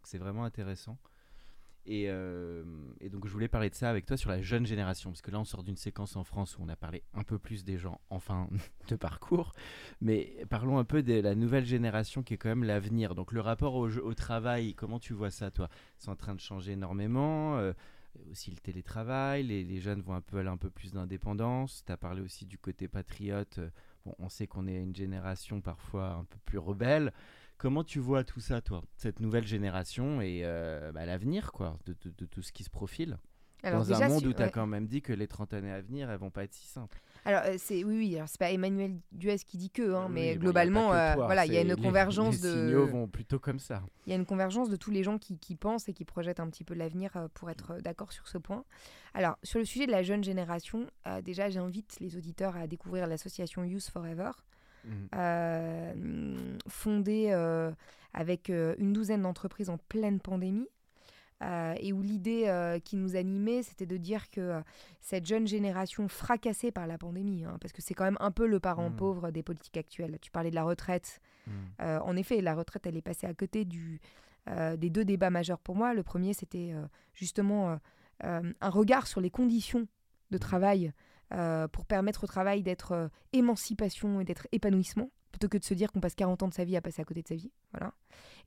C'est 0.04 0.18
vraiment 0.18 0.44
intéressant. 0.44 0.96
Euh, 1.88 2.62
et, 3.00 3.08
donc 3.08 3.26
je 3.26 3.32
voulais 3.32 3.48
parler 3.48 3.68
de 3.68 3.74
ça 3.74 3.90
avec 3.90 4.06
toi 4.06 4.16
sur 4.16 4.30
la 4.30 4.40
jeune 4.40 4.66
génération, 4.66 5.10
parce 5.10 5.22
que 5.22 5.30
là 5.30 5.40
on 5.40 5.44
sort 5.44 5.64
d'une 5.64 5.76
séquence 5.76 6.16
en 6.16 6.24
France 6.24 6.56
où 6.56 6.62
on 6.62 6.68
a 6.68 6.76
parlé 6.76 7.02
un 7.14 7.24
peu 7.24 7.38
plus 7.38 7.64
des 7.64 7.76
gens 7.76 8.00
en 8.10 8.20
fin 8.20 8.48
de 8.88 8.96
parcours, 8.96 9.52
mais 10.00 10.36
parlons 10.48 10.78
un 10.78 10.84
peu 10.84 11.02
de 11.02 11.14
la 11.14 11.34
nouvelle 11.34 11.64
génération 11.64 12.22
qui 12.22 12.34
est 12.34 12.36
quand 12.36 12.48
même 12.48 12.64
l'avenir. 12.64 13.14
Donc 13.14 13.32
le 13.32 13.40
rapport 13.40 13.74
au, 13.74 14.14
travail, 14.14 14.74
comment 14.74 15.00
tu 15.00 15.12
vois 15.12 15.30
ça 15.30 15.50
toi? 15.50 15.68
C'est 15.98 16.10
en 16.10 16.16
train 16.16 16.34
de 16.34 16.40
changer 16.40 16.72
énormément, 16.72 17.56
euh, 17.56 17.72
aussi 18.30 18.50
le 18.50 18.58
télétravail, 18.58 19.42
les, 19.42 19.80
jeunes 19.80 20.02
vont 20.02 20.14
un 20.14 20.20
peu 20.20 20.38
aller 20.38 20.48
un 20.48 20.56
peu 20.56 20.70
plus 20.70 20.92
d'indépendance, 20.92 21.82
tu 21.84 21.92
as 21.92 21.96
parlé 21.96 22.20
aussi 22.20 22.46
du 22.46 22.58
côté 22.58 22.86
patriote, 22.86 23.58
bon, 24.04 24.14
on 24.18 24.28
sait 24.28 24.46
qu'on 24.46 24.68
est 24.68 24.80
une 24.80 24.94
génération 24.94 25.60
parfois 25.60 26.12
un 26.12 26.24
peu 26.24 26.38
plus 26.44 26.58
rebelle. 26.58 27.12
Comment 27.62 27.84
tu 27.84 28.00
vois 28.00 28.24
tout 28.24 28.40
ça, 28.40 28.60
toi, 28.60 28.82
cette 28.96 29.20
nouvelle 29.20 29.46
génération 29.46 30.20
et 30.20 30.40
euh, 30.42 30.90
bah, 30.90 31.06
l'avenir, 31.06 31.52
quoi, 31.52 31.78
de, 31.86 31.94
tout 32.26 32.42
ce 32.42 32.50
qui 32.50 32.64
se 32.64 32.70
profile? 32.70 33.18
Dans 33.62 33.92
un 33.92 34.08
monde 34.08 34.26
où 34.26 34.32
tu 34.32 34.42
as 34.42 34.48
quand 34.48 34.66
même 34.66 34.88
dit 34.88 35.00
que 35.00 35.12
les 35.12 35.28
30 35.28 35.54
années 35.54 35.70
à 35.70 35.80
venir, 35.80 36.10
elles 36.10 36.18
vont 36.18 36.32
pas 36.32 36.42
être 36.42 36.54
si 36.54 36.66
simples. 36.66 37.00
Alors, 37.24 37.42
euh, 37.44 37.54
c'est 37.58 37.84
oui, 37.84 37.98
oui, 37.98 38.16
alors 38.16 38.28
c'est 38.28 38.40
pas 38.40 38.50
Emmanuel 38.50 38.98
Duez 39.12 39.36
qui 39.46 39.58
dit 39.58 39.70
que, 39.70 39.94
hein, 39.94 40.08
mais 40.10 40.34
globalement, 40.34 40.92
euh, 40.92 41.14
voilà, 41.14 41.46
il 41.46 41.52
y 41.52 41.56
a 41.56 41.60
une 41.60 41.76
convergence 41.76 42.40
de. 42.40 42.48
Les 42.48 42.70
signaux 42.70 42.86
vont 42.88 43.06
plutôt 43.06 43.38
comme 43.38 43.60
ça. 43.60 43.84
Il 44.08 44.10
y 44.10 44.12
a 44.12 44.16
une 44.16 44.26
convergence 44.26 44.68
de 44.68 44.74
tous 44.74 44.90
les 44.90 45.04
gens 45.04 45.18
qui, 45.18 45.38
qui 45.38 45.54
pensent 45.54 45.88
et 45.88 45.92
qui 45.92 46.04
projettent 46.04 46.40
un 46.40 46.50
petit 46.50 46.64
peu 46.64 46.74
l'avenir 46.74 47.12
pour 47.34 47.48
être 47.48 47.80
d'accord 47.80 48.10
sur 48.10 48.26
ce 48.26 48.38
point. 48.38 48.64
Alors, 49.14 49.38
sur 49.44 49.60
le 49.60 49.64
sujet 49.64 49.86
de 49.86 49.92
la 49.92 50.02
jeune 50.02 50.24
génération, 50.24 50.88
déjà, 51.22 51.48
j'invite 51.48 51.98
les 52.00 52.16
auditeurs 52.16 52.56
à 52.56 52.66
découvrir 52.66 53.06
l'association 53.06 53.62
Youth 53.62 53.88
Forever, 53.88 54.32
Mhm. 54.84 55.08
Euh, 55.14 56.58
fondée 56.68 57.28
euh, 57.30 57.70
avec 58.12 58.50
euh, 58.50 58.74
une 58.78 58.92
douzaine 58.92 59.22
d'entreprises 59.22 59.70
en 59.70 59.78
pleine 59.78 60.20
pandémie. 60.20 60.68
et 61.80 61.92
où 61.92 62.02
l'idée 62.02 62.78
qui 62.84 62.94
nous 62.96 63.16
animait, 63.16 63.64
c'était 63.64 63.86
de 63.86 63.96
dire 63.96 64.30
que 64.30 64.62
cette 65.00 65.26
jeune 65.26 65.44
génération 65.48 66.06
fracassée 66.06 66.70
par 66.70 66.86
la 66.86 66.98
pandémie, 66.98 67.42
hein, 67.44 67.58
parce 67.60 67.72
que 67.72 67.82
c'est 67.82 67.94
quand 67.94 68.04
même 68.04 68.16
un 68.20 68.30
peu 68.30 68.46
le 68.46 68.60
parent 68.60 68.90
mhm. 68.90 68.96
pauvre 68.96 69.30
des 69.32 69.42
politiques 69.42 69.76
actuelles. 69.76 70.18
Tu 70.20 70.30
parlais 70.30 70.50
de 70.50 70.54
la 70.54 70.62
retraite. 70.62 71.20
Mhm. 71.48 72.00
en 72.04 72.16
effet, 72.16 72.40
la 72.42 72.54
retraite, 72.54 72.86
elle 72.86 72.96
est 72.96 73.02
passée 73.02 73.26
à 73.26 73.34
côté 73.34 73.64
du, 73.64 74.00
des 74.76 74.88
deux 74.88 75.04
débats 75.04 75.30
majeurs 75.30 75.58
pour 75.58 75.74
moi. 75.74 75.94
Le 75.94 76.04
premier, 76.04 76.32
c'était 76.32 76.74
justement 77.12 77.76
un 78.20 78.70
regard 78.70 79.08
sur 79.08 79.20
les 79.20 79.30
conditions 79.30 79.88
de 80.30 80.38
travail 80.38 80.92
euh, 81.34 81.68
pour 81.68 81.86
permettre 81.86 82.24
au 82.24 82.26
travail 82.26 82.62
d'être 82.62 82.92
euh, 82.92 83.08
émancipation 83.32 84.20
et 84.20 84.24
d'être 84.24 84.46
épanouissement, 84.52 85.10
plutôt 85.30 85.48
que 85.48 85.56
de 85.56 85.64
se 85.64 85.74
dire 85.74 85.90
qu'on 85.90 86.00
passe 86.00 86.14
40 86.14 86.42
ans 86.42 86.48
de 86.48 86.54
sa 86.54 86.64
vie 86.64 86.76
à 86.76 86.80
passer 86.80 87.00
à 87.00 87.04
côté 87.04 87.22
de 87.22 87.28
sa 87.28 87.34
vie. 87.34 87.50
Voilà. 87.72 87.94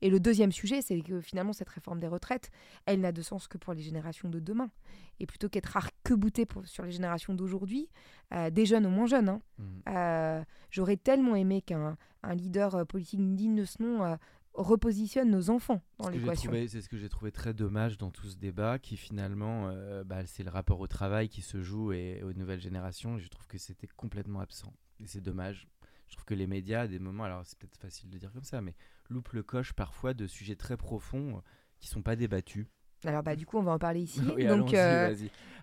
Et 0.02 0.10
le 0.10 0.20
deuxième 0.20 0.52
sujet, 0.52 0.82
c'est 0.82 1.00
que 1.00 1.20
finalement, 1.20 1.52
cette 1.52 1.68
réforme 1.68 1.98
des 1.98 2.06
retraites, 2.06 2.50
elle 2.84 3.00
n'a 3.00 3.12
de 3.12 3.22
sens 3.22 3.48
que 3.48 3.58
pour 3.58 3.72
les 3.72 3.82
générations 3.82 4.28
de 4.28 4.38
demain. 4.38 4.70
Et 5.18 5.26
plutôt 5.26 5.48
qu'être 5.48 5.76
arc-bouté 5.76 6.46
sur 6.64 6.84
les 6.84 6.92
générations 6.92 7.34
d'aujourd'hui, 7.34 7.88
euh, 8.34 8.50
des 8.50 8.66
jeunes 8.66 8.86
au 8.86 8.90
moins 8.90 9.06
jeunes, 9.06 9.30
hein, 9.30 9.40
mmh. 9.58 10.44
j'aurais 10.70 10.96
tellement 10.96 11.34
aimé 11.34 11.62
qu'un 11.62 11.96
leader 12.34 12.86
politique 12.86 13.20
digne 13.34 13.56
de 13.56 13.64
ce 13.64 13.82
nom 13.82 14.16
repositionne 14.56 15.30
nos 15.30 15.50
enfants 15.50 15.82
dans 15.98 16.08
l'équation. 16.08 16.50
C'est 16.68 16.80
ce 16.80 16.88
que 16.88 16.96
j'ai 16.96 17.08
trouvé 17.08 17.30
très 17.30 17.54
dommage 17.54 17.98
dans 17.98 18.10
tout 18.10 18.26
ce 18.28 18.36
débat, 18.36 18.78
qui 18.78 18.96
finalement, 18.96 19.68
euh, 19.68 20.02
bah, 20.04 20.26
c'est 20.26 20.42
le 20.42 20.50
rapport 20.50 20.80
au 20.80 20.86
travail 20.86 21.28
qui 21.28 21.42
se 21.42 21.60
joue 21.60 21.92
et 21.92 22.22
aux 22.22 22.32
nouvelles 22.32 22.60
générations. 22.60 23.18
je 23.18 23.28
trouve 23.28 23.46
que 23.46 23.58
c'était 23.58 23.86
complètement 23.86 24.40
absent. 24.40 24.72
Et 25.00 25.06
c'est 25.06 25.20
dommage. 25.20 25.68
Je 26.08 26.14
trouve 26.14 26.24
que 26.24 26.34
les 26.34 26.46
médias, 26.46 26.82
à 26.82 26.86
des 26.86 26.98
moments, 26.98 27.24
alors 27.24 27.42
c'est 27.44 27.58
peut-être 27.58 27.76
facile 27.76 28.10
de 28.10 28.18
dire 28.18 28.32
comme 28.32 28.44
ça, 28.44 28.60
mais 28.62 28.74
loupent 29.08 29.32
le 29.32 29.42
coche 29.42 29.72
parfois 29.72 30.14
de 30.14 30.26
sujets 30.26 30.56
très 30.56 30.76
profonds 30.76 31.36
euh, 31.36 31.40
qui 31.78 31.88
sont 31.88 32.02
pas 32.02 32.16
débattus. 32.16 32.66
Alors 33.04 33.22
bah 33.22 33.36
du 33.36 33.44
coup 33.44 33.58
on 33.58 33.62
va 33.62 33.72
en 33.72 33.78
parler 33.78 34.00
ici. 34.00 34.20
Donc 34.48 34.72
euh. 34.72 35.14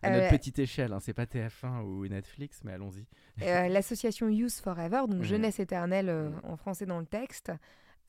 À 0.04 0.12
notre 0.12 0.30
petite 0.30 0.60
échelle, 0.60 0.94
hein, 0.94 1.00
c'est 1.00 1.14
pas 1.14 1.26
TF1 1.26 1.82
ou 1.82 2.08
Netflix, 2.08 2.62
mais 2.64 2.74
allons-y. 2.74 3.06
L'association 3.38 4.30
Youth 4.30 4.62
Forever, 4.62 5.04
donc 5.10 5.24
jeunesse 5.24 5.60
éternelle 5.60 6.32
en 6.44 6.58
français 6.58 6.86
dans 6.86 7.00
le 7.00 7.06
texte, 7.06 7.52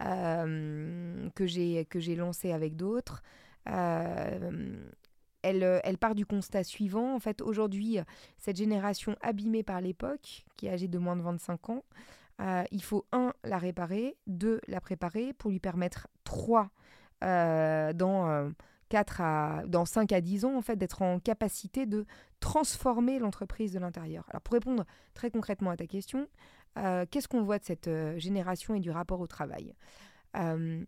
euh, 0.03 1.31
que 1.35 1.47
j'ai 1.47 2.17
lancé 2.17 2.53
avec 2.53 2.77
d'autres. 2.77 3.23
Euh, 3.69 4.77
elle, 5.43 5.81
elle, 5.85 5.99
part 5.99 6.15
du 6.15 6.27
constat 6.27 6.65
suivant. 6.65 7.15
En 7.15 7.21
fait, 7.21 7.43
aujourd'hui, 7.43 7.99
cette 8.39 8.57
génération 8.57 9.17
abîmée 9.21 9.63
par 9.63 9.81
l'époque, 9.81 10.45
qui 10.57 10.67
est 10.67 10.71
âgée 10.71 10.89
de 10.89 10.99
moins 10.99 11.17
de 11.17 11.23
25 11.23 11.71
ans, 11.71 11.85
euh, 12.41 12.65
il 12.73 12.83
faut, 12.83 13.05
un, 13.13 13.33
la 13.45 13.59
réparer, 13.59 14.17
deux, 14.27 14.61
la 14.67 14.81
préparer 14.81 15.33
pour 15.35 15.51
lui 15.51 15.61
permettre, 15.61 16.09
trois, 16.25 16.71
dans, 17.21 18.53
4 18.89 19.21
à, 19.21 19.63
dans 19.67 19.85
5 19.85 20.13
à 20.13 20.21
10 20.21 20.45
ans, 20.45 20.57
en 20.57 20.63
fait, 20.63 20.77
d'être 20.77 21.03
en 21.03 21.19
capacité 21.19 21.87
de 21.87 22.05
transformer 22.41 23.19
l'entreprise 23.19 23.73
de 23.73 23.79
l'intérieur. 23.79 24.25
Alors, 24.29 24.43
pour 24.43 24.55
répondre 24.55 24.85
très 25.15 25.31
concrètement 25.31 25.71
à 25.71 25.77
ta 25.77 25.87
question, 25.87 26.29
euh, 26.77 27.07
qu'est-ce 27.11 27.29
qu'on 27.29 27.43
voit 27.43 27.59
de 27.59 27.65
cette 27.65 27.89
euh, 27.89 28.19
génération 28.19 28.75
et 28.75 28.81
du 28.81 28.91
rapport 28.91 29.21
au 29.21 29.27
travail? 29.27 29.75
Euh, 30.37 30.85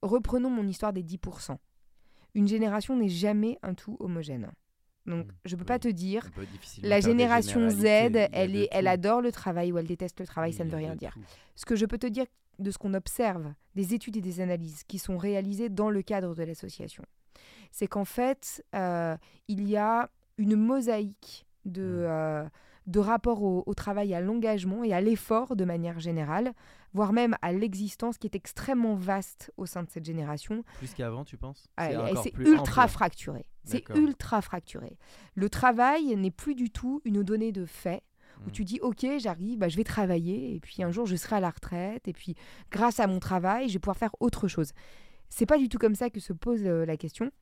Reprenons 0.00 0.50
mon 0.50 0.66
histoire 0.66 0.92
des 0.92 1.02
10%. 1.02 1.56
Une 2.34 2.46
génération 2.46 2.96
n'est 2.96 3.08
jamais 3.08 3.58
un 3.62 3.74
tout 3.74 3.96
homogène. 3.98 4.52
Donc, 5.06 5.26
mmh, 5.26 5.30
je 5.44 5.54
ne 5.54 5.58
peux 5.58 5.64
pas 5.64 5.80
te 5.80 5.88
dire, 5.88 6.30
la 6.82 7.00
génération 7.00 7.68
Z, 7.68 7.84
elle, 7.84 8.54
est, 8.54 8.68
elle 8.70 8.86
adore 8.86 9.22
le 9.22 9.32
travail 9.32 9.72
ou 9.72 9.78
elle 9.78 9.86
déteste 9.88 10.20
le 10.20 10.26
travail, 10.26 10.52
ça 10.52 10.64
ne 10.64 10.70
veut 10.70 10.76
rien 10.76 10.94
dire. 10.94 11.16
Ce 11.56 11.64
que 11.64 11.74
je 11.74 11.84
peux 11.84 11.98
te 11.98 12.06
dire 12.06 12.26
de 12.60 12.70
ce 12.70 12.78
qu'on 12.78 12.94
observe, 12.94 13.52
des 13.74 13.94
études 13.94 14.16
et 14.16 14.20
des 14.20 14.40
analyses 14.40 14.84
qui 14.84 14.98
sont 14.98 15.16
réalisées 15.16 15.68
dans 15.68 15.90
le 15.90 16.02
cadre 16.02 16.34
de 16.34 16.42
l'association, 16.44 17.04
c'est 17.72 17.88
qu'en 17.88 18.04
fait, 18.04 18.64
il 18.72 19.68
y 19.68 19.76
a 19.76 20.10
une 20.36 20.54
mosaïque 20.54 21.46
de, 21.64 22.06
mmh 22.06 22.50
de 22.88 23.00
rapport 23.00 23.42
au, 23.42 23.74
travail, 23.74 24.14
à 24.14 24.20
l'engagement 24.20 24.82
et 24.82 24.94
à 24.94 25.00
l'effort 25.00 25.54
de 25.54 25.64
manière 25.64 26.00
générale, 26.00 26.54
voire 26.94 27.12
même 27.12 27.36
à 27.42 27.52
l'existence 27.52 28.16
qui 28.16 28.26
est 28.26 28.34
extrêmement 28.34 28.94
vaste 28.94 29.52
au 29.58 29.66
sein 29.66 29.82
de 29.82 29.90
cette 29.90 30.06
génération. 30.06 30.64
Plus 30.78 30.94
qu'avant, 30.94 31.22
tu 31.22 31.36
penses? 31.36 31.68
Ah, 31.76 31.90
C'est 32.22 32.36
ultra 32.38 32.88
fracturé. 32.88 33.44
C'est 33.64 33.86
ultra 33.90 34.40
fracturé. 34.40 34.96
Le 35.34 35.50
travail 35.50 36.16
n'est 36.16 36.30
plus 36.30 36.54
du 36.54 36.70
tout 36.70 37.02
une 37.04 37.22
donnée 37.22 37.52
de 37.52 37.66
fait 37.66 38.02
où 38.46 38.48
hmm. 38.48 38.52
tu 38.52 38.64
dis 38.64 38.78
ok 38.80 39.04
j'arrive 39.18 39.58
bah, 39.58 39.68
je 39.68 39.76
vais 39.76 39.84
travailler 39.84 40.54
et 40.54 40.60
puis 40.60 40.84
un 40.84 40.92
jour 40.92 41.06
je 41.06 41.16
serai 41.16 41.36
à 41.36 41.40
la 41.40 41.50
retraite 41.50 42.06
et 42.06 42.12
puis 42.12 42.36
grâce 42.70 43.00
à 43.00 43.08
mon 43.08 43.18
travail 43.18 43.68
je 43.68 43.72
vais 43.72 43.78
pouvoir 43.80 43.96
faire 43.96 44.14
autre 44.20 44.46
chose 44.46 44.70
c'est 45.28 45.46
pas 45.46 45.58
du 45.58 45.68
tout 45.68 45.78
comme 45.78 45.96
ça 45.96 46.08
que 46.08 46.20
se 46.20 46.32
pose 46.32 46.64
euh, 46.64 46.86
la 46.86 46.96
question 46.96 47.32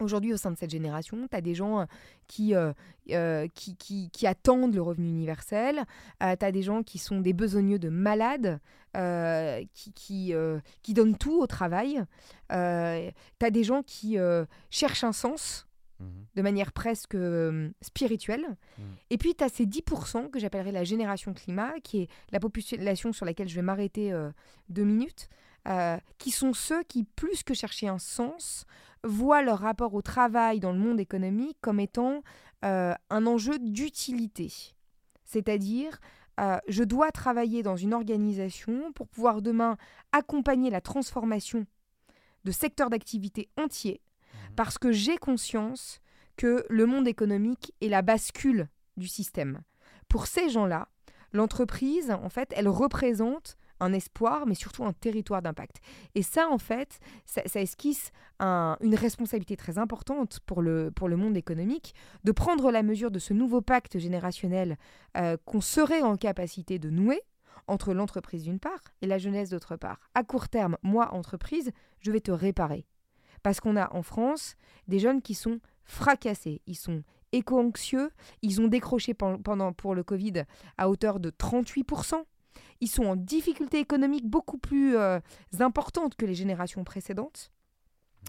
Aujourd'hui, 0.00 0.32
au 0.32 0.36
sein 0.36 0.50
de 0.50 0.56
cette 0.56 0.70
génération, 0.70 1.28
tu 1.30 1.36
as 1.36 1.40
des 1.40 1.54
gens 1.54 1.80
euh, 1.80 1.84
qui, 2.26 2.54
euh, 2.54 2.72
euh, 3.10 3.46
qui, 3.54 3.76
qui, 3.76 4.10
qui, 4.10 4.26
attendent 4.26 4.74
le 4.74 4.82
revenu 4.82 5.08
universel, 5.08 5.84
tu 6.20 6.26
as 6.26 6.52
des 6.52 6.62
gens 6.62 6.82
qui 6.82 6.98
sont 6.98 7.20
des 7.20 7.32
besogneux 7.32 7.78
de 7.78 7.88
malades, 7.88 8.60
qui, 8.94 9.92
qui, 9.92 10.34
qui, 10.82 10.94
donnent 10.94 11.16
tout 11.16 11.40
au 11.40 11.46
travail, 11.46 12.02
tu 12.48 12.56
as 12.56 13.50
des 13.50 13.64
gens 13.64 13.82
qui 13.82 14.16
cherchent 14.70 15.04
un 15.04 15.12
sens 15.12 15.66
mmh 15.98 16.06
de 16.36 16.42
manière 16.42 16.72
presque 16.72 17.16
spirituelle. 17.82 18.46
Mmh. 18.78 18.82
Et 19.10 19.18
puis, 19.18 19.34
tu 19.34 19.42
as 19.42 19.48
ces 19.48 19.66
10% 19.66 20.30
que 20.30 20.38
j'appellerais 20.38 20.72
la 20.72 20.84
génération 20.84 21.34
climat, 21.34 21.72
qui 21.82 22.02
est 22.02 22.08
la 22.30 22.38
population 22.38 23.12
sur 23.12 23.26
laquelle 23.26 23.48
je 23.48 23.56
vais 23.56 23.62
m'arrêter 23.62 24.14
deux 24.68 24.84
minutes, 24.84 25.28
qui 26.18 26.30
sont 26.30 26.52
ceux 26.54 26.84
qui, 26.84 27.02
plus 27.04 27.42
que 27.42 27.52
chercher 27.52 27.88
un 27.88 27.98
sens, 27.98 28.64
voient 29.04 29.42
leur 29.42 29.58
rapport 29.58 29.94
au 29.94 30.02
travail 30.02 30.60
dans 30.60 30.72
le 30.72 30.78
monde 30.78 31.00
économique 31.00 31.56
comme 31.60 31.80
étant 31.80 32.22
euh, 32.64 32.94
un 33.08 33.26
enjeu 33.26 33.58
d'utilité. 33.58 34.52
C'est-à-dire 35.24 36.00
euh, 36.38 36.58
je 36.68 36.84
dois 36.84 37.10
travailler 37.10 37.62
dans 37.62 37.76
une 37.76 37.94
organisation 37.94 38.92
pour 38.92 39.08
pouvoir 39.08 39.42
demain 39.42 39.76
accompagner 40.12 40.70
la 40.70 40.80
transformation 40.80 41.66
de 42.44 42.50
secteurs 42.52 42.90
d'activité 42.90 43.48
entiers, 43.58 44.00
Mhm. 44.32 44.54
parce 44.56 44.78
que 44.78 44.92
j'ai 44.92 45.16
conscience 45.16 46.00
que 46.36 46.64
le 46.70 46.86
monde 46.86 47.08
économique 47.08 47.72
est 47.80 47.88
la 47.88 48.02
bascule 48.02 48.68
du 48.96 49.08
système. 49.08 49.60
Pour 50.08 50.26
ces 50.26 50.48
gens-là, 50.48 50.88
l'entreprise, 51.32 52.10
en 52.10 52.28
fait, 52.28 52.52
elle 52.56 52.68
représente 52.68 53.56
un 53.80 53.92
espoir, 53.92 54.46
mais 54.46 54.54
surtout 54.54 54.84
un 54.84 54.92
territoire 54.92 55.42
d'impact. 55.42 55.80
Et 56.14 56.22
ça, 56.22 56.48
en 56.48 56.58
fait, 56.58 57.00
ça, 57.24 57.42
esquisse 57.60 58.12
un- 58.38 58.76
une 58.80 58.94
responsabilité 58.94 59.56
très 59.56 59.78
importante 59.78 60.40
pour 60.46 60.62
le, 60.62 60.90
pour 60.90 61.08
le 61.08 61.16
monde 61.16 61.36
économique 61.36 61.94
de 62.24 62.32
prendre 62.32 62.70
la 62.70 62.82
mesure 62.82 63.10
de 63.10 63.18
ce 63.18 63.32
nouveau 63.34 63.60
pacte 63.62 63.98
générationnel 63.98 64.76
euh, 65.16 65.36
qu'on 65.44 65.60
serait 65.60 66.02
en 66.02 66.16
capacité 66.16 66.78
de 66.78 66.90
nouer 66.90 67.22
entre 67.66 67.92
l'entreprise 67.94 68.44
d'une 68.44 68.58
part 68.58 68.80
et 69.02 69.06
la 69.06 69.18
jeunesse 69.18 69.50
d'autre 69.50 69.76
part. 69.76 70.00
À 70.14 70.24
court 70.24 70.48
terme, 70.48 70.76
moi, 70.82 71.12
entreprise, 71.14 71.70
je 72.00 72.10
vais 72.10 72.20
te 72.20 72.30
réparer. 72.32 72.86
Parce 73.42 73.60
qu'on 73.60 73.76
a 73.76 73.94
en 73.94 74.02
France 74.02 74.56
des 74.88 74.98
jeunes 74.98 75.22
qui 75.22 75.34
sont 75.34 75.60
fracassés, 75.84 76.60
ils 76.66 76.76
sont 76.76 77.02
éco-anxieux, 77.32 78.10
ils 78.42 78.60
ont 78.60 78.66
décroché 78.68 79.14
pen- 79.14 79.40
pendant 79.42 79.72
pour 79.72 79.94
le 79.94 80.02
Covid 80.02 80.42
à 80.78 80.90
hauteur 80.90 81.20
de 81.20 81.30
38%. 81.30 82.24
Ils 82.80 82.88
sont 82.88 83.04
en 83.04 83.16
difficulté 83.16 83.78
économique 83.78 84.26
beaucoup 84.26 84.58
plus 84.58 84.96
euh, 84.96 85.20
importante 85.58 86.14
que 86.14 86.26
les 86.26 86.34
générations 86.34 86.84
précédentes. 86.84 87.52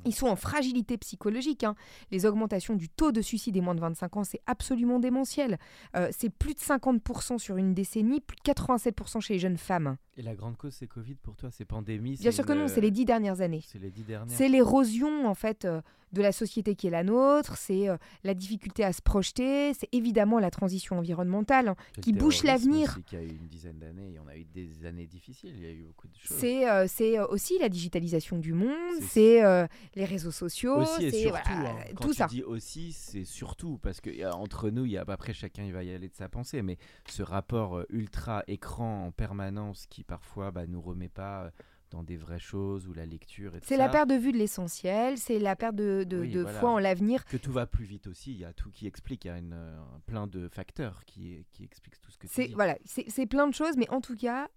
Ils 0.05 0.15
sont 0.15 0.27
en 0.27 0.35
fragilité 0.35 0.97
psychologique. 0.97 1.63
hein. 1.63 1.75
Les 2.11 2.25
augmentations 2.25 2.75
du 2.75 2.89
taux 2.89 3.11
de 3.11 3.21
suicide 3.21 3.53
des 3.53 3.61
moins 3.61 3.75
de 3.75 3.81
25 3.81 4.17
ans, 4.17 4.23
c'est 4.23 4.41
absolument 4.45 4.99
démentiel. 4.99 5.59
Euh, 5.95 6.09
c'est 6.17 6.29
plus 6.29 6.53
de 6.53 6.59
50% 6.59 7.37
sur 7.37 7.57
une 7.57 7.73
décennie, 7.73 8.21
plus 8.21 8.37
de 8.37 8.51
87% 8.51 9.19
chez 9.19 9.33
les 9.33 9.39
jeunes 9.39 9.57
femmes. 9.57 9.97
Et 10.21 10.23
la 10.23 10.35
grande 10.35 10.55
cause, 10.55 10.73
c'est 10.75 10.85
Covid 10.85 11.15
pour 11.15 11.35
toi 11.35 11.49
C'est 11.51 11.65
pandémie 11.65 12.11
Bien 12.11 12.29
c'est 12.29 12.31
sûr 12.35 12.45
que 12.45 12.53
une, 12.53 12.59
non, 12.59 12.65
euh, 12.65 12.67
c'est 12.67 12.79
les 12.81 12.91
dix 12.91 13.05
dernières 13.05 13.41
années. 13.41 13.63
C'est 13.65 13.79
les 13.79 13.89
dix 13.89 14.03
dernières. 14.03 14.37
C'est 14.37 14.49
l'érosion 14.49 15.25
en 15.27 15.33
fait 15.33 15.65
euh, 15.65 15.81
de 16.13 16.21
la 16.21 16.31
société 16.31 16.75
qui 16.75 16.87
est 16.87 16.91
la 16.91 17.03
nôtre, 17.03 17.57
c'est 17.57 17.89
euh, 17.89 17.97
la 18.23 18.33
difficulté 18.35 18.83
à 18.83 18.91
se 18.93 19.01
projeter, 19.01 19.73
c'est 19.73 19.87
évidemment 19.93 20.37
la 20.39 20.51
transition 20.51 20.99
environnementale. 20.99 21.69
hein. 21.69 21.75
C'est 21.95 22.01
qui 22.01 22.11
bouche 22.13 22.43
l'avenir. 22.43 22.99
Qui 23.07 23.15
a 23.15 23.23
eu 23.23 23.29
une 23.29 23.47
dizaine 23.47 23.79
d'années, 23.79 24.19
on 24.23 24.27
a 24.27 24.35
eu 24.37 24.43
des 24.43 24.85
années 24.85 25.07
difficiles, 25.07 25.53
il 25.55 25.61
y 25.63 25.65
a 25.65 25.71
eu 25.71 25.83
beaucoup 25.83 26.07
de 26.07 26.15
choses. 26.17 26.37
C'est 26.37 26.69
euh, 26.69 26.85
c'est 26.87 27.17
euh, 27.17 27.25
aussi 27.27 27.57
la 27.59 27.69
digitalisation 27.69 28.37
du 28.37 28.53
monde, 28.53 28.69
C'est- 28.99 29.41
c'est 29.41 29.67
les 29.95 30.05
réseaux 30.05 30.31
sociaux, 30.31 30.75
aussi 30.81 31.05
et 31.05 31.11
c'est 31.11 31.21
surtout, 31.21 31.53
voilà, 31.53 31.69
hein, 31.71 31.83
quand 31.95 32.03
tout 32.03 32.11
tu 32.11 32.17
ça. 32.17 32.27
dis 32.27 32.43
aussi, 32.43 32.91
c'est 32.91 33.23
surtout 33.25 33.79
parce 33.81 34.01
que 34.01 34.11
entre 34.33 34.69
nous, 34.69 34.85
il 34.85 34.91
y 34.91 34.97
a 34.97 35.05
après 35.07 35.33
chacun 35.33 35.63
il 35.63 35.73
va 35.73 35.83
y 35.83 35.91
aller 35.93 36.09
de 36.09 36.15
sa 36.15 36.29
pensée, 36.29 36.61
mais 36.61 36.77
ce 37.07 37.23
rapport 37.23 37.77
euh, 37.77 37.85
ultra 37.89 38.43
écran 38.47 39.05
en 39.07 39.11
permanence 39.11 39.85
qui 39.89 40.03
parfois 40.11 40.51
bah, 40.51 40.67
nous 40.67 40.81
remet 40.81 41.07
pas 41.07 41.45
euh, 41.45 41.49
dans 41.89 42.03
des 42.03 42.17
vraies 42.17 42.39
choses 42.39 42.85
ou 42.87 42.93
la 42.93 43.05
lecture 43.05 43.53
C'est 43.63 43.77
la 43.77 43.87
perte 43.89 44.09
de 44.09 44.15
vue 44.15 44.31
de 44.33 44.37
l'essentiel, 44.37 45.17
c'est 45.17 45.39
la 45.39 45.55
perte 45.55 45.75
de, 45.75 46.03
de- 46.03 46.19
Oui, 46.19 46.31
de 46.31 46.41
voilà. 46.41 46.59
foi 46.59 46.69
en 46.71 46.79
l'avenir. 46.79 47.23
que 47.25 47.37
tout 47.37 47.51
va 47.53 47.65
plus 47.65 47.85
vite 47.85 48.07
aussi. 48.07 48.31
Il 48.33 48.39
y 48.39 48.45
a 48.45 48.51
tout 48.53 48.71
qui 48.71 48.87
explique, 48.87 49.23
il 49.25 49.29
y 49.29 49.31
a 49.31 49.37
une, 49.37 49.53
euh, 49.53 49.77
plein 50.05 50.27
de 50.27 50.47
facteurs 50.49 51.05
qui 51.05 51.45
qui 51.51 51.63
expliquent 51.63 51.99
tout 52.01 52.11
ce 52.11 52.17
que 52.17 52.27
tu 52.27 52.33
C'est 52.33 52.47
dis. 52.47 52.53
voilà, 52.53 52.77
c'est 52.85 53.05
c'est 53.09 53.25
plein 53.25 53.47
de 53.47 53.53
choses, 53.53 53.77
mais 53.77 53.89
en 53.89 54.01
tout 54.01 54.15
cas, 54.17 54.49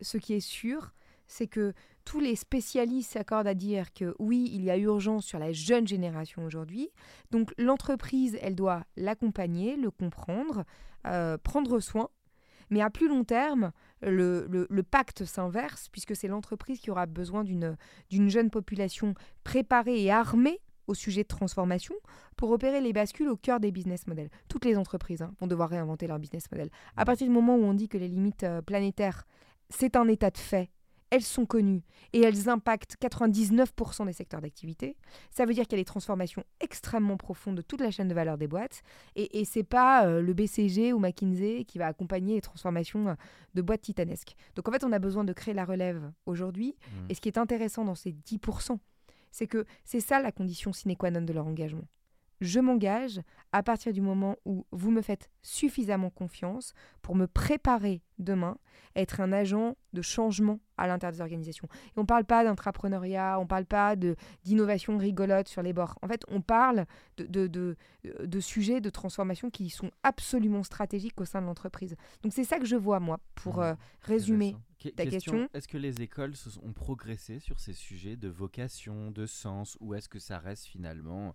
ce 0.00 0.16
qui 0.18 0.32
est 0.34 0.40
sûr, 0.58 0.92
c'est 1.26 1.46
que 1.48 1.72
tous 2.04 2.20
les 2.20 2.36
spécialistes 2.36 3.12
s'accordent 3.12 3.46
à 3.48 3.54
dire 3.54 3.92
que 3.92 4.14
oui, 4.18 4.48
il 4.52 4.62
y 4.62 4.70
a 4.70 4.76
urgence 4.76 5.24
sur 5.26 5.38
la 5.40 5.52
jeune 5.52 5.86
génération 5.88 6.44
aujourd'hui. 6.44 6.88
Donc 7.32 7.52
l'entreprise, 7.58 8.36
elle 8.42 8.54
doit 8.54 8.84
l'accompagner, 8.96 9.76
le 9.76 9.90
comprendre, 9.90 10.64
euh, 11.06 11.36
prendre 11.38 11.80
soin. 11.80 12.08
Mais 12.70 12.80
à 12.80 12.90
plus 12.90 13.08
long 13.08 13.24
terme, 13.24 13.72
le, 14.10 14.46
le- 14.48 14.66
le 14.70 14.82
pacte 14.82 15.24
s'inverse, 15.24 15.88
puisque 15.90 16.14
c'est 16.16 16.28
l'entreprise 16.28 16.80
qui 16.80 16.90
aura 16.90 17.06
besoin 17.06 17.44
d'une 17.44 17.76
d'une 18.10 18.28
jeune 18.28 18.50
population 18.50 19.14
préparée 19.44 20.02
et 20.02 20.10
armée 20.10 20.60
au 20.86 20.94
sujet 20.94 21.22
de 21.22 21.28
transformation 21.28 21.94
pour 22.36 22.50
opérer 22.50 22.80
les 22.80 22.92
bascules 22.92 23.28
au 23.28 23.36
cœur 23.36 23.58
des 23.58 23.72
business 23.72 24.06
models. 24.06 24.28
Toutes 24.48 24.66
les 24.66 24.76
entreprises 24.76 25.22
hein, 25.22 25.32
vont 25.40 25.46
devoir 25.46 25.70
réinventer 25.70 26.06
leur 26.06 26.18
business 26.18 26.50
model. 26.52 26.68
À 26.96 27.04
partir 27.06 27.26
du 27.26 27.32
moment 27.32 27.56
où 27.56 27.62
on 27.64 27.72
dit 27.72 27.88
que 27.88 27.96
les 27.96 28.08
limites 28.08 28.44
euh, 28.44 28.60
planétaires, 28.60 29.24
c'est 29.70 29.96
un 29.96 30.06
état 30.08 30.30
de 30.30 30.36
fait, 30.36 30.68
elles 31.14 31.22
sont 31.22 31.46
connues 31.46 31.84
et 32.12 32.20
elles 32.22 32.48
impactent 32.48 32.96
99% 33.00 34.06
des 34.06 34.12
secteurs 34.12 34.40
d'activité, 34.40 34.96
ça 35.30 35.46
veut 35.46 35.54
dire 35.54 35.64
qu'il 35.64 35.78
y 35.78 35.80
a 35.80 35.82
des 35.82 35.84
transformations 35.84 36.42
extrêmement 36.60 37.16
profondes 37.16 37.54
de 37.54 37.62
toute 37.62 37.80
la 37.80 37.92
chaîne 37.92 38.08
de 38.08 38.14
valeur 38.14 38.36
des 38.36 38.48
boîtes. 38.48 38.82
Et, 39.14 39.40
et 39.40 39.44
c'est 39.44 39.62
pas 39.62 40.06
euh, 40.06 40.20
le 40.20 40.34
BCG 40.34 40.92
ou 40.92 40.98
McKinsey 40.98 41.64
qui 41.66 41.78
va 41.78 41.86
accompagner 41.86 42.34
les 42.34 42.40
transformations 42.40 43.08
euh, 43.08 43.14
de 43.54 43.62
boîtes 43.62 43.82
titanesques. 43.82 44.34
Donc 44.56 44.68
en 44.68 44.72
fait, 44.72 44.82
on 44.82 44.90
a 44.90 44.98
besoin 44.98 45.22
de 45.22 45.32
créer 45.32 45.54
la 45.54 45.64
relève 45.64 46.02
aujourd'hui. 46.26 46.74
Mm. 46.80 47.10
Et 47.10 47.14
ce 47.14 47.20
qui 47.20 47.28
est 47.28 47.38
intéressant 47.38 47.84
dans 47.84 47.94
ces 47.94 48.10
10%, 48.12 48.78
c'est 49.30 49.46
que 49.46 49.64
c'est 49.84 50.00
ça 50.00 50.20
la 50.20 50.32
condition 50.32 50.72
sine 50.72 50.96
qua 50.96 51.12
non 51.12 51.22
de 51.22 51.32
leur 51.32 51.46
engagement. 51.46 51.86
Je 52.40 52.60
m'engage 52.60 53.20
à 53.52 53.62
partir 53.62 53.92
du 53.92 54.00
moment 54.00 54.36
où 54.44 54.66
vous 54.72 54.90
me 54.90 55.00
faites 55.00 55.30
suffisamment 55.42 56.10
confiance 56.10 56.74
pour 57.02 57.14
me 57.14 57.26
préparer 57.26 58.02
demain 58.18 58.58
à 58.94 59.00
être 59.00 59.20
un 59.20 59.32
agent 59.32 59.76
de 59.92 60.02
changement 60.02 60.58
à 60.76 60.86
l'intérieur 60.86 61.12
des 61.12 61.20
organisations. 61.20 61.68
Et 61.88 61.98
on 61.98 62.02
ne 62.02 62.06
parle 62.06 62.24
pas 62.24 62.44
d'entrepreneuriat, 62.44 63.38
on 63.38 63.42
ne 63.42 63.48
parle 63.48 63.66
pas 63.66 63.94
d'innovation 64.44 64.98
rigolote 64.98 65.48
sur 65.48 65.62
les 65.62 65.72
bords. 65.72 65.98
En 66.02 66.08
fait, 66.08 66.22
on 66.28 66.40
parle 66.40 66.86
de, 67.16 67.26
de, 67.26 67.46
de, 67.46 67.76
de 68.24 68.40
sujets 68.40 68.80
de 68.80 68.90
transformation 68.90 69.50
qui 69.50 69.70
sont 69.70 69.90
absolument 70.02 70.62
stratégiques 70.64 71.20
au 71.20 71.24
sein 71.24 71.40
de 71.40 71.46
l'entreprise. 71.46 71.96
Donc 72.22 72.32
c'est 72.32 72.44
ça 72.44 72.58
que 72.58 72.66
je 72.66 72.76
vois, 72.76 73.00
moi, 73.00 73.20
pour 73.34 73.60
euh, 73.60 73.74
résumer. 74.02 74.56
Ta 74.96 75.06
question. 75.06 75.48
Est-ce 75.54 75.66
que 75.66 75.78
les 75.78 76.02
écoles 76.02 76.34
ont 76.62 76.74
progressé 76.74 77.38
sur 77.38 77.58
ces 77.58 77.72
sujets 77.72 78.16
de 78.16 78.28
vocation, 78.28 79.10
de 79.10 79.24
sens, 79.24 79.78
ou 79.80 79.94
est-ce 79.94 80.10
que 80.10 80.18
ça 80.18 80.38
reste 80.38 80.66
finalement 80.66 81.34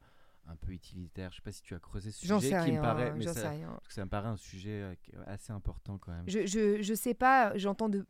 un 0.51 0.55
peu 0.55 0.71
utilitaire 0.71 1.31
Je 1.31 1.37
sais 1.37 1.41
pas 1.41 1.51
si 1.51 1.61
tu 1.61 1.73
as 1.75 1.79
creusé 1.79 2.11
ce 2.11 2.19
sujet 2.19 2.39
sais 2.39 2.49
qui 2.49 2.55
rien. 2.55 2.79
me 2.79 2.81
paraît, 2.81 3.13
mais 3.13 3.21
j'en 3.23 3.33
ça, 3.33 3.41
sais 3.41 3.47
rien. 3.49 3.67
parce 3.69 3.87
que 3.87 3.93
ça 3.93 4.03
me 4.05 4.09
paraît 4.09 4.29
un 4.29 4.37
sujet 4.37 4.81
euh, 4.81 4.95
assez 5.27 5.51
important 5.53 5.97
quand 5.97 6.11
même. 6.11 6.23
Je, 6.27 6.45
je, 6.45 6.81
je 6.81 6.93
sais 6.93 7.13
pas, 7.13 7.55
j'entends 7.57 7.89
de. 7.89 8.05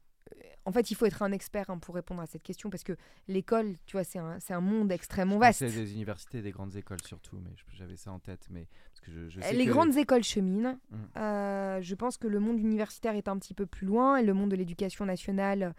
En 0.66 0.72
fait, 0.72 0.92
il 0.92 0.96
faut 0.96 1.06
être 1.08 1.24
un 1.24 1.32
expert 1.32 1.72
hein, 1.72 1.80
pour 1.80 1.96
répondre 1.96 2.22
à 2.22 2.28
cette 2.28 2.44
question 2.44 2.70
parce 2.70 2.84
que 2.84 2.94
l'école, 3.28 3.74
tu 3.88 3.94
vois, 3.94 4.04
c'est 4.04 4.20
un, 4.20 4.40
c'est 4.40 4.54
un 4.54 4.62
monde 4.62 4.92
extrêmement 4.92 5.36
Je 5.36 5.40
vaste. 5.40 5.66
pensais 5.66 5.74
des 5.76 5.94
universités, 5.94 6.42
des 6.44 6.52
grandes 6.52 6.76
écoles 6.76 7.02
surtout, 7.04 7.40
mais 7.40 7.50
j'avais 7.74 7.96
ça 7.96 8.12
en 8.12 8.20
tête. 8.20 8.46
Mais 8.52 8.68
parce 8.92 9.00
que 9.02 9.12
je, 9.12 9.30
je 9.30 9.42
sais 9.42 9.54
Les 9.54 9.66
que- 9.66 9.72
grandes 9.72 9.98
écoles 9.98 10.24
cheminent. 10.24 10.78
Mm. 10.92 10.98
Euh, 11.18 11.82
je 11.82 11.96
pense 11.96 12.18
que 12.18 12.28
le 12.28 12.40
monde 12.40 12.60
universitaire 12.60 13.16
est 13.16 13.28
un 13.28 13.40
petit 13.40 13.56
peu 13.56 13.66
plus 13.66 13.88
loin 13.88 14.18
et 14.18 14.24
le 14.24 14.34
monde 14.36 14.52
de 14.52 14.56
l'éducation 14.56 15.06
nationale, 15.06 15.74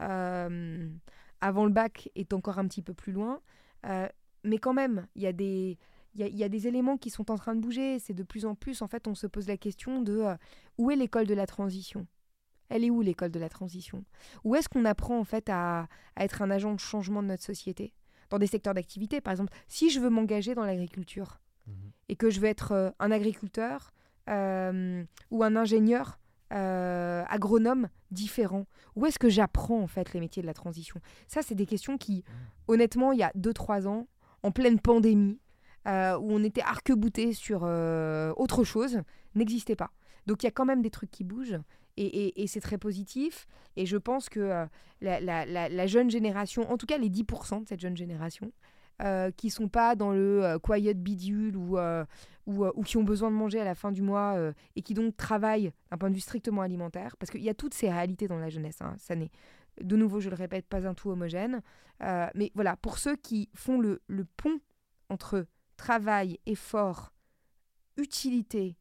euh, 0.00 0.88
avant 1.40 1.64
le 1.64 1.70
bac, 1.72 2.10
est 2.14 2.32
encore 2.32 2.58
un 2.58 2.66
petit 2.68 2.82
peu 2.82 2.94
plus 2.94 3.12
loin. 3.12 3.40
Euh, 3.86 4.08
mais 4.42 4.58
quand 4.58 4.74
même, 4.74 5.06
il 5.14 5.22
y 5.22 5.26
a 5.26 5.32
des. 5.32 5.78
Il 6.14 6.20
y, 6.20 6.24
a- 6.24 6.28
il 6.28 6.36
y 6.36 6.44
a 6.44 6.48
des 6.48 6.66
éléments 6.68 6.96
qui 6.96 7.10
sont 7.10 7.30
en 7.30 7.36
train 7.36 7.54
de 7.54 7.60
bouger. 7.60 7.98
C'est 7.98 8.14
de 8.14 8.22
plus 8.22 8.44
en 8.46 8.54
plus, 8.54 8.82
en 8.82 8.86
fait, 8.88 9.08
on 9.08 9.14
se 9.14 9.26
pose 9.26 9.48
la 9.48 9.56
question 9.56 10.00
de 10.02 10.18
euh, 10.18 10.34
où 10.78 10.90
est 10.90 10.96
l'école 10.96 11.26
de 11.26 11.34
la 11.34 11.46
transition? 11.46 12.06
Elle 12.68 12.84
est 12.84 12.90
où 12.90 13.02
l'école 13.02 13.30
de 13.30 13.38
la 13.40 13.48
transition? 13.48 14.04
Où 14.44 14.54
est-ce 14.56 14.68
qu'on 14.68 14.84
apprend, 14.84 15.18
en 15.18 15.24
fait, 15.24 15.48
à, 15.50 15.88
à 16.16 16.24
être 16.24 16.40
un 16.42 16.50
agent 16.50 16.72
de 16.72 16.80
changement 16.80 17.22
de 17.22 17.28
notre 17.28 17.42
société? 17.42 17.92
Dans 18.30 18.38
des 18.38 18.46
secteurs 18.46 18.74
d'activité, 18.74 19.20
par 19.20 19.32
exemple, 19.32 19.52
si 19.68 19.90
je 19.90 20.00
veux 20.00 20.08
m'engager 20.10 20.54
dans 20.54 20.64
l'agriculture, 20.64 21.40
Mhm. 21.66 21.92
et 22.10 22.16
que 22.16 22.28
je 22.30 22.40
vais 22.40 22.48
être 22.50 22.72
euh, 22.72 22.90
un 22.98 23.10
agriculteur 23.10 23.90
euh, 24.28 25.02
ou 25.30 25.42
un 25.44 25.56
ingénieur 25.56 26.18
euh, 26.52 27.24
agronome 27.28 27.88
différent 28.10 28.66
Où 28.96 29.06
est-ce 29.06 29.18
que 29.18 29.28
j'apprends 29.30 29.80
en 29.80 29.86
fait 29.86 30.12
les 30.12 30.20
métiers 30.20 30.42
de 30.42 30.46
la 30.46 30.52
transition? 30.54 31.00
Ça, 31.26 31.40
c'est 31.42 31.54
des 31.54 31.64
questions 31.66 31.96
qui, 31.98 32.22
honnêtement, 32.68 33.12
il 33.12 33.18
y 33.18 33.22
a 33.22 33.32
2-3 33.34 33.86
ans, 33.88 34.06
en 34.42 34.50
pleine 34.50 34.78
pandémie, 34.78 35.40
euh, 35.86 36.16
où 36.18 36.32
on 36.32 36.42
était 36.42 36.62
arc-bouté 36.62 37.32
sur 37.32 37.62
euh, 37.64 38.32
autre 38.36 38.64
chose, 38.64 39.00
n'existaient 39.34 39.76
pas. 39.76 39.90
Donc 40.26 40.42
il 40.42 40.46
y 40.46 40.48
a 40.48 40.52
quand 40.52 40.64
même 40.64 40.82
des 40.82 40.90
trucs 40.90 41.10
qui 41.10 41.24
bougent. 41.24 41.58
Et, 41.96 42.42
et- 42.42 42.46
c'est 42.48 42.60
très 42.60 42.78
positif. 42.78 43.46
Et 43.76 43.86
je 43.86 43.96
pense 43.96 44.28
que 44.28 44.40
euh, 44.40 44.66
la, 45.00 45.20
la- 45.46 45.86
jeune 45.86 46.10
génération, 46.10 46.68
en 46.70 46.76
tout 46.76 46.86
cas 46.86 46.98
les 46.98 47.08
10% 47.10 47.62
de 47.62 47.68
cette 47.68 47.80
jeune 47.80 47.96
génération, 47.96 48.50
qui 49.36 49.50
sont 49.50 49.68
pas 49.68 49.96
dans 49.96 50.12
le 50.12 50.56
quiet 50.62 50.94
bidule 50.94 51.56
ou, 51.56 51.76
ou, 52.46 52.64
ou 52.66 52.82
qui 52.82 52.96
ont 52.96 53.02
besoin 53.04 53.30
de 53.30 53.36
manger 53.36 53.60
à 53.60 53.64
la 53.64 53.74
fin 53.74 53.90
du 53.92 54.02
mois 54.02 54.36
et 54.76 54.82
qui 54.82 54.94
donc 54.94 55.16
travaillent 55.16 55.72
d'un 55.90 55.98
point 55.98 56.10
de 56.10 56.14
vue 56.14 56.20
strictement 56.20 56.62
alimentaire, 56.62 57.16
parce 57.18 57.30
qu'il 57.30 57.42
y 57.42 57.48
a 57.50 57.54
toutes 57.54 57.74
ces 57.74 57.90
réalités 57.90 58.28
dans 58.28 58.38
la 58.38 58.48
jeunesse. 58.50 58.80
hein. 58.80 58.94
Ça 58.98 59.14
n'est, 59.16 59.30
de 59.80 59.96
nouveau, 59.96 60.20
je 60.20 60.30
le 60.30 60.36
répète, 60.36 60.66
pas 60.66 60.86
un 60.86 60.94
tout 60.94 61.10
homogène. 61.10 61.60
Mais 62.00 62.50
voilà, 62.54 62.76
pour 62.76 62.98
ceux 62.98 63.16
qui 63.16 63.48
font 63.54 63.78
le, 63.80 64.00
le 64.06 64.24
pont 64.24 64.58
entre 65.10 65.46
travail, 65.76 66.38
effort, 66.46 67.12
utilité, 67.96 68.76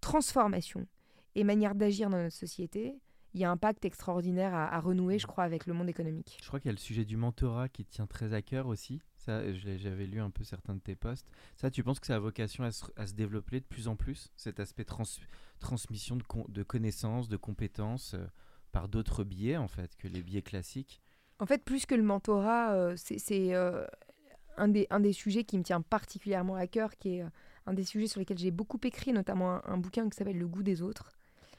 transformation 0.00 0.86
et 1.34 1.44
manière 1.44 1.74
d'agir 1.74 2.10
dans 2.10 2.18
notre 2.18 2.36
société, 2.36 3.00
il 3.34 3.40
y 3.40 3.44
a 3.44 3.50
un 3.50 3.56
pacte 3.56 3.84
extraordinaire 3.84 4.54
à, 4.54 4.74
à 4.74 4.80
renouer, 4.80 5.18
je 5.18 5.26
crois, 5.26 5.44
avec 5.44 5.66
le 5.66 5.74
monde 5.74 5.88
économique. 5.88 6.38
Je 6.42 6.48
crois 6.48 6.60
qu'il 6.60 6.68
y 6.68 6.70
a 6.70 6.72
le 6.72 6.78
sujet 6.78 7.04
du 7.04 7.16
mentorat 7.16 7.68
qui 7.68 7.84
tient 7.84 8.06
très 8.06 8.32
à 8.32 8.42
cœur 8.42 8.66
aussi. 8.66 9.00
Ça, 9.16 9.52
j'avais 9.52 10.06
lu 10.06 10.20
un 10.20 10.30
peu 10.30 10.44
certains 10.44 10.74
de 10.74 10.80
tes 10.80 10.96
posts. 10.96 11.28
Ça, 11.56 11.70
tu 11.70 11.84
penses 11.84 12.00
que 12.00 12.06
ça 12.06 12.16
a 12.16 12.18
vocation 12.18 12.64
à 12.64 12.70
se, 12.70 13.14
développer 13.14 13.60
de 13.60 13.66
plus 13.66 13.86
en 13.86 13.96
plus, 13.96 14.32
cet 14.36 14.58
aspect 14.60 14.84
transmission 15.58 16.16
de, 16.16 16.22
de, 16.48 16.62
connaissances, 16.62 17.28
de 17.28 17.36
compétences, 17.36 18.14
euh, 18.14 18.26
par 18.72 18.88
d'autres 18.88 19.24
biais, 19.24 19.56
en 19.56 19.68
fait, 19.68 19.96
que 19.96 20.08
les 20.08 20.22
biais 20.22 20.42
classiques? 20.42 21.02
En 21.40 21.46
fait, 21.46 21.62
plus 21.62 21.86
que 21.86 21.94
le 21.94 22.02
mentorat, 22.02 22.72
euh, 22.72 22.94
c'est 22.96 23.54
euh, 23.54 23.86
un, 24.58 24.68
des, 24.68 24.86
un 24.90 25.00
des 25.00 25.12
sujets 25.12 25.44
qui 25.44 25.58
me 25.58 25.62
tient 25.62 25.80
particulièrement 25.80 26.56
à 26.56 26.66
cœur, 26.66 26.96
qui 26.96 27.16
est 27.16 27.24
un 27.66 27.72
des 27.72 27.84
sujets 27.84 28.06
sur 28.06 28.20
lesquels 28.20 28.38
j'ai 28.38 28.50
beaucoup 28.50 28.78
écrit, 28.84 29.12
notamment 29.12 29.64
un, 29.66 29.76
bouquin 29.76 30.08
qui 30.08 30.16
s'appelle 30.16 30.38
Le 30.38 30.48
goût 30.48 30.62
des 30.62 30.82
autres. 30.82 31.12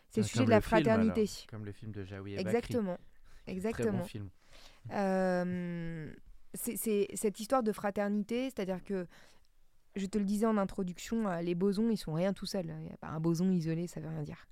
C'est 0.10 0.22
le 0.22 0.26
ah, 0.26 0.30
sujet 0.30 0.46
de 0.46 0.50
la 0.50 0.62
fraternité. 0.62 1.30
comme 1.50 1.66
le 1.66 1.72
film 1.72 1.92
de 1.92 2.04
Jaoui 2.04 2.34
et 2.34 2.40
Exactement. 2.40 2.98
Exactement. 3.48 3.90
Très 3.90 3.98
bon 4.00 4.04
film. 4.06 4.30
Euh, 4.92 6.12
c'est 6.54 7.08
cette 7.14 7.40
histoire 7.40 7.64
de 7.64 7.72
fraternité, 7.72 8.50
c'est-à-dire 8.50 8.84
que 8.84 9.08
je 9.96 10.06
te 10.06 10.18
le 10.18 10.24
disais 10.24 10.46
en 10.46 10.58
introduction, 10.58 11.28
euh, 11.28 11.42
les 11.42 11.56
bosons, 11.56 11.90
ils 11.90 11.98
sont 11.98 12.14
rien 12.14 12.34
tout 12.34 12.46
seuls. 12.46 12.74
Un 13.02 13.20
boson 13.20 13.52
isolé, 13.52 13.88
ça 13.88 14.00
veut 14.00 14.10
rien 14.10 14.24
dire. 14.24 14.48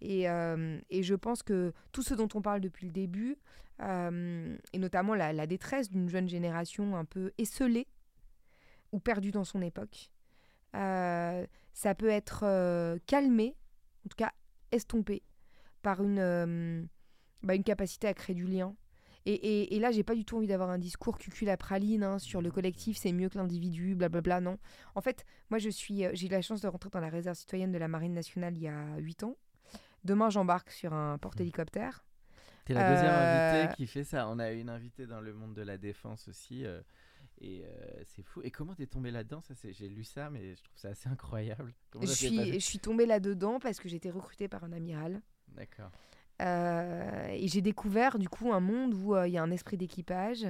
Et, 0.00 0.28
euh, 0.28 0.78
et, 0.90 1.02
je 1.02 1.14
pense 1.14 1.42
que 1.42 1.72
tout 1.92 2.02
ce 2.02 2.14
dont 2.14 2.28
on 2.34 2.42
parle 2.42 2.60
depuis 2.60 2.86
le 2.86 2.92
début, 2.92 3.38
et 3.80 4.78
notamment 4.78 5.14
la, 5.14 5.46
détresse 5.46 5.90
d'une 5.90 6.08
jeune 6.08 6.28
génération 6.28 6.96
un 6.96 7.04
peu 7.04 7.32
esselée 7.36 7.86
ou 8.92 9.00
perdue 9.00 9.32
dans 9.32 9.44
son 9.44 9.60
époque, 9.60 10.10
ça 10.72 11.94
peut 11.96 12.08
être 12.08 12.98
calmé, 13.06 13.56
en 14.04 14.08
tout 14.08 14.16
cas 14.16 14.32
estompé, 14.70 15.22
par 15.82 16.02
une, 16.02 16.88
bah, 17.42 17.54
une 17.54 17.64
capacité 17.64 18.06
à 18.08 18.14
créer 18.14 18.34
du 18.34 18.46
lien, 18.46 18.74
et, 19.26 19.34
et, 19.34 19.74
et, 19.74 19.80
là, 19.80 19.90
j'ai 19.90 20.04
pas 20.04 20.14
du 20.14 20.24
tout 20.24 20.36
envie 20.36 20.46
d'avoir 20.46 20.70
un 20.70 20.78
discours 20.78 21.18
cuculapraline 21.18 22.04
hein, 22.04 22.18
sur 22.20 22.40
le 22.40 22.52
collectif, 22.52 22.96
c'est 22.96 23.10
mieux 23.10 23.28
que 23.28 23.36
l'individu, 23.36 23.96
blablabla. 23.96 24.40
Non. 24.40 24.56
En 24.94 25.00
fait, 25.00 25.26
moi, 25.50 25.58
euh, 25.58 26.10
j'ai 26.14 26.26
eu 26.26 26.30
la 26.30 26.42
chance 26.42 26.60
de 26.60 26.68
rentrer 26.68 26.90
dans 26.90 27.00
la 27.00 27.08
réserve 27.08 27.36
citoyenne 27.36 27.72
de 27.72 27.78
la 27.78 27.88
Marine 27.88 28.14
nationale 28.14 28.56
il 28.56 28.62
y 28.62 28.68
a 28.68 28.96
8 28.98 29.24
ans. 29.24 29.36
Demain, 30.06 30.30
j'embarque 30.30 30.70
sur 30.70 30.94
un 30.94 31.18
porte-hélicoptère. 31.18 32.04
T'es 32.64 32.74
la 32.74 32.90
deuxième 32.90 33.12
euh, 33.12 33.64
invitée 33.64 33.74
qui 33.76 33.86
fait 33.86 34.04
ça. 34.04 34.28
On 34.28 34.38
a 34.38 34.50
une 34.50 34.70
invitée 34.70 35.06
dans 35.06 35.20
le 35.20 35.34
monde 35.34 35.54
de 35.54 35.62
la 35.62 35.76
défense 35.76 36.28
aussi. 36.28 36.64
Euh, 36.64 36.80
et 37.40 37.64
c'est 38.06 38.22
fou. 38.22 38.40
Et 38.42 38.50
comment 38.50 38.74
t'es 38.74 38.86
tombée 38.86 39.10
là-dedans? 39.10 39.42
J'ai 39.62 39.88
lu 39.88 40.04
ça, 40.04 40.30
mais 40.30 40.54
je 40.54 40.62
trouve 40.62 40.78
ça 40.78 40.88
assez 40.88 41.08
incroyable. 41.08 41.74
je, 42.00 42.06
suis, 42.06 42.52
je 42.54 42.58
suis 42.58 42.78
tombée 42.78 43.04
là-dedans 43.04 43.60
parce 43.60 43.78
que 43.78 43.88
j'ai 43.88 43.96
été 43.96 44.10
recrutée 44.10 44.48
par 44.48 44.64
un 44.64 44.72
amiral. 44.72 45.20
D'accord. 45.48 45.90
Euh, 46.42 47.28
et 47.30 47.48
j'ai 47.48 47.62
découvert 47.62 48.18
du 48.18 48.28
coup 48.28 48.52
un 48.52 48.60
monde 48.60 48.94
où 48.94 49.14
euh, 49.14 49.26
il 49.26 49.32
y 49.32 49.38
a 49.38 49.42
un 49.42 49.50
esprit 49.50 49.76
d'équipage, 49.76 50.46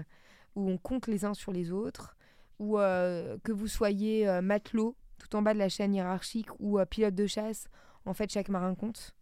où 0.54 0.68
on 0.68 0.78
compte 0.78 1.06
les 1.06 1.24
uns 1.24 1.34
sur 1.34 1.52
les 1.52 1.70
autres, 1.70 2.16
où 2.58 2.78
euh, 2.78 3.38
que 3.44 3.52
vous 3.52 3.68
soyez 3.68 4.26
matelot 4.40 4.96
tout 5.18 5.34
en 5.36 5.42
bas 5.42 5.54
de 5.54 5.58
la 5.58 5.68
chaîne 5.68 5.94
hiérarchique 5.94 6.48
ou 6.58 6.78
pilote 6.90 7.14
de 7.14 7.26
chasse, 7.26 7.68
en 8.04 8.14
fait 8.14 8.30
chaque 8.30 8.48
marin 8.48 8.74
compte. 8.74 9.14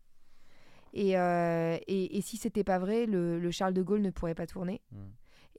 Et, 0.94 1.12
et, 1.12 2.16
et 2.16 2.20
si 2.22 2.36
c'était 2.36 2.64
pas 2.64 2.78
vrai, 2.78 3.06
le, 3.06 3.50
Charles 3.50 3.74
de 3.74 3.82
Gaulle 3.82 4.00
ne 4.02 4.10
pourrait 4.10 4.34
pas 4.34 4.46
tourner. 4.46 4.80
Hmm. 4.92 5.10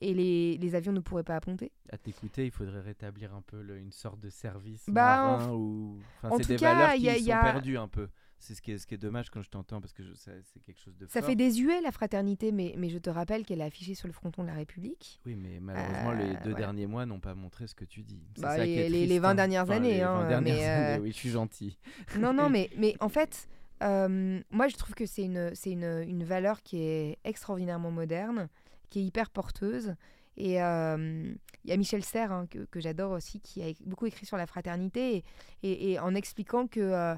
Et 0.01 0.13
les, 0.13 0.57
les, 0.57 0.75
avions 0.75 0.91
ne 0.91 0.99
pourraient 0.99 1.23
pas 1.23 1.35
apponter. 1.35 1.71
À 1.89 1.97
t'écouter, 1.97 2.45
il 2.45 2.51
faudrait 2.51 2.81
rétablir 2.81 3.33
un 3.33 3.41
peu 3.41 3.63
une 3.77 3.93
sorte 3.93 4.19
de 4.19 4.29
service 4.29 4.83
bah, 4.89 5.37
marin 5.37 5.53
ou. 5.53 5.99
Enfin, 6.21 6.35
c'est 6.37 6.47
des 6.47 6.55
cas, 6.57 6.73
valeurs 6.73 6.95
qui 6.95 7.01
y 7.01 7.31
a, 7.31 7.37
sont 7.37 7.51
perdues 7.51 7.77
un 7.77 7.87
peu. 7.87 8.09
C'est 8.37 8.53
ce 8.53 8.61
qui, 8.61 8.73
est, 8.73 8.77
ce 8.77 8.85
qui 8.85 8.93
est 8.93 8.97
dommage 8.97 9.29
quand 9.29 9.41
je 9.41 9.49
t'entends 9.49 9.79
parce 9.79 9.93
que 9.93 10.03
c'est 10.13 10.59
quelque 10.65 10.79
chose 10.79 10.97
de. 10.97 11.07
Ça 11.07 11.21
fait 11.21 11.35
désuet 11.35 11.79
la 11.79 11.91
fraternité, 11.91 12.51
mais, 12.51 12.75
mais 12.77 12.89
je 12.89 12.97
te 12.97 13.09
rappelle 13.09 13.45
qu'elle 13.45 13.61
est 13.61 13.65
affichée 13.65 13.95
sur 13.95 14.07
le 14.07 14.13
fronton 14.13 14.43
de 14.43 14.47
la 14.47 14.53
République. 14.53 15.21
Oui, 15.25 15.35
mais 15.35 15.59
malheureusement, 15.61 16.11
les 16.11 16.35
euh, 16.35 16.43
deux 16.43 16.53
derniers 16.53 16.87
mois 16.87 17.05
n'ont 17.05 17.21
pas 17.21 17.33
montré 17.33 17.65
ce 17.65 17.73
que 17.73 17.85
tu 17.85 18.03
dis. 18.03 18.21
Bah, 18.39 18.57
les, 18.57 18.89
les, 18.89 19.19
20 19.19 19.29
hein. 19.29 19.35
dernières 19.35 19.71
années. 19.71 19.93
Les 19.93 20.01
20 20.01 20.07
hein, 20.07 20.27
dernières 20.27 20.55
années, 20.55 20.99
euh, 20.99 21.01
oui, 21.01 21.11
je 21.11 21.17
suis 21.17 21.29
gentil. 21.29 21.79
Non, 22.19 22.33
non, 22.33 22.49
mais, 22.51 22.69
mais 22.77 22.95
en 22.99 23.09
fait, 23.09 23.47
euh, 23.83 24.41
moi 24.51 24.67
je 24.67 24.75
trouve 24.75 24.95
que 24.95 25.05
c'est 25.05 25.23
une, 25.23 25.51
une, 25.65 26.03
une 26.07 26.23
valeur 26.23 26.61
qui 26.63 26.81
est 26.81 27.17
extraordinairement 27.23 27.91
moderne, 27.91 28.47
qui 28.89 28.99
est 28.99 29.03
hyper 29.03 29.29
porteuse. 29.29 29.95
Et 30.37 30.55
il 30.55 31.37
y 31.65 31.71
a 31.71 31.77
Michel 31.77 32.03
Serres, 32.03 32.33
hein, 32.33 32.45
que, 32.47 32.79
j'adore 32.81 33.11
aussi, 33.11 33.39
qui 33.39 33.63
a 33.63 33.71
beaucoup 33.85 34.05
écrit 34.05 34.25
sur 34.25 34.35
la 34.35 34.45
fraternité, 34.45 35.23
et, 35.63 35.97
en 35.99 36.13
expliquant 36.13 36.67
que 36.67 37.17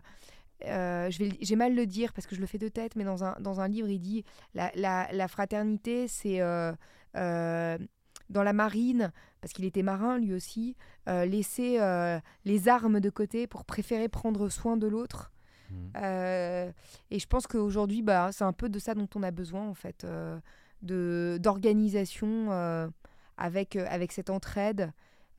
euh, 0.65 1.11
j'ai 1.11 1.55
mal 1.55 1.75
le 1.75 1.85
dire 1.85 2.13
parce 2.13 2.25
que 2.25 2.35
je 2.35 2.41
le 2.41 2.47
fais 2.47 2.57
de 2.57 2.67
tête, 2.67 2.95
mais 2.95 3.03
dans 3.03 3.23
un, 3.23 3.35
dans 3.39 3.61
un 3.61 3.67
livre, 3.67 3.89
il 3.89 3.99
dit 3.99 4.23
la, 4.55 4.71
la, 4.75 5.27
fraternité, 5.27 6.07
c'est 6.07 6.41
euh, 6.41 6.73
euh, 7.15 7.77
dans 8.29 8.43
la 8.43 8.53
marine, 8.53 9.11
parce 9.41 9.53
qu'il 9.53 9.65
était 9.65 9.83
marin 9.83 10.17
lui 10.17 10.33
aussi, 10.33 10.75
laisser 11.07 11.79
les 12.45 12.67
armes 12.67 12.99
de 12.99 13.09
côté 13.09 13.47
pour 13.47 13.65
préférer 13.65 14.09
prendre 14.09 14.49
soin 14.49 14.77
de 14.77 14.87
l'autre. 14.87 15.31
Mmh. 15.69 16.71
et 17.11 17.19
je 17.19 17.27
pense 17.27 17.47
qu'aujourd'hui, 17.47 18.01
bah, 18.01 18.29
c'est 18.31 18.43
un 18.43 18.53
peu 18.53 18.69
de 18.69 18.79
ça 18.79 18.93
dont 18.93 19.09
on 19.15 19.23
a 19.23 19.31
besoin, 19.31 19.67
en 19.67 19.73
fait, 19.73 20.05
d'organisation 20.81 22.91
avec, 23.37 23.75
avec 23.75 24.11
cette 24.11 24.29
entraide. 24.29 24.91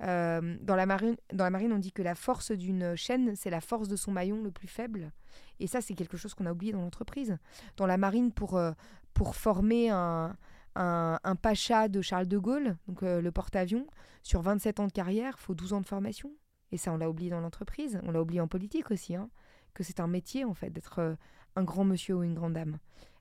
Euh, 0.02 0.56
dans, 0.60 0.76
la 0.76 0.86
marine, 0.86 1.16
dans 1.32 1.44
la 1.44 1.50
marine, 1.50 1.72
on 1.72 1.78
dit 1.78 1.92
que 1.92 2.02
la 2.02 2.14
force 2.14 2.52
d'une 2.52 2.96
chaîne, 2.96 3.34
c'est 3.34 3.50
la 3.50 3.60
force 3.60 3.88
de 3.88 3.96
son 3.96 4.12
maillon 4.12 4.42
le 4.42 4.50
plus 4.50 4.68
faible. 4.68 5.12
Et 5.60 5.66
ça, 5.66 5.80
c'est 5.80 5.94
quelque 5.94 6.16
chose 6.16 6.34
qu'on 6.34 6.46
a 6.46 6.52
oublié 6.52 6.72
dans 6.72 6.80
l'entreprise. 6.80 7.36
Dans 7.76 7.86
la 7.86 7.96
marine, 7.96 8.32
pour, 8.32 8.56
euh, 8.56 8.72
pour 9.12 9.34
former 9.34 9.90
un, 9.90 10.36
un, 10.76 11.36
pacha 11.36 11.88
de 11.88 12.00
Charles 12.00 12.28
de 12.28 12.38
Gaulle, 12.38 12.76
donc 12.86 13.02
euh, 13.02 13.20
le 13.20 13.32
porte-avions, 13.32 13.86
sur 14.22 14.42
27 14.42 14.80
ans 14.80 14.86
de 14.86 14.92
carrière, 14.92 15.38
faut 15.38 15.54
12 15.54 15.72
ans 15.72 15.80
de 15.80 15.86
formation. 15.86 16.30
Et 16.70 16.76
ça, 16.76 16.92
on 16.92 16.98
l'a 16.98 17.10
oublié 17.10 17.30
dans 17.30 17.40
l'entreprise. 17.40 17.98
On 18.04 18.12
l'a 18.12 18.20
oublié 18.20 18.40
en 18.40 18.48
politique 18.48 18.90
aussi, 18.90 19.16
hein, 19.16 19.30
que 19.78 19.84
c'est 19.84 20.00
un 20.00 20.08
métier, 20.08 20.44
en 20.44 20.54
fait, 20.54 20.70
d'être 20.70 21.16
un 21.56 21.64
grand 21.64 21.84
monsieur 21.84 22.16
ou 22.16 22.22
une 22.22 22.34
grande 22.34 22.54
dame, 22.54 22.78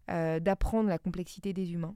d'apprendre 0.08 0.89
la 0.89 0.98
complexité 0.98 1.54
des 1.54 1.72
humains. 1.72 1.96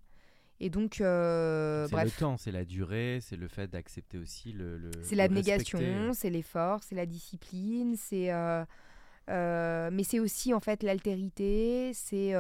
Et 0.63 0.69
donc, 0.69 1.01
euh, 1.01 1.87
c'est 1.87 2.03
le 2.03 2.11
temps, 2.11 2.37
c'est 2.37 2.51
la 2.51 2.65
durée, 2.65 3.17
c'est 3.19 3.35
le 3.35 3.47
fait 3.47 3.67
d'accepter 3.67 4.19
aussi 4.19 4.51
le. 4.51 4.77
le 4.77 4.91
c'est 5.01 5.15
l'abnégation, 5.15 6.13
c'est 6.13 6.29
l'effort, 6.29 6.83
c'est 6.83 6.93
la 6.93 7.07
discipline, 7.07 7.95
c'est. 7.97 8.31
Euh, 8.31 8.63
euh, 9.31 9.89
mais 9.91 10.03
c'est 10.03 10.19
aussi 10.19 10.53
en 10.53 10.59
fait 10.59 10.83
l'altérité, 10.83 11.93
c'est 11.95 12.33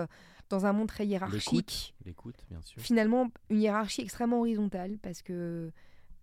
dans 0.49 0.67
un 0.67 0.71
monde 0.71 0.87
très 0.87 1.07
hiérarchique. 1.07 1.95
L'écoute, 2.05 2.45
bien 2.51 2.61
sûr. 2.61 2.79
Finalement, 2.79 3.27
une 3.49 3.61
hiérarchie 3.61 4.01
extrêmement 4.01 4.41
horizontale 4.41 4.99
parce 5.01 5.23
que 5.23 5.71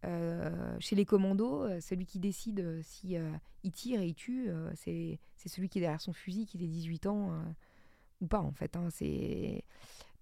chez 0.03 0.97
les 0.97 1.05
commandos, 1.05 1.81
celui 1.81 2.07
qui 2.07 2.19
décide 2.19 2.81
si 2.83 3.17
il 3.65 3.73
tire 3.73 4.01
et 4.01 4.09
il 4.09 4.15
tue, 4.15 4.49
c'est 4.75 5.19
celui 5.47 5.69
qui 5.69 5.79
est 5.79 5.83
derrière 5.83 6.01
son 6.01 6.13
fusil, 6.13 6.47
qui 6.47 6.57
a 6.57 6.67
18 6.67 7.07
ans 7.07 7.33
ou 8.21 8.27
pas 8.27 8.41
en 8.41 8.53
fait. 8.53 8.77
Hein, 8.77 8.89
c'est 8.91 9.65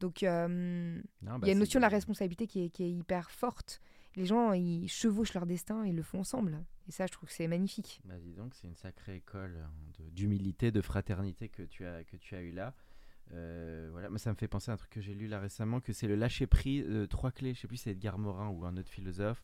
donc, 0.01 0.23
euh, 0.23 1.01
bah, 1.23 1.39
il 1.43 1.47
y 1.47 1.51
a 1.51 1.53
une 1.53 1.59
notion 1.59 1.79
de 1.79 1.83
la 1.83 1.89
responsabilité 1.89 2.47
qui 2.47 2.65
est, 2.65 2.71
qui 2.71 2.85
est, 2.85 2.91
hyper 2.91 3.31
forte. 3.31 3.81
Les 4.15 4.27
gens, 4.27 4.53
ils 4.53 4.89
chevauchent 4.89 5.35
leur 5.35 5.47
destin 5.47 5.85
et 5.85 5.91
ils 5.91 5.97
le 5.97 6.03
font 6.03 6.21
ensemble. 6.21 6.65
Et 6.89 6.93
ça, 6.93 7.07
je 7.07 7.13
trouve 7.13 7.29
que 7.29 7.35
c'est 7.35 7.49
magnifique. 7.49 8.01
Bah, 8.05 8.19
dis 8.19 8.35
donc, 8.35 8.55
c'est 8.55 8.67
une 8.67 8.77
sacrée 8.77 9.17
école 9.17 9.59
hein, 9.65 9.71
d'humilité, 10.13 10.71
de, 10.71 10.81
fraternité 10.81 11.49
que 11.49 11.63
tu 11.63 11.85
as, 11.87 12.05
que 12.05 12.17
tu 12.17 12.35
as 12.35 12.43
eu 12.43 12.53
là. 12.53 12.75
Euh, 13.33 13.89
voilà, 13.91 14.09
mais 14.11 14.19
ça 14.19 14.31
me 14.31 14.37
fait 14.37 14.49
penser 14.49 14.71
à 14.71 14.75
un 14.75 14.77
truc 14.77 14.91
que 14.91 15.01
j'ai 15.01 15.15
lu 15.15 15.27
là 15.27 15.41
récemment, 15.41 15.81
que 15.81 15.93
c'est 15.93 16.07
le 16.07 16.15
lâcher 16.15 16.47
prise, 16.47 16.85
euh, 16.89 17.07
trois 17.07 17.31
clés. 17.31 17.55
Je 17.55 17.61
sais 17.61 17.69
plus 17.69 17.77
si 17.77 17.85
c'est 17.85 17.91
Edgar 17.91 18.19
Morin 18.19 18.49
ou 18.49 18.65
un 18.65 18.77
autre 18.77 18.91
philosophe. 18.91 19.43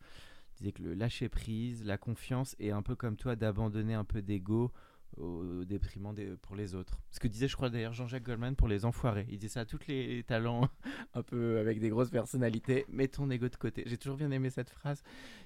Il 0.54 0.58
disait 0.58 0.72
que 0.72 0.82
le 0.82 0.94
lâcher 0.94 1.28
prise, 1.28 1.84
la 1.84 1.98
confiance 1.98 2.54
et 2.58 2.70
un 2.70 2.82
peu 2.82 2.94
comme 2.94 3.16
toi 3.16 3.36
d'abandonner 3.36 3.94
un 3.94 4.04
peu 4.04 4.22
d'ego 4.22 4.72
au 5.18 5.64
déprimant 5.64 6.12
des, 6.12 6.26
pour 6.36 6.56
les 6.56 6.74
autres. 6.74 6.98
Ce 7.10 7.20
que 7.20 7.28
disait, 7.28 7.48
je 7.48 7.56
crois 7.56 7.70
d'ailleurs 7.70 7.92
Jean-Jacques 7.92 8.22
Goldman 8.22 8.56
pour 8.56 8.68
les 8.68 8.84
enfoirés. 8.84 9.26
Il 9.28 9.38
disait 9.38 9.52
ça 9.52 9.60
à 9.60 9.64
tous 9.64 9.86
les 9.86 10.24
talents 10.24 10.68
un 11.14 11.22
peu 11.22 11.58
avec 11.58 11.80
des 11.80 11.90
grosses 11.90 12.10
personnalités. 12.10 12.86
Mets 12.88 13.08
ton 13.08 13.30
ego 13.30 13.48
de 13.48 13.56
côté. 13.56 13.82
J'ai 13.86 13.98
toujours 13.98 14.16
bien 14.16 14.30
aimé 14.30 14.50
cette 14.50 14.70
phrase, 14.70 15.02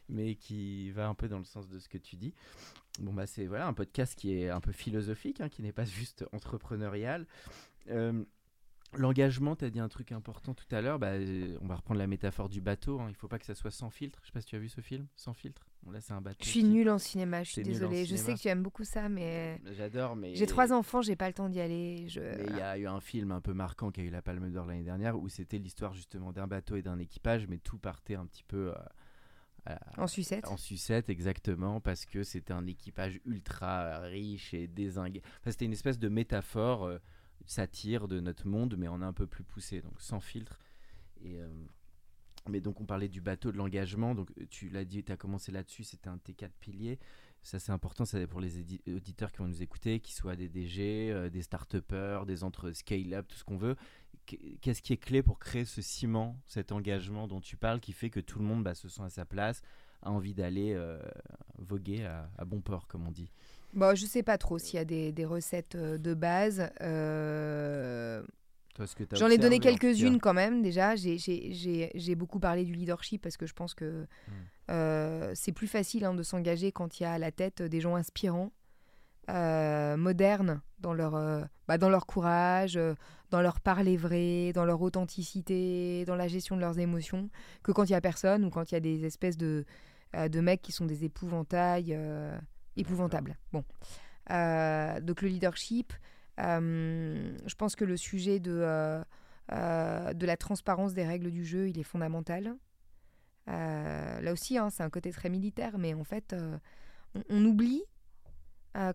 mais 0.09 0.37
qui 0.37 0.91
va 0.93 1.09
un 1.09 1.15
peu 1.15 1.29
dans 1.29 1.39
le 1.39 1.45
sens 1.45 1.69
de 1.69 1.79
ce 1.79 1.89
que 1.89 1.99
tu 1.99 2.17
dis. 2.17 2.35
Bon 3.01 3.13
bah 3.13 3.27
c'est 3.27 3.47
voilà 3.47 3.67
un 3.67 3.75
podcast 3.75 4.15
qui 4.15 4.39
est 4.39 4.49
un 4.49 4.61
peu 4.61 4.73
philosophique, 4.73 5.41
hein, 5.41 5.49
qui 5.49 5.63
n'est 5.63 5.73
pas 5.73 5.85
juste 5.85 6.25
entrepreneurial. 6.33 7.27
Euh, 7.91 8.25
L'engagement, 8.93 9.57
tu 9.57 9.65
as 9.65 9.71
dit 9.71 9.81
un 9.81 9.89
truc 9.89 10.13
important 10.13 10.55
tout 10.55 10.67
à 10.71 10.81
l'heure. 10.81 10.99
Bah, 10.99 11.13
on 11.61 11.67
va 11.67 11.77
reprendre 11.77 11.99
la 11.99 12.07
métaphore 12.07 12.49
du 12.49 12.61
bateau. 12.61 13.01
Hein. 13.01 13.07
Il 13.09 13.15
faut 13.15 13.29
pas 13.29 13.39
que 13.39 13.45
ça 13.45 13.55
soit 13.55 13.71
sans 13.71 13.91
filtre. 13.91 14.21
Je 14.23 14.29
sais 14.29 14.33
pas 14.33 14.41
si 14.41 14.47
tu 14.47 14.57
as 14.57 14.59
vu 14.59 14.69
ce 14.69 14.81
film, 14.81 15.07
sans 15.17 15.35
filtre. 15.35 15.67
Bon, 15.83 15.91
là, 15.91 16.01
c'est 16.01 16.13
un 16.13 16.21
bateau. 16.21 16.39
Je 16.43 16.49
suis 16.49 16.65
nulle 16.65 16.89
en 16.89 16.99
cinéma. 16.99 17.43
Je 17.43 17.53
suis 17.53 17.63
désolée. 17.63 18.07
Je 18.07 18.17
sais 18.17 18.35
que 18.35 18.39
tu 18.39 18.49
aimes 18.49 18.63
beaucoup 18.63 18.85
ça, 18.85 19.09
mais 19.09 19.61
j'adore. 19.73 20.17
Mais 20.17 20.35
j'ai 20.35 20.47
trois 20.47 20.73
enfants, 20.73 21.03
j'ai 21.03 21.17
pas 21.17 21.27
le 21.27 21.35
temps 21.35 21.49
d'y 21.49 21.61
aller. 21.61 22.09
Je... 22.09 22.21
il 22.49 22.57
y 22.57 22.61
a 22.61 22.79
eu 22.79 22.87
un 22.87 23.01
film 23.01 23.33
un 23.33 23.41
peu 23.41 23.53
marquant 23.53 23.91
qui 23.91 24.01
a 24.01 24.05
eu 24.05 24.11
la 24.11 24.23
Palme 24.23 24.51
d'Or 24.51 24.67
l'année 24.67 24.85
dernière 24.85 25.19
où 25.19 25.29
c'était 25.29 25.59
l'histoire 25.59 25.93
justement 25.93 26.33
d'un 26.33 26.47
bateau 26.47 26.77
et 26.77 26.83
d'un 26.83 26.99
équipage, 26.99 27.47
mais 27.49 27.59
tout 27.59 27.79
partait 27.79 28.15
un 28.15 28.27
petit 28.27 28.45
peu. 28.45 28.73
Euh, 29.69 29.77
en 29.99 30.07
sucette. 30.07 30.47
En 30.47 30.57
sucette, 30.57 31.11
exactement, 31.11 31.81
parce 31.81 32.07
que 32.07 32.23
c'était 32.23 32.53
un 32.53 32.67
équipage 32.67 33.21
ultra 33.25 33.99
riche 33.99 34.55
et 34.55 34.69
désingué. 34.69 35.23
Enfin, 35.41 35.51
c'était 35.51 35.65
une 35.65 35.73
espèce 35.73 35.99
de 35.99 36.09
métaphore. 36.09 36.85
Euh, 36.85 36.99
satire 37.45 38.09
de 38.09 38.21
notre 38.21 38.47
monde, 38.47 38.77
mais 38.79 38.87
est 38.87 38.89
un 38.89 39.13
peu 39.13 39.27
plus 39.27 39.45
poussé, 39.45 39.81
donc 39.83 40.01
sans 40.01 40.21
filtre. 40.21 40.59
Euh, 41.25 41.49
Mais 42.49 42.61
donc, 42.61 42.81
on 42.81 42.87
parlait 42.87 43.09
du 43.09 43.21
bateau 43.21 43.51
de 43.51 43.57
l'engagement. 43.57 44.15
Donc, 44.15 44.31
tu 44.51 44.69
l'as 44.69 44.85
dit, 44.85 45.03
tu 45.03 45.13
as 45.13 45.17
commencé 45.17 45.51
là-dessus, 45.51 45.85
c'était 45.85 46.09
un 46.09 46.17
de 46.17 46.21
tes 46.21 46.35
quatre 46.35 46.57
piliers. 46.61 46.99
Ça, 47.43 47.59
c'est 47.59 47.73
important 47.73 48.05
ça, 48.05 48.25
pour 48.27 48.41
les 48.41 48.59
auditeurs 48.89 49.31
qui 49.33 49.39
vont 49.39 49.49
nous 49.49 49.63
écouter, 49.63 50.01
qu'ils 50.01 50.15
soient 50.15 50.37
des 50.37 50.49
DG, 50.49 51.31
des 51.31 51.43
start-upers, 51.43 52.25
des 52.27 52.43
entre 52.43 52.73
scale-up, 52.73 53.27
tout 53.29 53.37
ce 53.37 53.45
qu'on 53.45 53.57
veut. 53.57 53.77
Qu'est-ce 54.61 54.83
qui 54.83 54.93
est 54.93 54.97
clé 54.97 55.23
pour 55.23 55.39
créer 55.39 55.65
ce 55.65 55.81
ciment, 55.83 56.41
cet 56.47 56.73
engagement 56.73 57.29
dont 57.29 57.41
tu 57.41 57.57
parles, 57.57 57.81
qui 57.81 57.93
fait 57.93 58.11
que 58.11 58.21
tout 58.21 58.41
le 58.41 58.45
monde 58.45 58.65
bah, 58.65 58.75
se 58.75 58.89
sent 58.89 59.03
à 59.03 59.11
sa 59.11 59.25
place, 59.25 59.63
a 60.03 60.11
envie 60.11 60.35
d'aller 60.35 60.77
voguer 61.59 62.05
à 62.05 62.45
bon 62.45 62.61
port, 62.61 62.89
comme 62.89 63.07
on 63.07 63.13
dit? 63.13 63.31
Bon, 63.77 63.95
je 63.95 64.07
sais 64.07 64.23
pas 64.23 64.39
trop 64.39 64.59
s'il 64.59 64.79
y 64.79 64.81
a 64.81 64.87
des, 64.87 65.13
des 65.13 65.27
recettes 65.27 65.75
euh, 65.75 65.99
de 65.99 66.15
base. 66.15 66.71
Euh... 66.81 68.23
J'en 69.13 69.29
ai 69.29 69.39
donné 69.39 69.59
quelques-unes 69.59 70.19
quand 70.19 70.35
même 70.35 70.61
déjà. 70.61 70.97
J'ai 70.97 72.15
beaucoup 72.15 72.41
parlé 72.41 72.65
du 72.65 72.75
leadership 72.75 73.23
parce 73.23 73.37
que 73.39 73.47
je 73.47 73.55
pense 73.55 73.73
que 73.73 74.03
hmm. 74.03 74.33
euh, 74.71 75.33
c'est 75.35 75.53
plus 75.53 75.67
facile 75.67 76.05
hein, 76.05 76.15
de 76.15 76.23
s'engager 76.23 76.73
quand 76.73 77.01
il 77.01 77.05
y 77.05 77.07
a 77.07 77.13
à 77.13 77.19
la 77.19 77.31
tête 77.31 77.63
des 77.63 77.81
gens 77.81 77.97
inspirants, 77.97 78.53
euh, 79.31 79.97
modernes 79.97 80.61
dans 80.79 80.93
leur, 80.93 81.13
bah, 81.69 81.79
dans 81.79 81.89
leur 81.89 82.05
courage, 82.05 82.79
dans 83.31 83.41
leur 83.41 83.61
parler 83.61 83.97
vrai, 83.97 84.53
dans 84.53 84.67
leur 84.67 84.83
authenticité, 84.83 86.05
dans 86.05 86.17
la 86.17 86.29
gestion 86.29 86.55
de 86.55 86.61
leurs 86.61 86.79
émotions, 86.79 87.31
que 87.63 87.73
quand 87.73 87.85
il 87.85 87.93
y 87.93 87.97
a 87.97 88.03
personne 88.03 88.45
ou 88.45 88.51
quand 88.51 88.71
il 88.71 88.75
y 88.75 88.77
a 88.77 88.81
des 88.81 89.07
espèces 89.07 89.39
de, 89.39 89.65
de 90.13 90.41
mecs 90.41 90.61
qui 90.61 90.73
sont 90.73 90.85
des 90.85 91.05
épouvantails 91.05 91.99
épouvantable. 92.77 93.37
Bon. 93.53 93.65
Euh, 94.31 95.01
donc 95.01 95.23
le 95.23 95.29
leadership, 95.29 95.93
euh, 96.41 97.37
je 97.47 97.55
pense 97.55 97.77
que 97.77 97.85
le 97.85 97.97
sujet 97.97 98.41
de, 98.41 98.61
euh, 99.53 100.13
de 100.13 100.27
la 100.27 100.37
transparence 100.37 100.95
des 100.95 101.05
règles 101.05 101.31
du 101.31 101.45
jeu, 101.45 101.69
il 101.69 101.79
est 101.79 101.85
fondamental. 101.85 102.57
là 103.47 104.33
aussi, 104.33 104.59
hein, 104.59 104.71
c'est 104.71 104.83
un 104.83 104.91
côté 104.91 105.11
très 105.11 105.29
militaire, 105.29 105.79
mais 105.79 105.95
en 105.95 106.05
fait, 106.05 106.35
on, 107.29 107.45
oublie, 107.45 107.83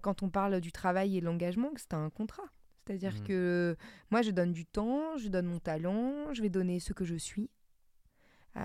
quand 0.01 0.23
on 0.23 0.29
parle 0.29 0.59
du 0.59 0.71
travail 0.71 1.17
et 1.17 1.21
de 1.21 1.25
l'engagement, 1.25 1.71
que 1.73 1.81
c'est 1.81 1.93
un 1.93 2.09
contrat. 2.09 2.43
C'est-à-dire 2.85 3.15
mmh. 3.15 3.23
que 3.27 3.77
moi, 4.09 4.21
je 4.21 4.31
donne 4.31 4.51
du 4.51 4.65
temps, 4.65 5.17
je 5.17 5.29
donne 5.29 5.45
mon 5.45 5.59
talent, 5.59 6.33
je 6.33 6.41
vais 6.41 6.49
donner 6.49 6.79
ce 6.79 6.93
que 6.93 7.05
je 7.05 7.15
suis. 7.15 7.49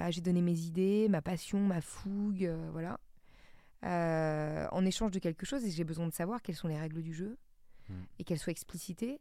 j'ai 0.08 0.20
donné 0.20 0.42
mes 0.42 0.58
idées, 0.58 1.06
ma 1.08 1.22
passion, 1.22 1.60
ma 1.60 1.80
fougue, 1.80 2.52
voilà. 2.72 2.98
Euh, 3.86 4.66
en 4.72 4.84
échange 4.84 5.12
de 5.12 5.20
quelque 5.20 5.46
chose 5.46 5.64
et 5.64 5.70
j'ai 5.70 5.84
besoin 5.84 6.08
de 6.08 6.12
savoir 6.12 6.42
quelles 6.42 6.56
sont 6.56 6.66
les 6.66 6.78
règles 6.78 7.02
du 7.02 7.14
jeu 7.14 7.38
hmm. 7.88 8.02
et 8.18 8.24
qu'elles 8.24 8.38
soient 8.38 8.50
explicitées. 8.50 9.20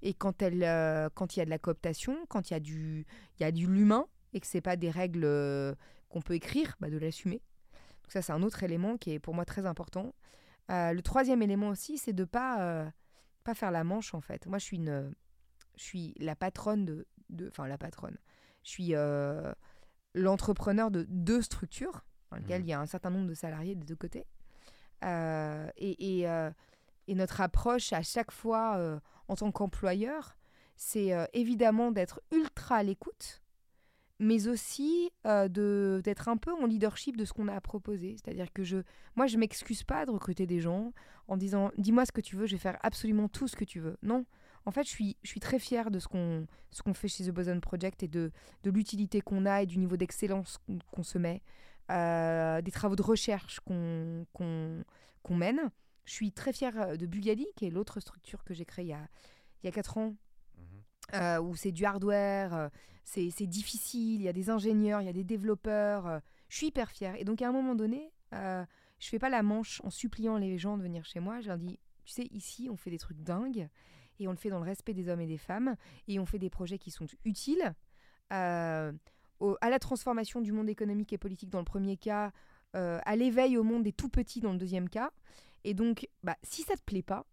Et 0.00 0.14
quand 0.14 0.42
euh, 0.42 1.10
quand 1.14 1.36
il 1.36 1.40
y 1.40 1.42
a 1.42 1.44
de 1.44 1.50
la 1.50 1.58
cooptation, 1.58 2.16
quand 2.28 2.48
il 2.48 2.54
y 2.54 2.56
a 2.56 2.60
du, 2.60 3.04
il 3.38 3.42
y 3.42 3.44
a 3.44 3.52
du 3.52 3.66
l'humain 3.66 4.06
et 4.32 4.40
que 4.40 4.46
c'est 4.46 4.62
pas 4.62 4.76
des 4.76 4.90
règles 4.90 5.24
euh, 5.24 5.74
qu'on 6.08 6.22
peut 6.22 6.34
écrire, 6.34 6.76
bah 6.80 6.88
de 6.88 6.96
l'assumer. 6.96 7.42
Donc 8.02 8.12
ça 8.12 8.22
c'est 8.22 8.32
un 8.32 8.42
autre 8.42 8.62
élément 8.62 8.96
qui 8.96 9.12
est 9.12 9.18
pour 9.18 9.34
moi 9.34 9.44
très 9.44 9.66
important. 9.66 10.14
le 10.70 11.00
troisième 11.02 11.42
élément 11.42 11.68
aussi, 11.68 11.98
c'est 11.98 12.14
de 12.14 12.24
pas 12.24 12.90
pas 13.44 13.54
faire 13.54 13.70
la 13.70 13.84
manche 13.84 14.14
en 14.14 14.22
fait. 14.22 14.46
Moi 14.46 14.58
je 14.58 14.64
suis 14.64 14.76
une, 14.78 15.12
je 15.76 15.82
suis 15.82 16.14
la 16.18 16.34
patronne 16.34 16.86
de, 16.86 17.48
enfin 17.48 17.66
la 17.66 17.76
patronne. 17.76 18.16
Je 18.62 18.70
suis 18.70 18.94
l'entrepreneur 20.14 20.90
de 20.90 21.04
deux 21.10 21.42
structures 21.42 22.07
dans 22.30 22.36
lequel 22.36 22.62
mmh. 22.62 22.64
il 22.64 22.68
y 22.68 22.72
a 22.72 22.80
un 22.80 22.86
certain 22.86 23.10
nombre 23.10 23.26
de 23.28 23.34
salariés 23.34 23.74
des 23.74 23.84
deux 23.84 23.96
côtés. 23.96 24.26
Euh, 25.04 25.68
et, 25.76 26.28
euh, 26.28 26.50
et, 27.06 27.14
notre 27.14 27.40
approche 27.40 27.92
à 27.92 28.02
chaque 28.02 28.32
fois 28.32 28.76
euh, 28.78 28.98
en 29.28 29.36
tant 29.36 29.52
qu'employeur, 29.52 30.36
c'est 30.76 31.12
évidemment 31.32 31.90
d'être 31.90 32.20
ultra 32.32 32.76
à 32.76 32.82
l'écoute, 32.84 33.42
mais 34.20 34.46
aussi 34.46 35.10
de 35.24 36.00
d'être 36.04 36.28
un 36.28 36.36
peu 36.36 36.52
en 36.52 36.66
leadership 36.66 37.16
de 37.16 37.24
ce 37.24 37.32
qu'on 37.32 37.48
a 37.48 37.54
à 37.54 37.60
proposer. 37.60 38.16
C'est-à-dire 38.16 38.52
que 38.52 38.62
je, 38.62 38.78
moi, 39.16 39.26
je 39.26 39.38
m'excuse 39.38 39.82
pas 39.82 40.06
de 40.06 40.12
recruter 40.12 40.46
des 40.46 40.60
gens 40.60 40.92
en 41.26 41.36
disant 41.36 41.72
dis-moi 41.78 42.06
ce 42.06 42.12
que 42.12 42.20
tu 42.20 42.36
veux, 42.36 42.46
je 42.46 42.54
vais 42.54 42.60
faire 42.60 42.78
absolument 42.82 43.28
tout 43.28 43.48
ce 43.48 43.56
que 43.56 43.64
tu 43.64 43.80
veux. 43.80 43.96
Non. 44.02 44.24
En 44.66 44.70
fait, 44.70 44.84
je 44.84 44.90
suis, 44.90 45.16
je 45.24 45.28
suis 45.28 45.40
très 45.40 45.58
fière 45.58 45.90
de 45.90 45.98
ce 45.98 46.06
qu'on 46.06 46.46
ce 46.70 46.82
qu'on 46.82 46.94
fait 46.94 47.08
chez 47.08 47.24
The 47.24 47.30
Boson 47.30 47.58
Project 47.58 48.04
et 48.04 48.08
de, 48.08 48.30
de 48.62 48.70
l'utilité 48.70 49.20
qu'on 49.20 49.46
a 49.46 49.62
et 49.62 49.66
du 49.66 49.78
niveau 49.78 49.96
d'excellence 49.96 50.58
qu'on 50.92 51.02
se 51.02 51.18
met. 51.18 51.42
Euh, 51.90 52.60
des 52.60 52.70
travaux 52.70 52.96
de 52.96 53.02
recherche 53.02 53.60
qu'on 53.60 54.26
mène. 55.30 55.70
Je 56.04 56.12
suis 56.12 56.32
très 56.32 56.52
fière 56.52 56.78
euh, 56.78 56.96
de 56.96 57.06
Bugali, 57.06 57.46
qui 57.56 57.66
est 57.66 57.70
l'autre 57.70 58.00
structure 58.00 58.44
que 58.44 58.52
j'ai 58.52 58.66
créée 58.66 58.84
il 58.84 58.88
y 58.88 58.92
a, 58.92 59.08
il 59.62 59.66
y 59.66 59.68
a 59.68 59.72
4 59.72 59.96
ans, 59.96 60.14
mhm. 60.56 60.64
euh, 61.14 61.40
où 61.40 61.56
c'est 61.56 61.72
du 61.72 61.86
hardware, 61.86 62.70
c'est 63.04 63.46
difficile, 63.46 64.20
il 64.20 64.22
y 64.22 64.28
a 64.28 64.34
des 64.34 64.50
ingénieurs, 64.50 65.00
il 65.00 65.06
y 65.06 65.10
a 65.10 65.14
des 65.14 65.24
développeurs. 65.24 66.20
je 66.50 66.56
suis 66.56 66.66
hyper 66.66 66.90
fière. 66.90 67.14
Et 67.16 67.24
donc 67.24 67.40
à 67.40 67.48
un 67.48 67.52
moment 67.52 67.74
donné, 67.74 68.12
je 68.32 68.66
fais 69.08 69.18
pas 69.18 69.30
la 69.30 69.42
manche 69.42 69.80
en 69.82 69.88
suppliant 69.88 70.36
les 70.36 70.58
gens 70.58 70.76
de 70.76 70.82
venir 70.82 71.06
chez 71.06 71.20
moi. 71.20 71.40
Je 71.40 71.48
leur 71.48 71.56
dis, 71.56 71.78
tu 72.04 72.12
sais, 72.12 72.28
ici, 72.32 72.68
on 72.70 72.76
fait 72.76 72.90
des 72.90 72.98
trucs 72.98 73.22
dingues 73.22 73.68
et 74.18 74.28
on 74.28 74.30
le 74.30 74.36
fait 74.36 74.50
dans 74.50 74.58
le 74.58 74.64
respect 74.64 74.92
des 74.92 75.08
hommes 75.08 75.22
et 75.22 75.26
des 75.26 75.38
femmes 75.38 75.74
et 76.06 76.18
on 76.18 76.26
fait 76.26 76.38
des 76.38 76.50
projets 76.50 76.78
qui 76.78 76.90
sont 76.90 77.06
utiles 77.24 77.74
à 79.60 79.70
la 79.70 79.78
transformation 79.78 80.40
du 80.40 80.52
monde 80.52 80.68
économique 80.68 81.12
et 81.12 81.18
politique 81.18 81.50
dans 81.50 81.58
le 81.58 81.64
premier 81.64 81.96
cas, 81.96 82.32
euh, 82.76 82.98
à 83.06 83.16
l'éveil 83.16 83.56
au 83.56 83.62
monde 83.62 83.82
des 83.82 83.92
tout 83.92 84.10
petits 84.10 84.40
dans 84.40 84.52
le 84.52 84.58
deuxième 84.58 84.88
cas. 84.90 85.10
Et 85.64 85.72
donc, 85.72 86.06
bah, 86.22 86.36
si 86.42 86.62
ça 86.62 86.76
te 86.76 86.82
plaît 86.82 87.02
pas, 87.02 87.24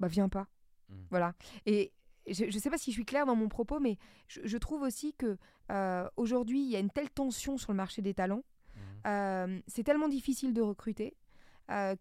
bah 0.00 0.08
viens 0.08 0.28
pas. 0.28 0.48
Mmh. 0.88 0.94
Voilà. 1.10 1.34
Et 1.64 1.92
je 2.26 2.46
ne 2.46 2.50
sais 2.50 2.70
pas 2.70 2.78
si 2.78 2.90
je 2.90 2.96
suis 2.96 3.04
claire 3.04 3.24
dans 3.24 3.36
mon 3.36 3.48
propos, 3.48 3.78
mais 3.78 3.98
je, 4.26 4.56
trouve 4.58 4.82
aussi 4.82 5.14
que 5.14 5.36
euh, 5.70 6.08
aujourd'hui, 6.16 6.60
il 6.60 6.70
y 6.70 6.76
a 6.76 6.80
une 6.80 6.90
telle 6.90 7.10
tension 7.10 7.56
sur 7.56 7.70
le 7.70 7.76
marché 7.76 8.02
des 8.02 8.14
talents. 8.14 8.42
Mmh. 8.74 8.80
Euh, 9.06 9.60
c'est 9.68 9.84
tellement 9.84 10.08
difficile 10.08 10.52
de 10.52 10.60
recruter 10.60 11.16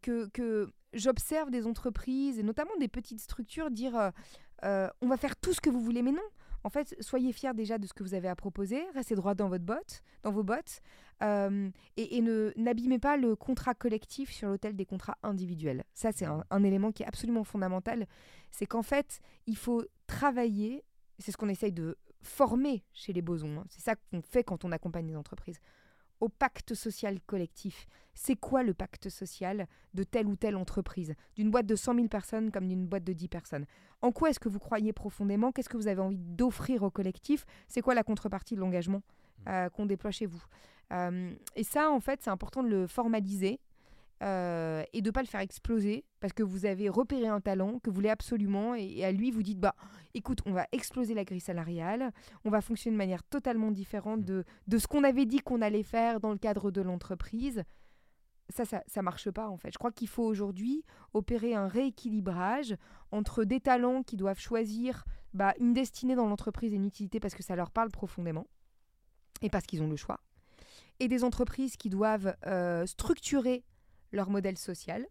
que, 0.01 0.27
que 0.33 0.69
j'observe 0.91 1.49
des 1.49 1.65
entreprises, 1.67 2.37
et 2.37 2.43
notamment 2.43 2.75
des 2.81 2.89
petites 2.89 3.21
structures, 3.21 3.71
dire 3.71 4.11
on 4.61 5.07
va 5.07 5.15
faire 5.17 5.37
tout 5.37 5.53
ce 5.53 5.61
que 5.61 5.69
vous 5.69 5.79
voulez, 5.79 6.01
mais 6.01 6.11
non. 6.11 6.21
En 6.63 6.69
fait, 6.69 6.95
soyez 7.01 7.33
fiers 7.33 7.53
déjà 7.53 7.77
de 7.77 7.85
ce 7.85 7.93
que 7.93 8.03
vous 8.03 8.13
avez 8.13 8.27
à 8.27 8.35
proposer, 8.35 8.81
restez 8.93 9.15
droit 9.15 9.35
dans 9.35 9.49
votre 9.49 9.65
botte, 9.65 10.01
dans 10.23 10.31
vos 10.31 10.43
bottes, 10.43 10.81
euh, 11.21 11.69
et, 11.97 12.21
ne 12.21 12.51
n'abîmez 12.55 12.99
pas 12.99 13.17
le 13.17 13.35
contrat 13.35 13.73
collectif 13.73 14.31
sur 14.31 14.47
l'autel 14.47 14.75
des 14.75 14.85
contrats 14.85 15.17
individuels. 15.23 15.83
Ça, 15.93 16.11
c'est 16.11 16.25
un, 16.25 16.63
élément 16.63 16.91
qui 16.91 17.03
est 17.03 17.05
absolument 17.05 17.43
fondamental. 17.43 18.07
C'est 18.51 18.65
qu'en 18.65 18.83
fait, 18.83 19.19
il 19.45 19.57
faut 19.57 19.83
travailler. 20.07 20.83
C'est 21.19 21.31
ce 21.31 21.37
qu'on 21.37 21.49
essaye 21.49 21.71
de 21.71 21.97
former 22.21 22.83
chez 22.93 23.13
les 23.13 23.21
bosons. 23.21 23.59
Hein. 23.59 23.65
C'est 23.69 23.81
ça 23.81 23.95
qu'on 23.95 24.21
fait 24.21 24.43
quand 24.43 24.65
on 24.65 24.71
accompagne 24.71 25.07
les 25.07 25.15
entreprises 25.15 25.59
au 26.23 26.29
pacte 26.29 26.73
social 26.73 27.19
collectif. 27.25 27.85
C'est 28.13 28.37
quoi 28.37 28.63
le 28.63 28.73
pacte 28.73 29.09
social 29.09 29.67
de 29.93 30.03
telle 30.03 30.27
ou 30.27 30.37
telle 30.37 30.55
entreprise? 30.55 31.15
D'une 31.35 31.51
boîte 31.51 31.65
de 31.65 31.75
100 31.75 31.95
000 31.95 32.07
personnes 32.07 32.49
comme 32.49 32.65
d'une 32.65 32.87
boîte 32.87 33.03
de 33.03 33.11
10 33.11 33.27
personnes. 33.27 33.65
En 34.01 34.13
quoi 34.13 34.29
est-ce 34.29 34.39
que 34.39 34.47
vous 34.47 34.59
croyez 34.59 34.93
profondément? 34.93 35.51
Qu'est-ce 35.51 35.67
que 35.67 35.75
vous 35.75 35.89
avez 35.89 36.01
envie 36.01 36.17
d'offrir 36.17 36.83
au 36.83 36.89
collectif? 36.89 37.45
C'est 37.67 37.81
quoi 37.81 37.93
la 37.93 38.03
contrepartie 38.03 38.55
de 38.55 38.61
l'engagement 38.61 38.99
mmh. 38.99 39.49
euh, 39.49 39.69
qu'on 39.69 39.85
déploie 39.85 40.11
chez 40.11 40.25
vous? 40.25 40.41
Euh, 40.93 41.33
Et 41.57 41.65
ça, 41.65 41.91
en 41.91 41.99
fait, 41.99 42.21
c'est 42.23 42.29
important 42.29 42.63
de 42.63 42.69
le 42.69 42.87
formaliser 42.87 43.59
euh, 44.23 44.83
et 44.93 45.01
de 45.01 45.11
pas 45.11 45.21
le 45.21 45.27
faire 45.27 45.41
exploser 45.41 46.05
parce 46.19 46.33
que 46.33 46.43
vous 46.43 46.65
avez 46.65 46.89
repéré 46.89 47.27
un 47.27 47.41
talent 47.41 47.79
que 47.79 47.89
vous 47.89 47.95
voulez 47.95 48.09
absolument 48.09 48.73
et, 48.75 49.03
à 49.03 49.11
lui 49.11 49.31
vous 49.31 49.43
dites 49.43 49.59
bah 49.59 49.75
écoute 50.13 50.39
on 50.45 50.53
va 50.53 50.65
exploser 50.71 51.13
la 51.13 51.25
grille 51.25 51.41
salariale 51.41 52.11
on 52.45 52.49
va 52.49 52.61
fonctionner 52.61 52.95
de 52.95 52.97
manière 52.97 53.23
totalement 53.23 53.71
différente 53.71 54.21
mm. 54.21 54.25
de, 54.25 54.43
de 54.67 54.77
ce 54.77 54.87
qu'on 54.87 55.03
avait 55.03 55.25
dit 55.25 55.39
qu'on 55.39 55.61
allait 55.61 55.83
faire 55.83 56.19
dans 56.19 56.31
le 56.31 56.37
cadre 56.37 56.71
de 56.71 56.81
l'entreprise 56.81 57.63
ça, 58.49 58.65
ça, 58.65 58.83
ça 58.87 59.01
marche 59.01 59.31
pas 59.31 59.47
en 59.47 59.57
fait. 59.57 59.71
Je 59.71 59.77
crois 59.77 59.91
qu'il 59.91 60.07
faut 60.07 60.23
aujourd'hui 60.23 60.83
opérer 61.13 61.55
un 61.55 61.67
rééquilibrage 61.67 62.75
entre 63.11 63.45
des 63.45 63.59
talents 63.59 64.03
qui 64.03 64.17
doivent 64.17 64.39
choisir 64.39 65.05
bah, 65.33 65.53
une 65.59 65.73
destinée 65.73 66.15
dans 66.15 66.27
l'entreprise 66.27 66.73
et 66.73 66.75
une 66.75 66.85
utilité 66.85 67.19
parce 67.19 67.35
que 67.35 67.43
ça 67.43 67.55
leur 67.55 67.71
parle 67.71 67.89
profondément 67.89 68.45
et 69.41 69.49
parce 69.49 69.65
qu'ils 69.65 69.81
ont 69.81 69.89
le 69.89 69.95
choix, 69.95 70.19
et 70.99 71.07
des 71.07 71.23
entreprises 71.23 71.75
qui 71.75 71.89
doivent 71.89 72.35
euh, 72.45 72.85
structurer 72.85 73.63
leur 74.13 74.29
modèle 74.29 74.57
social 74.57 75.05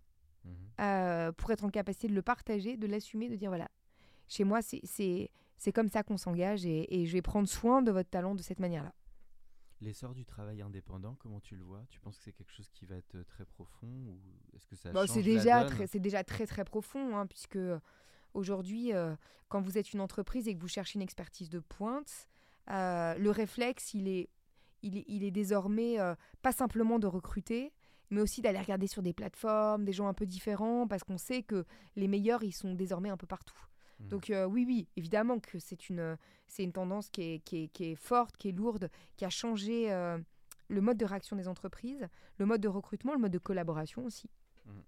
mhm. 0.44 0.54
euh, 0.80 1.32
pour 1.32 1.50
être 1.50 1.64
en 1.64 1.70
capacité 1.70 2.08
de 2.08 2.14
le 2.14 2.22
partager, 2.22 2.76
de 2.76 2.86
l'assumer, 2.86 3.28
de 3.28 3.36
dire 3.36 3.50
voilà, 3.50 3.68
chez 4.28 4.44
moi, 4.44 4.60
c'est 4.62 5.72
comme 5.74 5.88
ça 5.88 6.02
qu'on 6.02 6.16
s'engage 6.16 6.64
et, 6.64 7.04
je 7.04 7.12
vais 7.12 7.22
prendre 7.22 7.48
soin 7.48 7.82
de 7.82 7.90
votre 7.90 8.08
talent 8.08 8.34
de 8.34 8.42
cette 8.42 8.60
manière-là. 8.60 8.94
L'essor 9.80 10.14
du 10.14 10.24
travail 10.24 10.62
indépendant, 10.62 11.16
comment 11.18 11.40
tu 11.40 11.56
le 11.56 11.64
vois? 11.64 11.84
Tu 11.90 11.98
penses 11.98 12.16
que 12.16 12.22
c'est 12.22 12.32
quelque 12.32 12.52
chose 12.52 12.70
qui 12.70 12.86
va 12.86 12.94
être 12.94 13.20
très 13.24 13.44
profond 13.44 13.88
ou 13.88 14.20
est-ce 14.54 14.64
que 14.68 14.76
ça 14.76 14.92
bah, 14.92 15.08
C'est 15.08 15.24
déjà, 15.24 15.64
très, 15.64 15.86
déjà 15.98 16.22
très 16.22 16.46
très 16.46 16.64
profond, 16.64 17.16
hein, 17.16 17.26
puisque 17.26 17.58
aujourd'hui, 18.32 18.94
euh, 18.94 19.16
quand 19.48 19.60
vous 19.60 19.78
êtes 19.78 19.92
une 19.92 20.00
entreprise 20.00 20.46
et 20.46 20.54
que 20.54 20.60
vous 20.60 20.68
cherchez 20.68 21.00
une 21.00 21.02
expertise 21.02 21.50
de 21.50 21.58
pointe, 21.58 22.28
euh, 22.70 23.16
le 23.16 23.30
réflexe, 23.30 23.92
il 23.92 24.06
est, 24.06 24.30
il 24.82 24.98
est, 24.98 25.04
il 25.08 25.24
est 25.24 25.32
désormais 25.32 25.96
pas 26.42 26.52
simplement 26.52 27.00
de 27.00 27.08
recruter, 27.08 27.72
mais 28.12 28.20
aussi 28.20 28.42
d'aller 28.42 28.60
regarder 28.60 28.86
sur 28.86 29.02
des 29.02 29.14
plateformes, 29.14 29.84
des 29.84 29.92
gens 29.92 30.06
un 30.06 30.12
peu 30.12 30.26
différents, 30.26 30.86
parce 30.86 31.02
qu'on 31.02 31.16
sait 31.16 31.42
que 31.42 31.64
les 31.96 32.08
meilleurs, 32.08 32.44
ils 32.44 32.52
sont 32.52 32.74
désormais 32.74 33.08
un 33.08 33.16
peu 33.16 33.26
partout. 33.26 33.58
Mhm. 34.00 34.08
Donc 34.08 34.30
euh, 34.30 34.44
oui, 34.44 34.64
oui, 34.66 34.86
évidemment 34.96 35.40
que 35.40 35.58
c'est 35.58 35.88
une, 35.88 36.18
c'est 36.46 36.62
une 36.62 36.72
tendance 36.72 37.08
qui 37.08 37.22
est, 37.22 37.38
qui, 37.38 37.64
est, 37.64 37.68
qui 37.68 37.92
est 37.92 37.94
forte, 37.94 38.36
qui 38.36 38.50
est 38.50 38.52
lourde, 38.52 38.90
qui 39.16 39.24
a 39.24 39.30
changé 39.30 39.90
euh, 39.90 40.18
le 40.68 40.80
mode 40.82 40.98
de 40.98 41.06
réaction 41.06 41.36
des 41.36 41.48
entreprises, 41.48 42.06
le 42.36 42.44
mode 42.44 42.60
de 42.60 42.68
recrutement, 42.68 43.14
le 43.14 43.18
mode 43.18 43.32
de 43.32 43.38
collaboration 43.38 44.04
aussi. 44.04 44.28
Mhm. 44.66 44.82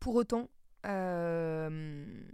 Pour 0.00 0.16
autant, 0.16 0.50
euh, 0.86 2.24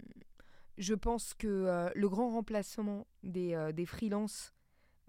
je 0.79 0.93
pense 0.95 1.35
que 1.35 1.91
le 1.93 2.09
grand 2.09 2.29
remplacement 2.29 3.05
des, 3.21 3.71
des 3.73 3.85
freelances, 3.85 4.53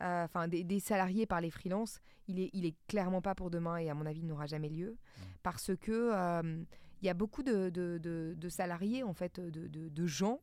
enfin 0.01 0.49
des, 0.49 0.65
des 0.65 0.81
salariés 0.81 1.27
par 1.27 1.41
les 1.41 1.51
freelances, 1.51 2.01
il 2.29 2.41
est, 2.41 2.51
il 2.53 2.65
est 2.67 2.75
clairement 2.87 3.21
pas 3.23 3.35
pour 3.35 3.51
demain 3.51 3.77
et 3.79 3.89
à 3.91 3.95
mon 3.95 4.07
avis 4.07 4.21
il 4.21 4.27
n'aura 4.27 4.47
jamais 4.47 4.69
lieu 4.69 4.97
parce 5.43 5.73
que 5.81 6.11
euh, 6.15 6.63
il 7.03 7.07
y 7.07 7.09
a 7.09 7.15
beaucoup 7.15 7.43
de, 7.43 7.69
de- 7.71 7.99
de- 8.03 8.35
de 8.37 8.49
salariés 8.49 9.03
en 9.03 9.13
fait, 9.15 9.39
de, 9.41 10.07
gens 10.07 10.41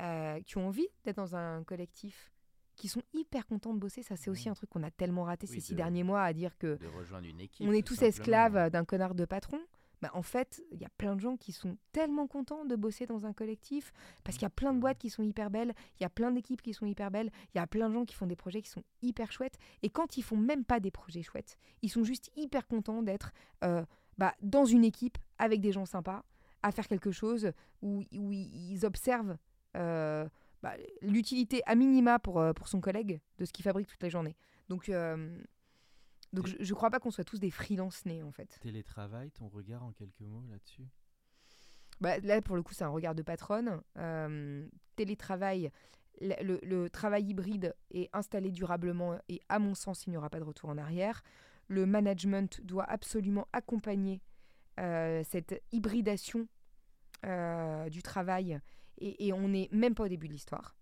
euh, 0.00 0.40
qui 0.42 0.56
ont 0.58 0.66
envie 0.68 0.88
d'être 1.04 1.16
dans 1.16 1.36
un 1.36 1.62
collectif, 1.64 2.32
qui 2.76 2.88
sont 2.88 3.02
hyper 3.12 3.46
contents 3.46 3.74
de 3.74 3.78
bosser. 3.78 4.02
Ça 4.02 4.16
c'est 4.16 4.30
aussi 4.30 4.48
Mhm. 4.48 4.52
un 4.52 4.54
truc 4.54 4.70
qu'on 4.70 4.82
a 4.82 4.90
tellement 4.90 5.24
raté 5.24 5.46
Oui, 5.48 5.54
ces 5.56 5.60
six 5.60 5.72
de- 5.72 5.76
derniers 5.76 6.02
mois 6.04 6.22
à 6.22 6.32
dire 6.32 6.56
que 6.56 6.76
De 6.78 6.86
rejoindre 6.86 7.26
une 7.26 7.40
équipe. 7.40 7.66
on 7.68 7.72
est 7.72 7.86
tous 7.86 7.94
simplement. 7.96 8.08
esclaves 8.08 8.70
d'un 8.70 8.84
connard 8.84 9.14
de 9.14 9.24
patron. 9.26 9.60
Bah, 10.02 10.10
en 10.14 10.22
fait, 10.22 10.62
il 10.72 10.80
y 10.80 10.84
a 10.84 10.88
plein 10.96 11.14
de 11.14 11.20
gens 11.20 11.36
qui 11.36 11.52
sont 11.52 11.76
tellement 11.92 12.26
contents 12.26 12.64
de 12.64 12.74
bosser 12.76 13.06
dans 13.06 13.26
un 13.26 13.32
collectif 13.32 13.92
parce 14.24 14.36
qu'il 14.36 14.44
y 14.44 14.46
a 14.46 14.50
plein 14.50 14.72
de 14.72 14.78
boîtes 14.78 14.98
qui 14.98 15.10
sont 15.10 15.22
hyper 15.22 15.50
belles, 15.50 15.74
il 15.98 16.02
y 16.02 16.06
a 16.06 16.10
plein 16.10 16.30
d'équipes 16.30 16.62
qui 16.62 16.72
sont 16.72 16.86
hyper 16.86 17.10
belles, 17.10 17.30
il 17.54 17.58
y 17.58 17.60
a 17.60 17.66
plein 17.66 17.88
de 17.88 17.94
gens 17.94 18.04
qui 18.04 18.14
font 18.14 18.26
des 18.26 18.36
projets 18.36 18.62
qui 18.62 18.70
sont 18.70 18.82
hyper 19.02 19.30
chouettes. 19.30 19.58
Et 19.82 19.90
quand 19.90 20.16
ils 20.16 20.22
font 20.22 20.36
même 20.36 20.64
pas 20.64 20.80
des 20.80 20.90
projets 20.90 21.22
chouettes, 21.22 21.58
ils 21.82 21.90
sont 21.90 22.04
juste 22.04 22.30
hyper 22.36 22.66
contents 22.66 23.02
d'être 23.02 23.32
euh, 23.64 23.84
bah, 24.16 24.34
dans 24.42 24.64
une 24.64 24.84
équipe 24.84 25.18
avec 25.38 25.60
des 25.60 25.72
gens 25.72 25.86
sympas, 25.86 26.24
à 26.62 26.72
faire 26.72 26.88
quelque 26.88 27.10
chose 27.10 27.52
où, 27.82 28.02
où 28.12 28.32
ils 28.32 28.84
observent 28.84 29.36
euh, 29.76 30.28
bah, 30.62 30.74
l'utilité 31.00 31.62
à 31.64 31.74
minima 31.74 32.18
pour, 32.18 32.38
euh, 32.38 32.52
pour 32.52 32.68
son 32.68 32.80
collègue 32.80 33.20
de 33.38 33.44
ce 33.44 33.52
qu'il 33.52 33.62
fabrique 33.62 33.86
toute 33.86 34.02
la 34.02 34.10
journée. 34.10 34.36
Donc, 34.68 34.88
euh, 34.88 35.38
donc 36.32 36.46
je, 36.46 36.56
je 36.60 36.74
crois 36.74 36.90
pas 36.90 37.00
qu'on 37.00 37.10
soit 37.10 37.24
tous 37.24 37.38
des 37.40 37.50
freelance 37.50 38.04
nés 38.06 38.22
en 38.22 38.30
fait. 38.32 38.58
Télétravail, 38.60 39.30
ton 39.32 39.48
regard 39.48 39.82
en 39.84 39.92
quelques 39.92 40.20
mots 40.20 40.44
là-dessus? 40.50 40.86
Bah, 42.00 42.18
là, 42.20 42.40
pour 42.40 42.56
le 42.56 42.62
coup, 42.62 42.72
c'est 42.72 42.84
un 42.84 42.88
regard 42.88 43.14
de 43.14 43.22
patronne. 43.22 43.82
Euh, 43.98 44.66
télétravail, 44.96 45.70
le, 46.20 46.34
le- 46.42 46.60
le 46.62 46.88
travail 46.88 47.24
hybride 47.24 47.74
est 47.90 48.08
installé 48.14 48.50
durablement 48.50 49.18
et 49.28 49.40
à 49.50 49.58
mon 49.58 49.74
sens, 49.74 50.06
il 50.06 50.10
n'y 50.10 50.16
aura 50.16 50.30
pas 50.30 50.38
de 50.38 50.44
retour 50.44 50.70
en 50.70 50.78
arrière. 50.78 51.22
Le 51.68 51.84
management 51.84 52.60
doit 52.62 52.84
absolument 52.84 53.46
accompagner 53.52 54.22
euh, 54.78 55.22
cette 55.28 55.62
hybridation 55.72 56.48
euh, 57.26 57.88
du 57.90 58.02
travail 58.02 58.58
et, 58.98 59.26
et 59.26 59.32
on 59.34 59.48
n'est 59.48 59.68
même 59.70 59.94
pas 59.94 60.04
au 60.04 60.08
début 60.08 60.26
de 60.28 60.32
l'histoire. 60.32 60.74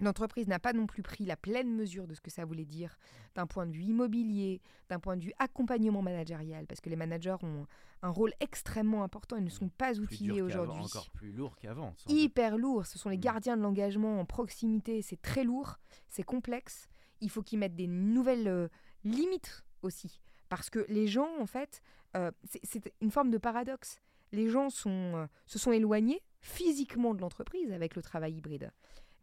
L'entreprise 0.00 0.46
n'a 0.46 0.58
pas 0.58 0.72
non 0.72 0.86
plus 0.86 1.02
pris 1.02 1.24
la 1.24 1.36
pleine 1.36 1.74
mesure 1.74 2.06
de 2.06 2.14
ce 2.14 2.20
que 2.20 2.30
ça 2.30 2.44
voulait 2.44 2.64
dire 2.64 2.96
d'un 3.34 3.46
point 3.46 3.66
de 3.66 3.72
vue 3.72 3.82
immobilier, 3.84 4.60
d'un 4.88 5.00
point 5.00 5.16
de 5.16 5.24
vue 5.24 5.32
accompagnement 5.38 6.02
managérial, 6.02 6.66
parce 6.66 6.80
que 6.80 6.88
les 6.88 6.96
managers 6.96 7.36
ont 7.42 7.66
un 8.02 8.10
rôle 8.10 8.32
extrêmement 8.38 9.02
important, 9.02 9.36
ils 9.36 9.44
ne 9.44 9.50
sont 9.50 9.68
pas 9.68 9.92
Plus 9.92 10.00
outillés 10.00 10.40
aujourd'hui. 10.42 10.80
Encore 10.84 11.10
plus 11.10 11.32
lourd 11.32 11.56
qu'avant. 11.56 11.88
doute. 11.90 12.04
Hyper 12.16 12.56
lourd, 12.56 12.86
ce 12.86 12.96
sont 12.98 13.08
les 13.08 13.16
Mm. 13.16 13.20
gardiens 13.20 13.56
de 13.56 13.62
l'engagement 13.62 14.20
en 14.20 14.24
proximité, 14.24 15.02
c'est 15.02 15.20
très 15.20 15.42
lourd, 15.42 15.78
c'est 16.08 16.22
complexe, 16.22 16.88
il 17.20 17.28
faut 17.30 17.42
qu'ils 17.42 17.58
mettent 17.58 17.74
des 17.74 17.88
nouvelles 17.88 18.46
euh, 18.46 18.68
limites 19.02 19.64
aussi, 19.82 20.20
parce 20.48 20.70
que 20.70 20.84
les 20.88 21.08
gens, 21.08 21.28
en 21.40 21.46
fait, 21.46 21.80
euh, 22.16 22.30
c'est- 22.44 22.60
c'est 22.62 22.94
une 23.00 23.10
forme 23.10 23.30
de 23.30 23.38
paradoxe. 23.38 23.98
Les 24.30 24.48
gens 24.48 24.70
sont, 24.70 24.90
euh, 25.16 25.26
se 25.46 25.58
sont 25.58 25.72
éloignés 25.72 26.22
physiquement 26.40 27.14
de 27.14 27.20
l'entreprise 27.20 27.72
avec 27.72 27.96
le 27.96 28.02
travail 28.02 28.34
hybride, 28.34 28.70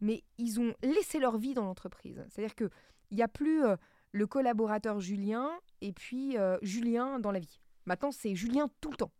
mais 0.00 0.22
ils 0.38 0.60
ont 0.60 0.74
laissé 0.82 1.18
leur 1.18 1.38
vie 1.38 1.54
dans 1.54 1.64
l'entreprise. 1.64 2.24
C'est-à-dire 2.28 2.54
qu'il 2.54 2.70
n'y 3.12 3.22
a 3.22 3.28
plus 3.28 3.64
euh, 3.64 3.76
le 4.12 4.26
collaborateur 4.26 5.00
Julien 5.00 5.50
et 5.80 5.92
puis 5.92 6.36
euh, 6.36 6.58
Julien 6.62 7.18
dans 7.18 7.32
la 7.32 7.38
vie. 7.38 7.60
Maintenant, 7.86 8.10
c'est 8.10 8.34
Julien 8.34 8.68
tout 8.80 8.90
le 8.90 8.96
temps. 8.96 9.12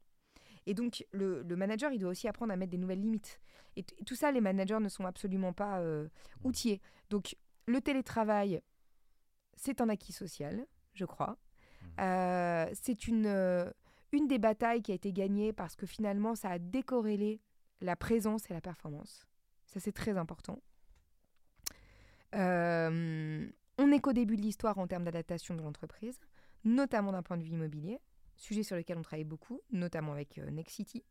Et 0.67 0.75
donc, 0.75 1.07
le, 1.13 1.43
le 1.43 1.57
manager, 1.57 1.93
il 1.93 2.01
doit 2.01 2.11
aussi 2.11 2.27
apprendre 2.27 2.53
à 2.53 2.57
mettre 2.57 2.73
des 2.73 2.79
nouvelles 2.79 3.01
limites. 3.01 3.41
Et 3.77 3.83
tout 3.83 4.17
ça, 4.17 4.33
les 4.33 4.41
managers 4.41 4.81
ne 4.81 4.89
sont 4.89 5.05
absolument 5.05 5.53
pas 5.53 5.81
euh, 5.81 6.09
outillés. 6.45 6.81
Donc, 7.11 7.37
le 7.67 7.81
télétravail, 7.81 8.61
c'est 9.55 9.81
un 9.81 9.89
acquis 9.89 10.13
social, 10.13 10.67
je 10.95 11.05
crois. 11.05 11.37
Euh, 12.01 12.69
c'est 12.75 13.07
une, 13.07 13.73
une 14.13 14.27
des 14.27 14.39
batailles 14.39 14.83
qui 14.83 14.93
a 14.93 14.95
été 14.95 15.13
gagnée 15.13 15.53
parce 15.53 15.77
que 15.77 15.87
finalement, 15.87 16.35
ça 16.35 16.51
a 16.51 16.59
décorrélé 16.59 17.41
la 17.81 17.95
présence 17.97 18.51
et 18.51 18.55
la 18.55 18.61
performance. 18.61 19.27
Ça, 19.67 19.81
c'est 19.81 19.93
très 19.93 20.17
important. 20.17 20.61
Euh, 22.35 23.49
on 23.79 23.87
n'est 23.87 24.01
qu'au 24.01 24.13
début 24.13 24.37
de 24.37 24.43
l'histoire 24.43 24.79
en 24.79 24.87
termes 24.87 25.05
d'adaptation 25.05 25.55
de 25.55 25.63
l'entreprise, 25.63 26.19
notamment 26.65 27.13
d'un 27.13 27.23
point 27.23 27.37
de 27.37 27.43
vue 27.43 27.51
immobilier, 27.51 28.01
sujet 28.37 28.63
sur 28.63 28.77
lequel 28.77 28.99
on 28.99 29.03
travaille 29.03 29.25
beaucoup, 29.25 29.61
notamment 29.71 30.13
avec 30.13 30.39
euh, 30.39 30.51
Nexity. 30.51 31.05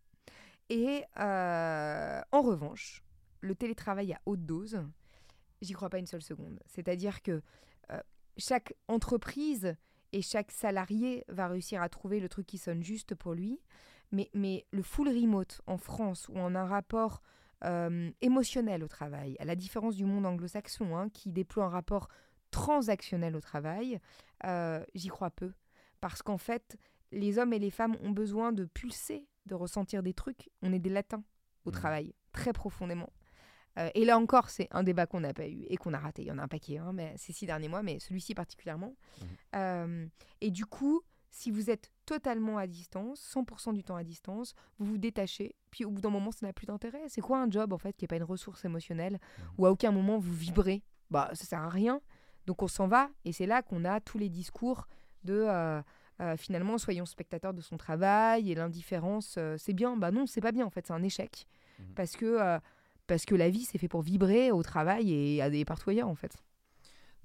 Et 0.70 1.04
euh, 1.20 2.22
en 2.32 2.42
revanche, 2.42 3.04
le 3.42 3.56
télétravail 3.56 4.14
à 4.14 4.22
haute 4.26 4.46
dose, 4.46 4.82
j'y 5.62 5.74
crois 5.74 5.90
pas 5.90 6.00
une 6.00 6.08
seule 6.08 6.24
seconde. 6.24 6.60
C'est-à-dire 6.66 7.22
que 7.22 7.42
euh, 7.92 8.00
chaque 8.38 8.74
entreprise 8.88 9.76
et 10.12 10.22
chaque 10.22 10.52
salarié 10.52 11.24
va 11.28 11.48
réussir 11.48 11.82
à 11.82 11.90
trouver 11.90 12.20
le 12.20 12.30
truc 12.30 12.48
qui 12.48 12.58
sonne 12.58 12.84
juste 12.84 13.16
pour 13.16 13.34
lui. 13.34 13.60
Mais, 14.12 14.30
mais 14.34 14.66
le 14.72 14.82
full 14.82 15.10
remote 15.10 15.62
en 15.68 15.78
France, 15.78 16.30
on 16.34 16.56
a 16.56 16.60
un 16.60 16.66
rapport 16.66 17.22
euh, 17.64 18.12
émotionnel 18.22 18.84
au 18.84 18.88
travail, 18.88 19.36
à 19.40 19.46
la 19.46 19.56
différence 19.56 19.96
du 19.96 20.06
monde 20.06 20.26
anglo-saxon, 20.26 20.96
hein, 20.96 21.10
qui 21.10 21.32
déploie 21.32 21.66
un 21.66 21.70
rapport 21.70 22.10
transactionnel 22.52 23.36
au 23.36 23.42
travail, 23.42 24.00
euh, 24.46 24.84
j'y 24.94 25.08
crois 25.10 25.30
peu. 25.30 25.52
Parce 26.02 26.22
qu'en 26.22 26.38
fait, 26.38 26.78
les 27.12 27.38
hommes 27.40 27.54
et 27.54 27.60
les 27.60 27.72
femmes 27.72 27.98
ont 28.02 28.12
besoin 28.12 28.52
de 28.52 28.66
pulser, 28.66 29.28
de 29.46 29.56
ressentir 29.56 30.04
des 30.04 30.14
trucs. 30.14 30.50
On 30.62 30.74
est 30.74 30.80
des 30.80 30.90
latins 30.90 31.24
au 31.66 31.70
Mhm. 31.72 31.76
travail, 31.76 32.14
très 32.32 32.54
profondément. 32.54 33.12
Euh, 33.78 33.90
et 33.94 34.06
là 34.06 34.18
encore, 34.18 34.50
c'est 34.50 34.68
un 34.72 34.84
débat 34.84 35.06
qu'on 35.06 35.20
n'a 35.20 35.34
pas 35.34 35.48
eu 35.48 35.64
et 35.68 35.76
qu'on 35.78 35.94
a 35.94 36.00
raté. 36.00 36.22
Il 36.22 36.28
y 36.28 36.32
en 36.32 36.38
a 36.38 36.44
un 36.44 36.48
paquet 36.48 36.78
hein, 36.78 36.94
mais 36.94 37.14
ces 37.18 37.34
six 37.34 37.46
derniers 37.46 37.68
mois, 37.68 37.84
mais 37.84 38.00
celui-ci 38.00 38.34
particulièrement. 38.34 38.96
Mhm. 39.22 39.28
Euh, 39.56 40.08
et 40.42 40.52
du 40.52 40.66
coup, 40.66 41.02
si 41.36 41.52
vous 41.52 41.70
êtes 41.70 41.92
totalement 42.06 42.58
à 42.58 42.66
distance, 42.66 43.20
100% 43.36 43.74
du 43.74 43.84
temps 43.84 43.98
à 43.98 44.04
distance, 44.06 44.54
vous 44.80 44.86
vous 44.86 44.98
détachez, 44.98 45.54
puis 45.70 45.84
au 45.84 45.92
bout 45.92 46.00
d'un 46.00 46.10
moment, 46.10 46.32
ça 46.32 46.46
n'a 46.46 46.54
plus 46.54 46.66
d'intérêt. 46.66 47.02
C'est 47.10 47.20
quoi 47.20 47.40
un 47.42 47.50
job, 47.52 47.74
en 47.74 47.78
fait, 47.78 47.92
qui 47.98 48.04
n'est 48.06 48.08
pas 48.08 48.16
une 48.16 48.24
ressource 48.24 48.64
émotionnelle, 48.64 49.20
Mhm. 49.40 49.46
où 49.58 49.66
à 49.66 49.72
aucun 49.72 49.92
moment 49.92 50.18
vous 50.18 50.34
vibrez? 50.34 50.82
Bah, 51.12 51.30
ça 51.34 51.44
sert 51.44 51.60
à 51.62 51.68
rien. 51.70 52.00
Donc 52.46 52.62
on 52.64 52.68
s'en 52.70 52.88
va, 52.88 53.10
et 53.26 53.34
c'est 53.34 53.48
là 53.48 53.62
qu'on 53.62 53.84
a 53.86 54.00
tous 54.00 54.18
les 54.18 54.30
discours 54.30 54.88
de... 55.24 55.34
euh, 55.34 55.82
euh, 56.22 56.38
finalement, 56.38 56.78
soyons 56.78 57.06
spectateurs 57.06 57.54
de 57.54 57.60
son 57.60 57.76
travail 57.76 58.50
et 58.50 58.56
l'indifférence, 58.56 59.36
euh, 59.38 59.58
c'est 59.58 59.74
bien. 59.74 59.98
Bah 59.98 60.12
non, 60.12 60.26
c'est 60.28 60.40
pas 60.40 60.54
bien 60.54 60.66
en 60.66 60.70
fait, 60.70 60.88
c'est 60.88 60.94
un 60.94 61.04
échec. 61.04 61.46
Mhm. 61.80 61.86
Parce, 61.96 62.16
que, 62.16 62.26
euh, 62.26 62.58
parce 63.08 63.26
que 63.26 63.36
la 63.36 63.50
vie, 63.50 63.66
c'est 63.66 63.78
fait 63.78 63.90
pour 63.90 64.02
vibrer 64.02 64.50
au 64.52 64.64
travail 64.64 65.12
et, 65.12 65.42
à 65.42 65.50
des 65.50 65.66
partout 65.66 65.90
ailleurs 65.90 66.08
en 66.08 66.16
fait. 66.16 66.38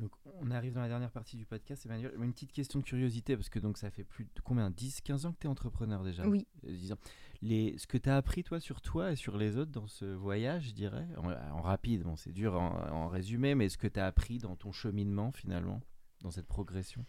Donc, 0.01 0.13
on 0.41 0.51
arrive 0.51 0.73
dans 0.73 0.81
la 0.81 0.89
dernière 0.89 1.11
partie 1.11 1.37
du 1.37 1.45
podcast, 1.45 1.85
Emmanuel. 1.85 2.13
Une 2.19 2.33
petite 2.33 2.53
question 2.53 2.79
de 2.79 2.85
curiosité, 2.85 3.37
parce 3.37 3.51
que 3.51 3.59
donc 3.59 3.77
ça 3.77 3.91
fait 3.91 4.03
plus 4.03 4.25
de 4.25 4.41
combien? 4.43 4.71
10, 4.71 5.03
15 5.03 5.27
ans 5.27 5.33
que 5.33 5.39
tu 5.41 5.47
es 5.47 5.51
entrepreneur 5.51 6.03
déjà? 6.03 6.27
Oui. 6.27 6.47
Euh, 6.65 6.75
10 6.75 6.93
ans. 6.93 6.99
Les, 7.43 7.77
ce 7.77 7.87
que 7.87 7.99
tu 7.99 8.09
as 8.09 8.17
appris, 8.17 8.43
toi, 8.43 8.61
sur 8.61 8.81
toi 8.81 9.13
et 9.13 9.17
sur 9.17 9.37
les 9.37 9.59
autres 9.59 9.71
dans 9.71 9.87
ce 9.87 10.07
voyage, 10.07 10.69
je 10.69 10.73
dirais, 10.73 11.07
en, 11.19 11.31
en 11.31 11.61
rapide, 11.61 12.03
bon, 12.03 12.17
c'est 12.17 12.33
dur 12.33 12.55
en, 12.55 12.75
en 12.91 13.09
résumé, 13.09 13.55
mais 13.55 13.69
ce 13.69 13.77
que 13.77 13.87
tu 13.87 14.01
as 14.01 14.07
appris 14.07 14.39
dans 14.39 14.57
ton 14.57 14.73
cheminement, 14.73 15.33
finalement, 15.33 15.81
dans 16.23 16.31
cette 16.31 16.47
progression? 16.47 17.05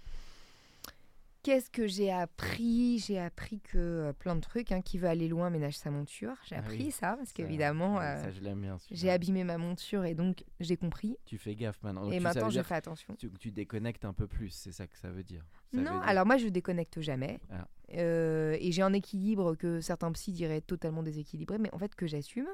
Qu'est-ce 1.44 1.72
que 1.72 1.88
j'ai 1.88 2.12
appris? 2.12 3.00
J'ai 3.00 3.18
appris 3.18 3.62
que 3.62 3.78
euh, 3.80 4.14
plein 4.14 4.36
de 4.36 4.42
trucs, 4.42 4.72
hein, 4.72 4.82
qui 4.82 5.00
veut 5.00 5.08
aller 5.08 5.28
loin 5.28 5.50
ménage 5.50 5.76
sa 5.76 5.90
monture. 5.90 6.36
J'ai 6.46 6.56
Ah 6.56 6.60
appris 6.60 6.86
oui. 6.86 6.92
ça, 6.92 7.16
parce 7.18 7.34
qu'évidemment, 7.34 8.00
euh, 8.00 8.22
j'ai 8.92 9.10
abîmé 9.10 9.44
ma 9.44 9.58
monture 9.58 10.06
et 10.06 10.14
donc 10.14 10.44
j'ai 10.60 10.78
compris. 10.78 11.18
Tu 11.26 11.40
fais 11.40 11.56
gaffe 11.56 11.82
maintenant. 11.82 12.04
Donc, 12.04 12.14
et 12.14 12.20
maintenant, 12.20 12.52
je 12.52 12.62
fais 12.62 12.76
attention. 12.76 13.16
tu, 13.40 13.52
déconnectes 13.52 14.06
un 14.06 14.14
peu 14.14 14.28
plus, 14.28 14.50
c'est 14.50 14.72
ça 14.72 14.86
que 14.86 14.96
ça 14.98 15.10
veut 15.10 15.24
dire. 15.24 15.44
Ça 15.72 15.78
veut 15.80 15.84
Non, 15.84 15.94
dire- 15.94 16.04
alors 16.08 16.26
moi, 16.28 16.38
je 16.38 16.48
déconnecte 16.48 17.02
jamais. 17.02 17.40
Ah. 17.52 17.68
Euh, 17.96 18.56
et 18.60 18.72
j'ai 18.72 18.84
un 18.84 18.94
équilibre 18.94 19.56
que 19.56 19.82
certains 19.82 20.12
psys 20.12 20.34
diraient 20.34 20.62
totalement 20.62 21.02
déséquilibré, 21.02 21.58
mais 21.58 21.74
en 21.74 21.80
fait 21.80 21.96
que 21.96 22.06
j'assume. 22.06 22.48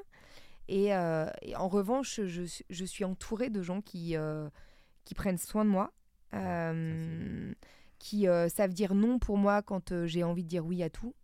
Et, 0.68 0.94
euh, 0.94 1.26
et 1.42 1.54
en 1.56 1.68
revanche, 1.68 2.20
je, 2.24 2.42
suis- 2.42 2.64
je 2.70 2.84
suis 2.86 3.04
entourée 3.04 3.50
de 3.50 3.62
gens 3.62 3.82
qui, 3.82 4.16
qui 5.04 5.14
prennent 5.14 5.36
soin 5.38 5.64
de 5.66 5.70
moi, 5.70 5.92
qui 7.98 8.28
euh, 8.28 8.48
savent 8.48 8.72
dire 8.74 8.94
non 8.94 9.18
pour 9.18 9.36
moi 9.38 9.62
quand 9.62 9.92
euh, 9.92 10.06
j'ai 10.06 10.22
envie 10.24 10.44
de 10.44 10.48
dire 10.48 10.64
oui 10.66 10.82
à 10.82 10.90
tout. 10.90 11.14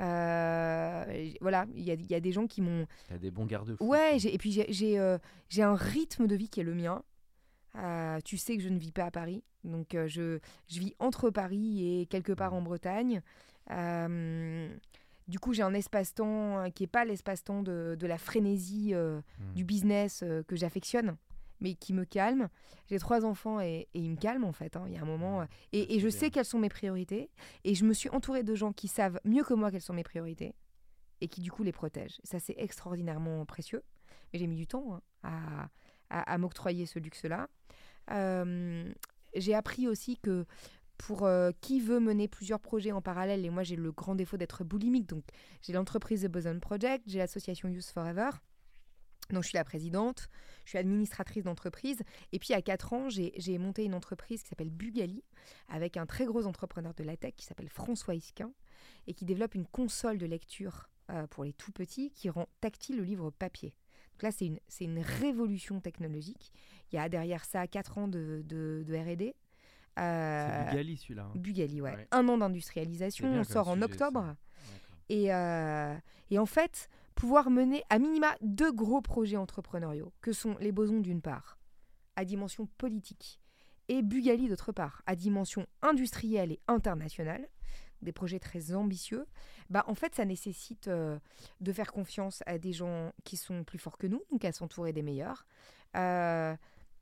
Euh, 0.00 1.30
voilà, 1.40 1.66
il 1.74 1.82
y 1.84 1.90
a, 1.90 1.94
il 1.94 2.06
y 2.10 2.14
a 2.14 2.20
des 2.20 2.32
gens 2.32 2.46
qui 2.46 2.60
m'ont 2.60 2.86
T'as 3.08 3.18
des 3.18 3.30
bons 3.30 3.46
garde-fous. 3.46 3.84
Ouais, 3.84 4.16
et 4.24 4.38
puis 4.38 4.50
j'ai- 4.68 4.98
euh, 4.98 5.18
un 5.58 5.74
rythme 5.74 6.26
de 6.26 6.34
vie 6.34 6.48
qui 6.48 6.60
est 6.60 6.64
le 6.64 6.74
mien. 6.74 7.02
Euh, 7.76 8.18
tu 8.24 8.36
sais 8.36 8.56
que 8.56 8.62
je 8.62 8.68
ne 8.68 8.78
vis 8.78 8.92
pas 8.92 9.04
à 9.04 9.10
Paris, 9.10 9.42
donc 9.64 9.88
je, 9.92 10.38
je 10.68 10.78
vis 10.80 10.94
entre 10.98 11.30
Paris 11.30 12.00
et 12.00 12.06
quelque 12.06 12.32
part 12.32 12.52
Mhm. 12.52 12.58
en 12.58 12.62
Bretagne. 12.62 13.22
Du 15.26 15.38
coup, 15.38 15.54
j'ai 15.54 15.62
un 15.62 15.72
espace-temps 15.74 16.70
qui 16.74 16.82
n'est 16.82 16.88
pas 16.88 17.04
l'espace-temps 17.06 17.62
de, 17.62 17.96
de, 17.98 18.06
la 18.06 18.18
frénésie 18.18 18.92
Hmm. 18.94 19.54
du 19.54 19.64
business 19.64 20.22
que 20.46 20.54
j'affectionne, 20.56 21.16
mais 21.60 21.74
qui 21.74 21.92
me 21.92 22.04
calme. 22.04 22.48
J'ai 22.88 22.98
trois 22.98 23.24
enfants 23.24 23.60
et, 23.60 23.88
et 23.94 23.98
ils 24.00 24.10
me 24.10 24.16
calment 24.16 24.44
en 24.44 24.52
fait. 24.52 24.76
hein. 24.76 24.84
Il 24.86 24.92
y 24.92 24.96
a 24.98 25.02
un 25.02 25.06
moment. 25.06 25.42
Euh, 25.42 25.46
et, 25.72 25.96
et 25.96 26.00
je 26.00 26.08
sais 26.08 26.30
quelles 26.30 26.44
sont 26.44 26.58
mes 26.58 26.68
priorités. 26.68 27.30
Et 27.64 27.74
je 27.74 27.84
me 27.84 27.92
suis 27.94 28.08
entourée 28.10 28.42
de 28.42 28.54
gens 28.54 28.72
qui 28.72 28.88
savent 28.88 29.20
mieux 29.24 29.44
que 29.44 29.54
moi 29.54 29.70
quelles 29.70 29.80
sont 29.80 29.94
mes 29.94 30.02
priorités 30.04 30.54
et 31.20 31.28
qui 31.28 31.40
du 31.40 31.50
coup 31.50 31.62
les 31.62 31.72
protègent. 31.72 32.20
Ça, 32.24 32.38
c'est 32.38 32.54
extraordinairement 32.58 33.44
précieux. 33.46 33.82
Mais 34.32 34.38
j'ai 34.38 34.46
mis 34.46 34.56
du 34.56 34.66
temps 34.66 34.94
hein, 34.94 35.00
à, 36.10 36.18
à- 36.20 36.32
à 36.34 36.38
m'octroyer 36.38 36.86
ce 36.86 36.98
luxe-là. 36.98 37.48
Euh, 38.10 38.92
j'ai 39.34 39.54
appris 39.54 39.88
aussi 39.88 40.18
que 40.18 40.44
pour 40.98 41.24
euh, 41.24 41.50
qui 41.60 41.80
veut 41.80 41.98
mener 42.00 42.28
plusieurs 42.28 42.60
projets 42.60 42.92
en 42.92 43.02
parallèle, 43.02 43.44
et 43.44 43.50
moi 43.50 43.62
j'ai 43.64 43.76
le 43.76 43.90
grand 43.90 44.14
défaut 44.14 44.36
d'être 44.36 44.62
boulimique, 44.62 45.08
donc 45.08 45.24
j'ai 45.62 45.72
l'entreprise 45.72 46.22
The 46.22 46.28
Boson 46.28 46.60
Project, 46.60 47.04
j'ai 47.08 47.18
l'association 47.18 47.68
Youth 47.68 47.86
Forever, 47.86 48.30
dont 49.30 49.42
je 49.42 49.48
suis 49.48 49.56
la 49.56 49.64
présidente, 49.64 50.28
je 50.64 50.70
suis 50.70 50.78
administratrice 50.78 51.44
d'entreprise, 51.44 52.02
et 52.32 52.38
puis 52.38 52.52
à 52.54 52.60
4 52.62 52.92
ans, 52.92 53.08
j'ai 53.08 53.58
monté 53.58 53.84
une 53.84 53.94
entreprise 53.94 54.42
qui 54.42 54.48
s'appelle 54.48 54.70
Bugali, 54.70 55.22
avec 55.68 55.96
un 55.96 56.06
très 56.06 56.24
gros 56.26 56.46
entrepreneur 56.46 56.94
de 56.94 57.04
la 57.04 57.16
tech 57.16 57.34
qui 57.36 57.44
s'appelle 57.46 57.68
François 57.68 58.14
Isquin, 58.14 58.52
et 59.06 59.14
qui 59.14 59.24
développe 59.24 59.54
une 59.54 59.66
console 59.66 60.18
de 60.18 60.26
lecture 60.26 60.88
euh, 61.10 61.26
pour 61.26 61.44
les 61.44 61.52
tout 61.52 61.72
petits 61.72 62.10
qui 62.10 62.28
rend 62.30 62.46
tactile 62.60 62.96
le 62.96 63.02
livre 63.04 63.30
papier. 63.30 63.74
Donc 64.12 64.22
là, 64.22 64.30
c'est 64.30 64.46
une, 64.46 64.58
une 64.80 64.98
révolution 65.00 65.80
technologique. 65.80 66.52
Il 66.92 66.96
y 66.96 66.98
a 66.98 67.08
derrière 67.08 67.44
ça 67.44 67.66
4 67.66 67.98
ans 67.98 68.08
de, 68.08 68.42
de, 68.46 68.84
de 68.86 68.94
R&D. 68.96 69.34
C'est 69.96 70.02
Euh, 70.02 70.64
Bugali 70.70 70.96
celui-là. 70.96 71.22
hein. 71.24 71.32
Bugali, 71.34 71.80
ouais. 71.80 71.94
Ouais. 71.94 72.08
Un 72.10 72.28
an 72.28 72.38
d'industrialisation, 72.38 73.28
on 73.32 73.44
sort 73.44 73.68
en 73.68 73.74
sujet, 73.74 73.84
octobre. 73.84 74.34
Et, 75.08 75.32
euh, 75.34 75.94
et 76.30 76.38
en 76.38 76.46
fait, 76.46 76.88
pouvoir 77.14 77.50
mener 77.50 77.82
à 77.90 77.98
minima 77.98 78.36
deux 78.40 78.72
gros 78.72 79.00
projets 79.00 79.36
entrepreneuriaux, 79.36 80.12
que 80.20 80.32
sont 80.32 80.56
les 80.60 80.72
bosons 80.72 81.00
d'une 81.00 81.22
part, 81.22 81.58
à 82.16 82.24
dimension 82.24 82.68
politique, 82.78 83.40
et 83.88 84.02
Bugali 84.02 84.48
d'autre 84.48 84.72
part, 84.72 85.02
à 85.06 85.14
dimension 85.14 85.66
industrielle 85.82 86.52
et 86.52 86.60
internationale, 86.68 87.48
des 88.02 88.12
projets 88.12 88.38
très 88.38 88.74
ambitieux, 88.74 89.26
bah 89.70 89.84
en 89.88 89.94
fait, 89.94 90.14
ça 90.14 90.24
nécessite 90.24 90.88
euh, 90.88 91.18
de 91.60 91.72
faire 91.72 91.92
confiance 91.92 92.42
à 92.46 92.58
des 92.58 92.72
gens 92.72 93.12
qui 93.24 93.36
sont 93.36 93.64
plus 93.64 93.78
forts 93.78 93.98
que 93.98 94.06
nous, 94.06 94.22
donc 94.30 94.44
à 94.44 94.52
s'entourer 94.52 94.92
des 94.92 95.02
meilleurs, 95.02 95.46
euh, 95.96 96.54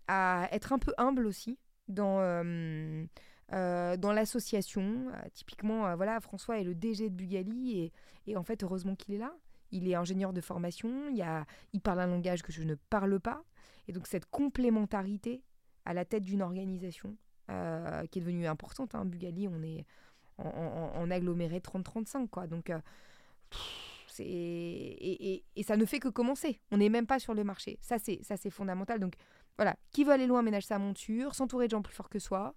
à 0.08 0.48
être 0.52 0.72
un 0.72 0.78
peu 0.78 0.94
humble 0.98 1.26
aussi 1.26 1.58
dans, 1.88 2.20
euh, 2.20 3.06
dans 3.50 4.12
l'association. 4.12 5.06
Typiquement, 5.34 5.94
voilà, 5.96 6.20
François 6.20 6.58
est 6.58 6.64
le 6.64 6.74
DG 6.74 7.10
de 7.10 7.14
Bugali 7.14 7.78
et, 7.78 7.92
et 8.26 8.36
en 8.36 8.44
fait, 8.44 8.62
heureusement 8.62 8.94
qu'il 8.94 9.14
est 9.14 9.18
là. 9.18 9.34
Il 9.72 9.88
est 9.88 9.94
ingénieur 9.94 10.32
de 10.32 10.40
formation, 10.40 11.08
il, 11.72 11.80
parle 11.80 12.00
un 12.00 12.06
langage 12.06 12.42
que 12.42 12.52
je 12.52 12.62
ne 12.62 12.74
parle 12.74 13.18
pas. 13.18 13.42
Et 13.88 13.92
donc, 13.92 14.06
cette 14.06 14.26
complémentarité 14.26 15.42
à 15.84 15.94
la 15.94 16.04
tête 16.04 16.22
d'une 16.22 16.42
organisation 16.42 17.16
euh, 17.50 18.06
qui 18.06 18.18
est 18.18 18.22
devenue 18.22 18.46
importante. 18.46 18.94
hein. 18.94 19.04
Bugali, 19.04 19.48
on 19.48 19.62
est 19.62 19.84
en, 20.38 21.10
aggloméré 21.10 21.58
30-35, 21.58 22.28
quoi. 22.28 22.46
Donc, 22.46 22.70
euh. 22.70 22.78
Et, 24.18 25.42
et- 25.56 25.62
ça 25.62 25.76
ne 25.76 25.84
fait 25.86 25.98
que 25.98 26.08
commencer. 26.08 26.60
On 26.70 26.76
n'est 26.76 26.90
même 26.90 27.06
pas 27.06 27.18
sur 27.18 27.34
le 27.34 27.44
marché. 27.44 27.78
Ça, 27.80 27.96
c'est 27.98 28.50
fondamental. 28.50 29.00
Donc, 29.00 29.14
voilà. 29.56 29.76
Qui 29.90 30.04
veut 30.04 30.12
aller 30.12 30.26
loin 30.26 30.42
ménage 30.42 30.66
sa 30.66 30.78
monture, 30.78 31.34
s'entourer 31.34 31.66
de 31.66 31.70
gens 31.72 31.82
plus 31.82 31.94
forts 31.94 32.10
que 32.10 32.18
soi, 32.18 32.54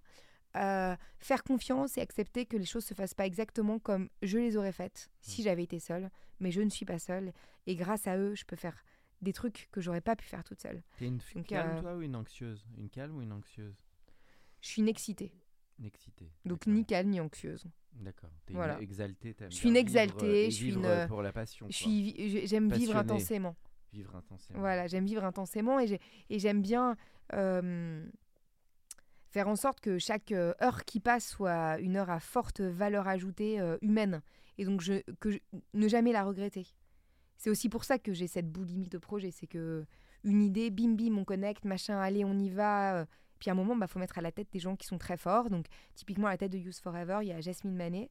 euh, 0.56 0.96
faire 1.18 1.42
confiance 1.44 1.96
et 1.98 2.00
accepter 2.00 2.46
que 2.46 2.56
les 2.56 2.64
choses 2.64 2.84
se 2.84 2.94
fassent 2.94 3.14
pas 3.14 3.26
exactement 3.26 3.78
comme 3.78 4.08
je 4.22 4.38
les 4.38 4.56
aurais 4.56 4.72
faites 4.72 5.10
si 5.20 5.42
j'avais 5.42 5.64
été 5.64 5.78
seule. 5.78 6.10
Mais 6.40 6.50
je 6.50 6.60
ne 6.60 6.70
suis 6.70 6.84
pas 6.86 6.98
seule. 6.98 7.32
Et 7.66 7.76
grâce 7.76 8.06
à 8.06 8.16
eux, 8.18 8.34
je 8.34 8.44
peux 8.44 8.56
faire 8.56 8.84
des 9.22 9.32
trucs 9.32 9.68
que 9.72 9.80
j'aurais 9.80 10.00
pas 10.02 10.16
pu 10.16 10.24
faire 10.26 10.44
toute 10.44 10.60
seule. 10.60 10.82
T'es 10.98 11.06
une 11.06 11.18
Donc, 11.34 11.46
calme 11.46 11.70
euh, 11.76 11.80
toi 11.80 11.94
ou 11.96 12.02
une 12.02 12.14
anxieuse? 12.16 12.66
Une 12.76 12.90
calme 12.90 13.16
ou 13.16 13.22
une 13.22 13.32
anxieuse? 13.32 13.74
Je 14.60 14.68
suis 14.68 14.82
une 14.82 14.88
excitée. 14.88 15.32
Une 15.78 15.86
excitée. 15.86 16.30
Donc, 16.44 16.66
ni 16.66 16.84
calme 16.84 17.10
ni 17.10 17.20
anxieuse. 17.20 17.64
D'accord. 17.92 18.30
T'es 18.44 18.52
Voilà. 18.54 18.76
une 18.76 18.82
exaltée. 18.82 19.34
Je 19.48 19.54
suis 19.54 19.68
une 19.68 19.76
exaltée, 19.76 20.50
je 20.50 20.56
suis 20.56 20.72
une, 20.74 20.84
euh, 20.84 21.06
pour 21.06 21.22
la 21.22 21.32
passion. 21.32 21.66
J'aime 21.70 22.70
vivre 22.72 22.96
intensément. 22.96 23.56
Vivre 23.92 24.14
intensément. 24.16 24.58
Voilà, 24.60 24.86
j'aime 24.86 25.06
vivre 25.06 25.24
intensément 25.24 25.78
et 25.80 25.86
j'ai- 25.86 26.00
et 26.28 26.38
j'aime 26.38 26.60
bien 26.60 26.96
euh, 27.32 28.06
faire 29.36 29.48
en 29.48 29.56
sorte 29.56 29.80
que 29.80 29.98
chaque 29.98 30.32
euh, 30.32 30.54
heure 30.62 30.86
qui 30.86 30.98
passe 30.98 31.28
soit 31.28 31.78
une 31.80 31.96
heure 31.96 32.08
à 32.08 32.20
forte 32.20 32.62
valeur 32.62 33.06
ajoutée 33.06 33.60
euh, 33.60 33.76
humaine 33.82 34.22
et 34.56 34.64
donc 34.64 34.82
que 35.20 35.28
ne 35.74 35.88
jamais 35.88 36.10
la 36.12 36.24
regretter. 36.24 36.66
C'est 37.36 37.50
aussi 37.50 37.68
pour 37.68 37.84
ça 37.84 37.98
que 37.98 38.14
j'ai 38.14 38.28
cette 38.28 38.50
boulimie 38.50 38.88
de 38.88 38.96
projet, 38.96 39.30
c'est 39.30 39.46
que 39.46 39.84
une 40.24 40.40
idée, 40.40 40.70
bim 40.70 40.94
bim, 40.94 41.18
on 41.18 41.24
connecte, 41.26 41.66
machin, 41.66 41.98
allez, 42.00 42.24
on 42.24 42.38
y 42.38 42.48
va. 42.48 43.00
euh, 43.00 43.04
Puis 43.38 43.50
à 43.50 43.52
un 43.52 43.56
moment, 43.56 43.74
il 43.74 43.80
bah, 43.80 43.86
faut 43.86 43.98
mettre 43.98 44.16
à 44.16 44.22
la 44.22 44.32
tête 44.32 44.48
des 44.50 44.58
gens 44.58 44.74
qui 44.74 44.86
sont 44.86 44.96
très 44.96 45.18
forts. 45.18 45.50
Donc 45.50 45.66
typiquement 45.94 46.28
à 46.28 46.30
la 46.30 46.38
tête 46.38 46.52
de 46.52 46.58
Youth 46.58 46.78
Forever, 46.78 47.18
il 47.20 47.28
y 47.28 47.32
a 47.32 47.40
Jasmine 47.42 47.76
Manet, 47.76 48.08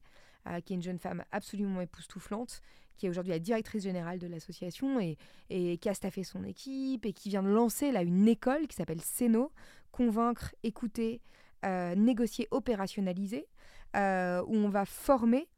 qui 0.64 0.72
est 0.72 0.76
une 0.76 0.82
jeune 0.82 0.98
femme 0.98 1.24
absolument 1.32 1.80
époustouflante, 1.80 2.62
qui 2.96 3.06
est 3.06 3.08
aujourd'hui 3.08 3.32
la 3.32 3.38
directrice 3.38 3.82
générale 3.82 4.18
de 4.18 4.26
l'association 4.26 4.98
et, 5.00 5.16
qui 5.48 5.88
a 5.88 5.94
staffé 5.94 6.24
son 6.24 6.44
équipe 6.44 7.06
et 7.06 7.12
qui 7.12 7.28
vient 7.28 7.42
de 7.42 7.48
lancer 7.48 7.92
là 7.92 8.02
une 8.02 8.28
école 8.28 8.66
qui 8.66 8.76
s'appelle 8.76 9.00
Ceno, 9.00 9.52
convaincre, 9.92 10.54
écouter, 10.62 11.20
euh, 11.64 11.94
négocier, 11.94 12.48
opérationnaliser, 12.50 13.46
euh, 13.96 14.42
où 14.46 14.56
on 14.56 14.68
va 14.68 14.84
former 14.84 15.48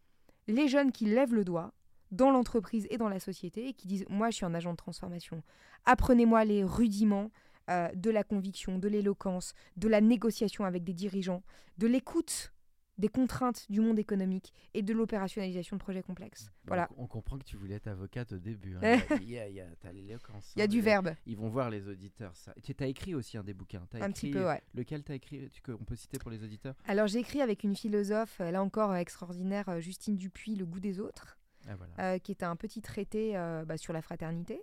les 0.47 0.69
jeunes 0.69 0.93
qui 0.93 1.07
lèvent 1.07 1.35
le 1.35 1.45
doigt 1.45 1.73
dans 2.11 2.31
l'entreprise 2.31 2.87
et 2.91 2.97
dans 2.97 3.09
la 3.09 3.21
société 3.21 3.69
et 3.69 3.75
qui 3.75 3.87
disent 3.87 4.07
moi 4.09 4.31
je 4.31 4.37
suis 4.37 4.47
un 4.47 4.55
agent 4.55 4.71
de 4.71 4.77
transformation. 4.77 5.43
Apprenez-moi 5.85 6.45
les 6.45 6.65
rudiments 6.65 7.31
euh, 7.69 7.89
de 7.95 8.11
la 8.11 8.25
conviction, 8.25 8.79
de 8.79 8.89
l'éloquence, 8.89 9.55
de 9.77 9.89
la 9.89 10.01
négociation 10.01 10.65
avec 10.65 10.85
des 10.85 10.95
dirigeants, 10.95 11.43
de 11.77 11.87
l'écoute 11.87 12.53
des 12.99 13.09
contraintes 13.09 13.65
du 13.71 13.81
monde 13.81 13.99
économique 13.99 14.53
et 14.75 14.83
de 14.83 14.93
l'opérationnalisation 14.93 15.77
de 15.77 15.81
projets 15.81 16.03
complexes. 16.03 16.51
Voilà, 16.67 16.89
On 16.97 17.07
comprend 17.07 17.39
que 17.39 17.45
tu 17.45 17.57
voulais 17.57 17.77
être 17.77 17.87
avocate 17.87 18.33
au 18.33 18.39
début. 18.39 18.77
hein. 18.77 18.81
Il 19.23 19.31
y 19.31 19.39
a- 19.39 19.49
il 19.49 19.55
y 19.55 19.61
a- 19.61 19.67
T'as 19.81 19.93
l'éloquence. 19.93 20.53
il 20.57 20.59
y 20.59 20.63
a 20.63 20.65
hein, 20.65 20.69
du 20.69 20.77
les- 20.77 20.83
verbe, 20.83 21.15
Ils 21.27 21.37
vont 21.37 21.49
voir 21.49 21.71
les 21.71 21.89
auditeurs 21.89 22.37
ça. 22.37 22.53
Tu 22.63 22.75
as 22.81 22.87
écrit 22.87 23.15
aussi 23.15 23.39
un 23.39 23.45
des 23.45 23.55
bouquins. 23.55 23.87
T'as 23.91 24.05
un 24.05 24.11
petit 24.11 24.31
peu, 24.31 24.45
ouais. 24.47 24.61
Lequel 24.75 25.05
t'as 25.05 25.15
écrit 25.15 25.49
tu, 25.51 25.63
On 25.73 25.85
peut 25.85 25.97
citer 25.97 26.19
pour 26.19 26.31
les 26.31 26.43
auditeurs? 26.43 26.75
Alors 26.87 27.07
j'ai 27.07 27.21
écrit 27.21 27.41
avec 27.41 27.63
une 27.65 27.77
philosophe, 27.77 28.41
euh, 28.41 28.51
là 28.51 28.63
encore 28.63 28.91
euh, 28.91 28.97
extraordinaire, 28.97 29.69
euh, 29.69 29.81
Justine 29.81 30.17
Dupuis, 30.17 30.57
Le 30.57 30.67
goût 30.67 30.81
des 30.81 30.99
autres, 31.01 31.39
Ah 31.69 31.77
voilà. 31.77 31.93
euh, 32.15 32.19
qui 32.19 32.33
était 32.33 32.45
un 32.47 32.57
petit 32.57 32.83
traité 32.83 33.37
euh, 33.37 33.65
bah, 33.65 33.77
sur 33.77 33.93
la 33.93 34.03
fraternité. 34.03 34.61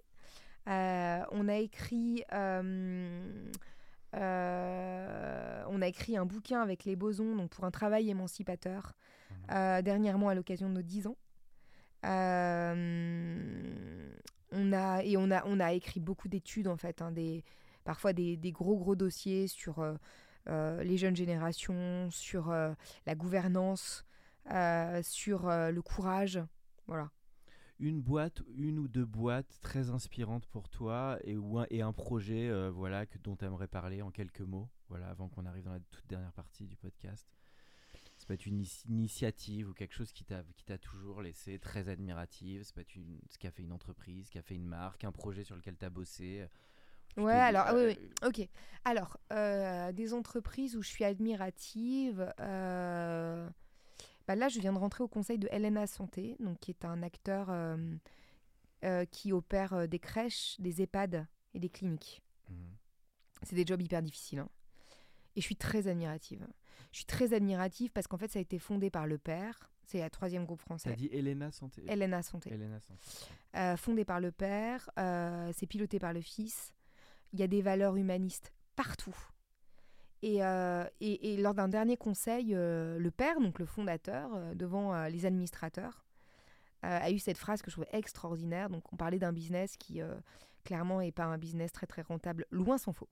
Euh, 0.68 1.22
on 1.32 1.48
a 1.48 1.56
écrit, 1.58 2.24
euh, 4.16 5.64
on 5.70 5.82
a 5.82 5.88
écrit 5.88 6.18
un 6.18 6.26
bouquin 6.26 6.62
avec 6.62 6.86
les 6.86 6.96
bosons, 6.96 7.36
donc 7.36 7.50
pour 7.52 7.64
un 7.66 7.72
travail 7.72 8.10
émancipateur, 8.10 8.94
Mhm. 9.30 9.38
euh, 9.52 9.82
dernièrement 9.82 10.30
à 10.30 10.36
l'occasion 10.36 10.70
de 10.70 10.74
nos 10.76 10.82
10 10.82 11.08
ans. 11.08 11.18
Euh, 12.06 14.10
on 14.52 14.74
a 14.74 15.04
et 15.04 15.18
on 15.18 15.32
a 15.32 15.44
on 15.46 15.60
a 15.60 15.74
écrit 15.74 16.00
beaucoup 16.00 16.28
d'études 16.28 16.68
en 16.68 16.78
fait, 16.78 17.02
hein, 17.02 17.12
des 17.12 17.44
parfois 17.84 18.14
des, 18.14 18.38
des 18.38 18.52
gros 18.52 18.78
gros 18.78 18.96
dossiers 18.96 19.48
sur 19.48 19.84
les 20.48 20.98
jeunes 20.98 21.16
générations, 21.16 22.10
sur 22.12 22.52
la 22.52 23.16
gouvernance, 23.16 24.06
sur 25.02 25.48
le 25.50 25.80
courage, 25.82 26.40
voilà. 26.88 27.10
Une 27.78 28.02
boîte, 28.02 28.42
une 28.56 28.80
ou 28.80 28.88
deux 28.88 29.06
boîtes 29.06 29.60
très 29.62 29.90
inspirantes 29.90 30.46
pour 30.46 30.70
toi 30.70 31.20
et, 31.24 31.36
ou 31.38 31.60
un, 31.60 31.66
et 31.70 31.82
un 31.82 31.92
projet 31.92 32.50
euh, 32.50 32.72
voilà, 32.72 33.06
que, 33.06 33.18
dont 33.18 33.36
tu 33.36 33.44
aimerais 33.44 33.68
parler 33.68 34.02
en 34.02 34.12
quelques 34.12 34.42
mots 34.42 34.70
voilà, 34.88 35.10
avant 35.10 35.28
qu'on 35.28 35.46
arrive 35.46 35.66
dans 35.66 35.74
la 35.74 35.82
toute 35.92 36.08
dernière 36.08 36.32
partie 36.32 36.68
du 36.68 36.78
podcast. 36.78 37.28
Ça 38.18 38.26
peut 38.28 38.34
être 38.34 38.46
une 38.46 38.66
initiative 38.88 39.70
ou 39.70 39.74
quelque 39.74 39.94
chose 39.94 40.14
qui 40.14 40.24
t'a 40.24 40.42
qui 40.56 40.64
t'a 40.64 40.78
toujours 40.78 41.22
laissé 41.22 41.60
très 41.60 41.90
admirative. 41.90 42.64
Ça 42.64 42.72
peut 42.74 42.82
être 42.82 42.96
une, 42.96 43.20
ce 43.30 43.38
qui 43.38 43.46
a 43.46 43.52
fait 43.52 43.64
une 43.64 43.74
entreprise, 43.74 44.28
ce 44.28 44.32
qui 44.32 44.38
a 44.38 44.42
fait 44.42 44.56
une 44.56 44.66
marque, 44.66 45.04
un 45.04 45.12
projet 45.12 45.44
sur 45.44 45.58
lequel 45.58 45.76
tu 45.78 45.84
as 45.86 45.90
bossé. 45.90 46.48
Ouais, 47.18 47.34
alors, 47.34 47.68
oui, 47.74 47.82
euh, 47.82 47.94
oui. 47.94 48.10
Ok. 48.26 48.50
Alors, 48.84 49.18
euh, 49.32 49.92
des 49.92 50.14
entreprises 50.14 50.76
où 50.76 50.82
je 50.82 50.90
suis 50.90 51.04
admirative. 51.04 52.34
euh, 52.40 53.50
bah 54.28 54.36
là, 54.36 54.48
je 54.50 54.60
viens 54.60 54.74
de 54.74 54.78
rentrer 54.80 55.04
au 55.04 55.08
conseil 55.08 55.38
de 55.38 55.48
Helena 55.52 55.86
Santé, 55.88 56.36
donc 56.40 56.60
qui 56.60 56.72
est 56.72 56.84
un 56.86 57.04
acteur 57.04 57.48
euh, 57.50 57.78
euh, 58.84 59.06
qui 59.06 59.32
opère 59.34 59.74
euh, 59.74 59.88
des 59.88 60.00
crèches, 60.00 60.56
des 60.60 60.82
EHPAD 60.82 61.28
et 61.54 61.60
des 61.60 61.70
cliniques. 61.70 62.22
mhm. 62.50 62.56
C'est 63.44 63.56
des 63.56 63.66
jobs 63.66 63.82
hyper 63.82 64.02
difficiles. 64.02 64.40
hein. 64.40 64.50
Et 65.36 65.42
je 65.42 65.46
suis 65.46 65.56
très 65.58 65.88
admirative. 65.88 66.48
Je 66.92 66.98
suis 66.98 67.06
très 67.06 67.34
admirative 67.34 67.92
parce 67.92 68.08
qu'en 68.08 68.18
fait, 68.18 68.32
ça 68.32 68.40
a 68.40 68.42
été 68.42 68.58
fondé 68.58 68.90
par 68.90 69.06
le 69.06 69.18
père. 69.18 69.70
C'est 69.86 70.00
la 70.00 70.10
troisième 70.10 70.46
groupe 70.46 70.60
T'as 70.62 70.66
français. 70.66 70.96
dit 70.96 71.10
Elena 71.12 71.52
Santé. 71.52 71.84
Helena 71.88 72.24
Santé. 72.24 72.52
Elena 72.54 72.80
Santé. 72.80 73.00
Euh, 73.56 73.78
fondé 73.78 74.04
par 74.06 74.20
le 74.20 74.32
père, 74.32 74.90
euh, 74.98 75.52
c'est 75.54 75.68
piloté 75.68 76.00
par 76.00 76.14
le 76.14 76.22
fils. 76.22 76.74
Il 77.34 77.40
y 77.40 77.44
a 77.44 77.48
des 77.48 77.62
valeurs 77.62 77.96
humanistes 77.98 78.52
partout. 78.76 79.16
Et, 80.22 80.44
euh, 80.44 80.86
et- 81.02 81.34
et 81.34 81.38
lors 81.38 81.54
d'un 81.54 81.68
dernier 81.68 81.98
conseil, 81.98 82.56
euh, 82.56 82.98
le 82.98 83.12
père, 83.12 83.40
donc 83.40 83.60
le 83.60 83.66
fondateur, 83.66 84.32
euh, 84.34 84.56
devant 84.56 85.06
les 85.08 85.26
administrateurs, 85.26 86.04
a 86.82 87.10
eu 87.10 87.18
cette 87.18 87.40
phrase 87.40 87.64
que 87.64 87.72
je 87.72 87.76
trouvais 87.78 87.90
extraordinaire. 87.94 88.70
Donc, 88.70 88.94
on 88.94 88.96
parlait 88.96 89.18
d'un 89.18 89.34
business 89.34 89.76
qui, 89.76 90.02
clairement, 90.64 91.00
n'est 91.00 91.12
pas 91.12 91.24
un 91.26 91.40
business 91.40 91.72
très, 91.72 91.88
très 91.88 92.04
rentable, 92.04 92.46
loin 92.52 92.78
s'en 92.78 92.94
faut. 92.94 93.10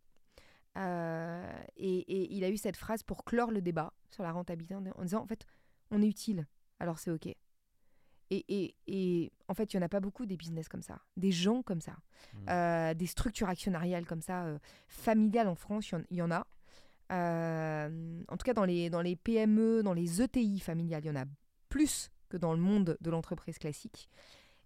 Et, 0.75 2.35
il 2.35 2.43
a 2.43 2.49
eu 2.49 2.57
cette 2.57 2.77
phrase 2.77 3.01
pour 3.01 3.23
clore 3.25 3.49
le 3.49 3.61
débat 3.61 3.91
sur 4.11 4.21
la 4.21 4.31
rentabilité 4.31 4.75
en 4.75 5.01
disant, 5.01 5.23
en 5.23 5.25
fait, 5.25 5.47
on 5.89 6.03
est 6.03 6.07
utile, 6.07 6.45
alors 6.79 6.99
c'est 6.99 7.09
OK. 7.09 7.27
Et, 8.29 9.31
en 9.47 9.53
fait, 9.53 9.73
il 9.73 9.77
n'y 9.77 9.83
en 9.83 9.85
a 9.85 9.89
pas 9.89 9.99
beaucoup 9.99 10.27
des 10.27 10.37
business 10.37 10.67
comme 10.67 10.83
ça, 10.83 10.99
des 11.17 11.31
gens 11.31 11.63
comme 11.63 11.81
ça, 11.81 11.93
mmh. 12.33 12.49
euh, 12.49 12.93
des 12.93 13.07
structures 13.07 13.49
actionnariales 13.49 14.05
comme 14.05 14.21
ça, 14.21 14.45
familiales 14.87 15.47
en 15.47 15.55
France, 15.55 15.91
il 16.11 16.17
y, 16.17 16.21
en 16.21 16.31
a. 16.31 16.45
Euh, 17.13 18.23
en 18.27 18.37
tout 18.37 18.43
cas, 18.43 18.53
dans 18.53 18.65
les, 18.65 18.89
dans 18.89 19.01
les 19.01 19.15
PME, 19.15 19.83
dans 19.83 19.93
les 19.93 20.21
ETI 20.21 20.59
familiales, 20.59 21.03
il 21.05 21.07
y 21.07 21.11
en 21.11 21.21
a 21.21 21.25
plus 21.69 22.11
que 22.29 22.37
dans 22.37 22.53
le 22.53 22.59
monde 22.59 22.97
de 22.99 23.09
l'entreprise 23.09 23.57
classique. 23.57 24.09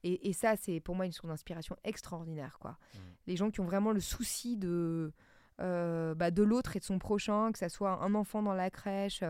Et, 0.03 0.31
ça, 0.31 0.55
c'est 0.55 0.79
pour 0.79 0.95
moi 0.95 1.05
une 1.05 1.11
source 1.11 1.27
d'inspiration 1.27 1.75
extraordinaire. 1.83 2.59
Quoi. 2.59 2.71
Mmh. 2.71 2.97
Les 3.25 3.35
gens 3.35 3.51
qui 3.51 3.59
ont 3.59 3.65
vraiment 3.65 3.91
le 3.91 3.99
souci 3.99 4.55
de, 4.55 5.11
bah, 5.57 6.31
de 6.31 6.43
l'autre 6.43 6.77
et 6.77 6.79
de 6.79 6.85
son 6.85 6.97
prochain, 6.97 7.51
que 7.51 7.59
ce 7.59 7.67
soit 7.67 8.01
un 8.01 8.15
enfant 8.15 8.41
dans 8.41 8.53
la 8.53 8.69
crèche, 8.69 9.21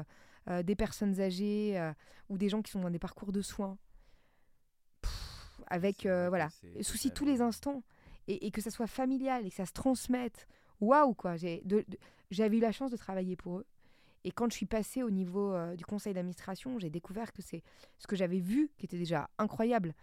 des 0.48 0.76
personnes 0.76 1.20
âgées 1.20 1.82
ou 2.30 2.38
des 2.38 2.50
gens 2.50 2.62
qui 2.62 2.72
sont 2.72 2.82
dans 2.82 2.92
des 2.92 3.00
parcours 3.00 3.32
de 3.32 3.42
soins 3.42 3.80
avec 5.70 6.06
euh, 6.06 6.30
voilà, 6.30 6.50
souci 6.82 7.12
tous 7.12 7.26
les 7.26 7.42
instants 7.42 7.84
et, 8.28 8.52
que 8.52 8.62
ça 8.62 8.72
soit 8.72 8.88
familial 8.88 9.46
et 9.46 9.50
que 9.50 9.56
ça 9.56 9.66
se 9.66 9.72
transmette. 9.72 10.48
Waouh 10.82 11.14
quoi, 11.14 11.36
j'avais 12.32 12.58
eu 12.58 12.62
la 12.62 12.72
chance 12.72 12.92
de 12.92 12.98
travailler 12.98 13.36
pour 13.36 13.60
eux. 13.60 13.66
Et 14.24 14.32
quand 14.32 14.50
je 14.50 14.56
suis 14.56 14.66
passée 14.66 15.04
au 15.04 15.10
niveau 15.10 15.54
euh, 15.54 15.76
du 15.76 15.86
conseil 15.86 16.14
d'administration, 16.14 16.80
j'ai 16.80 16.90
découvert 16.90 17.32
que 17.32 17.42
c'est 17.42 17.64
ce 17.98 18.08
que 18.08 18.16
j'avais 18.16 18.40
vu 18.40 18.72
qui 18.78 18.86
était 18.86 18.98
déjà 18.98 19.30
incroyable. 19.38 19.94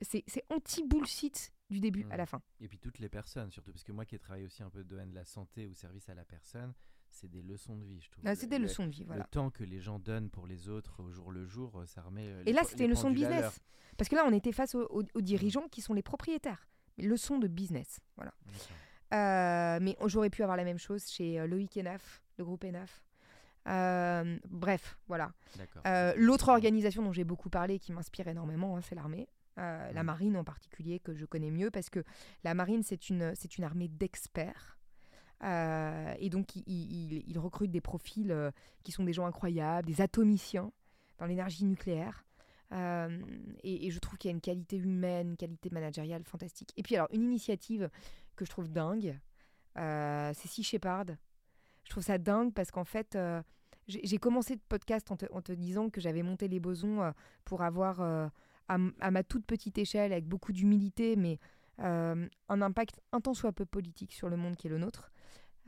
C'est 0.00 0.24
anti-bullshit 0.48 1.52
du 1.70 1.80
début 1.80 2.06
à 2.10 2.16
la 2.16 2.24
mmh. 2.24 2.26
fin. 2.26 2.42
Et 2.60 2.68
puis 2.68 2.78
toutes 2.78 2.98
les 2.98 3.08
personnes, 3.08 3.50
surtout 3.50 3.72
parce 3.72 3.84
que 3.84 3.92
moi 3.92 4.04
qui 4.04 4.14
ai 4.14 4.18
travaillé 4.18 4.46
aussi 4.46 4.62
un 4.62 4.70
peu 4.70 4.84
de 4.84 4.88
domaine 4.88 5.10
de 5.10 5.14
la 5.14 5.24
santé 5.24 5.66
ou 5.66 5.74
service 5.74 6.08
à 6.08 6.14
la 6.14 6.24
personne, 6.24 6.72
c'est 7.10 7.28
des 7.28 7.42
leçons 7.42 7.76
de 7.76 7.84
vie, 7.84 8.00
je 8.00 8.10
trouve. 8.10 8.24
Ah, 8.26 8.34
c'est 8.34 8.46
des 8.46 8.58
leçons 8.58 8.86
de 8.86 8.90
vie, 8.90 9.04
voilà. 9.04 9.22
Le 9.22 9.28
temps 9.30 9.50
que 9.50 9.64
les 9.64 9.80
gens 9.80 9.98
donnent 9.98 10.30
pour 10.30 10.46
les 10.46 10.68
autres 10.68 11.02
au 11.02 11.10
jour 11.10 11.30
le 11.30 11.46
jour, 11.46 11.82
ça 11.86 12.02
remet. 12.02 12.26
Euh, 12.26 12.42
et 12.46 12.52
là, 12.52 12.62
c'était 12.64 12.84
une 12.84 12.90
leçon 12.90 13.10
de 13.10 13.14
business. 13.14 13.60
Parce 13.96 14.08
que 14.08 14.14
là, 14.14 14.24
on 14.26 14.32
était 14.32 14.52
face 14.52 14.74
aux, 14.74 15.02
dirigeants 15.20 15.68
qui 15.68 15.82
sont 15.82 15.94
les 15.94 16.02
propriétaires. 16.02 16.68
Leçon 16.98 17.38
de 17.38 17.46
business, 17.46 18.00
voilà. 18.16 18.34
Euh, 19.14 19.78
mais 19.80 19.96
j'aurais 20.06 20.30
pu 20.30 20.42
avoir 20.42 20.56
la 20.56 20.64
même 20.64 20.78
chose 20.78 21.06
chez 21.08 21.40
euh, 21.40 21.46
Loïc 21.46 21.76
Enaf, 21.76 22.22
le 22.38 22.44
groupe 22.44 22.64
Enaf. 22.64 23.02
bref, 24.50 24.98
voilà. 25.08 25.32
L'autre 26.16 26.48
organisation 26.48 27.02
dont 27.02 27.12
j'ai 27.12 27.24
beaucoup 27.24 27.50
parlé, 27.50 27.78
qui 27.78 27.92
m'inspire 27.92 28.28
énormément, 28.28 28.76
hein, 28.76 28.80
c'est 28.82 28.94
l'armée. 28.94 29.28
La 29.56 29.90
mmh. 29.92 30.06
marine 30.06 30.36
en 30.36 30.44
particulier, 30.44 31.00
que 31.00 31.14
je 31.14 31.24
connais 31.24 31.50
mieux, 31.50 31.72
parce 31.72 31.90
que 31.90 32.04
la 32.44 32.54
marine, 32.54 32.84
c'est 32.84 33.08
une, 33.08 33.34
une 33.58 33.64
armée 33.64 33.88
d'experts. 33.88 34.78
Euh, 35.44 36.14
et 36.18 36.30
donc, 36.30 36.56
il, 36.56 37.38
recrute 37.38 37.70
des 37.70 37.80
profils 37.80 38.30
euh, 38.30 38.50
qui 38.82 38.92
sont 38.92 39.04
des 39.04 39.12
gens 39.12 39.26
incroyables, 39.26 39.86
des 39.86 40.00
atomiciens 40.00 40.72
dans 41.18 41.26
l'énergie 41.26 41.64
nucléaire. 41.64 42.24
Euh, 42.72 43.20
et, 43.62 43.90
je 43.90 43.98
trouve 43.98 44.18
qu'il 44.18 44.28
y 44.30 44.32
a 44.32 44.34
une 44.34 44.40
qualité 44.40 44.76
humaine, 44.76 45.30
une 45.30 45.36
qualité 45.36 45.70
managériale 45.70 46.24
fantastique. 46.24 46.72
Et 46.76 46.82
puis, 46.82 46.96
alors, 46.96 47.08
une 47.12 47.22
initiative 47.22 47.90
que 48.38 48.44
je 48.44 48.50
trouve 48.50 48.68
dingue, 48.68 49.18
c'est 49.76 50.48
Sea 50.48 50.62
Shepherd. 50.62 51.18
Je 51.84 51.90
trouve 51.90 52.02
ça 52.02 52.18
dingue 52.18 52.52
parce 52.52 52.70
qu'en 52.70 52.84
fait, 52.84 53.18
j'ai 53.86 54.18
commencé 54.18 54.54
le 54.54 54.60
podcast 54.68 55.10
en 55.10 55.16
te, 55.42 55.52
disant 55.52 55.90
que 55.90 56.00
j'avais 56.00 56.22
monté 56.22 56.48
les 56.48 56.60
bosons 56.60 57.12
pour 57.44 57.62
avoir, 57.62 58.00
à, 58.68 58.78
ma 59.10 59.22
toute 59.22 59.46
petite 59.46 59.78
échelle, 59.78 60.12
avec 60.12 60.26
beaucoup 60.26 60.52
d'humilité, 60.52 61.16
mais 61.16 61.38
un 61.78 62.28
impact 62.48 63.00
un 63.12 63.20
tant 63.20 63.34
soit 63.34 63.52
peu 63.52 63.66
politique 63.66 64.12
sur 64.12 64.28
le 64.28 64.36
monde 64.36 64.56
qui 64.56 64.66
est 64.66 64.70
le 64.70 64.78
nôtre. 64.78 65.12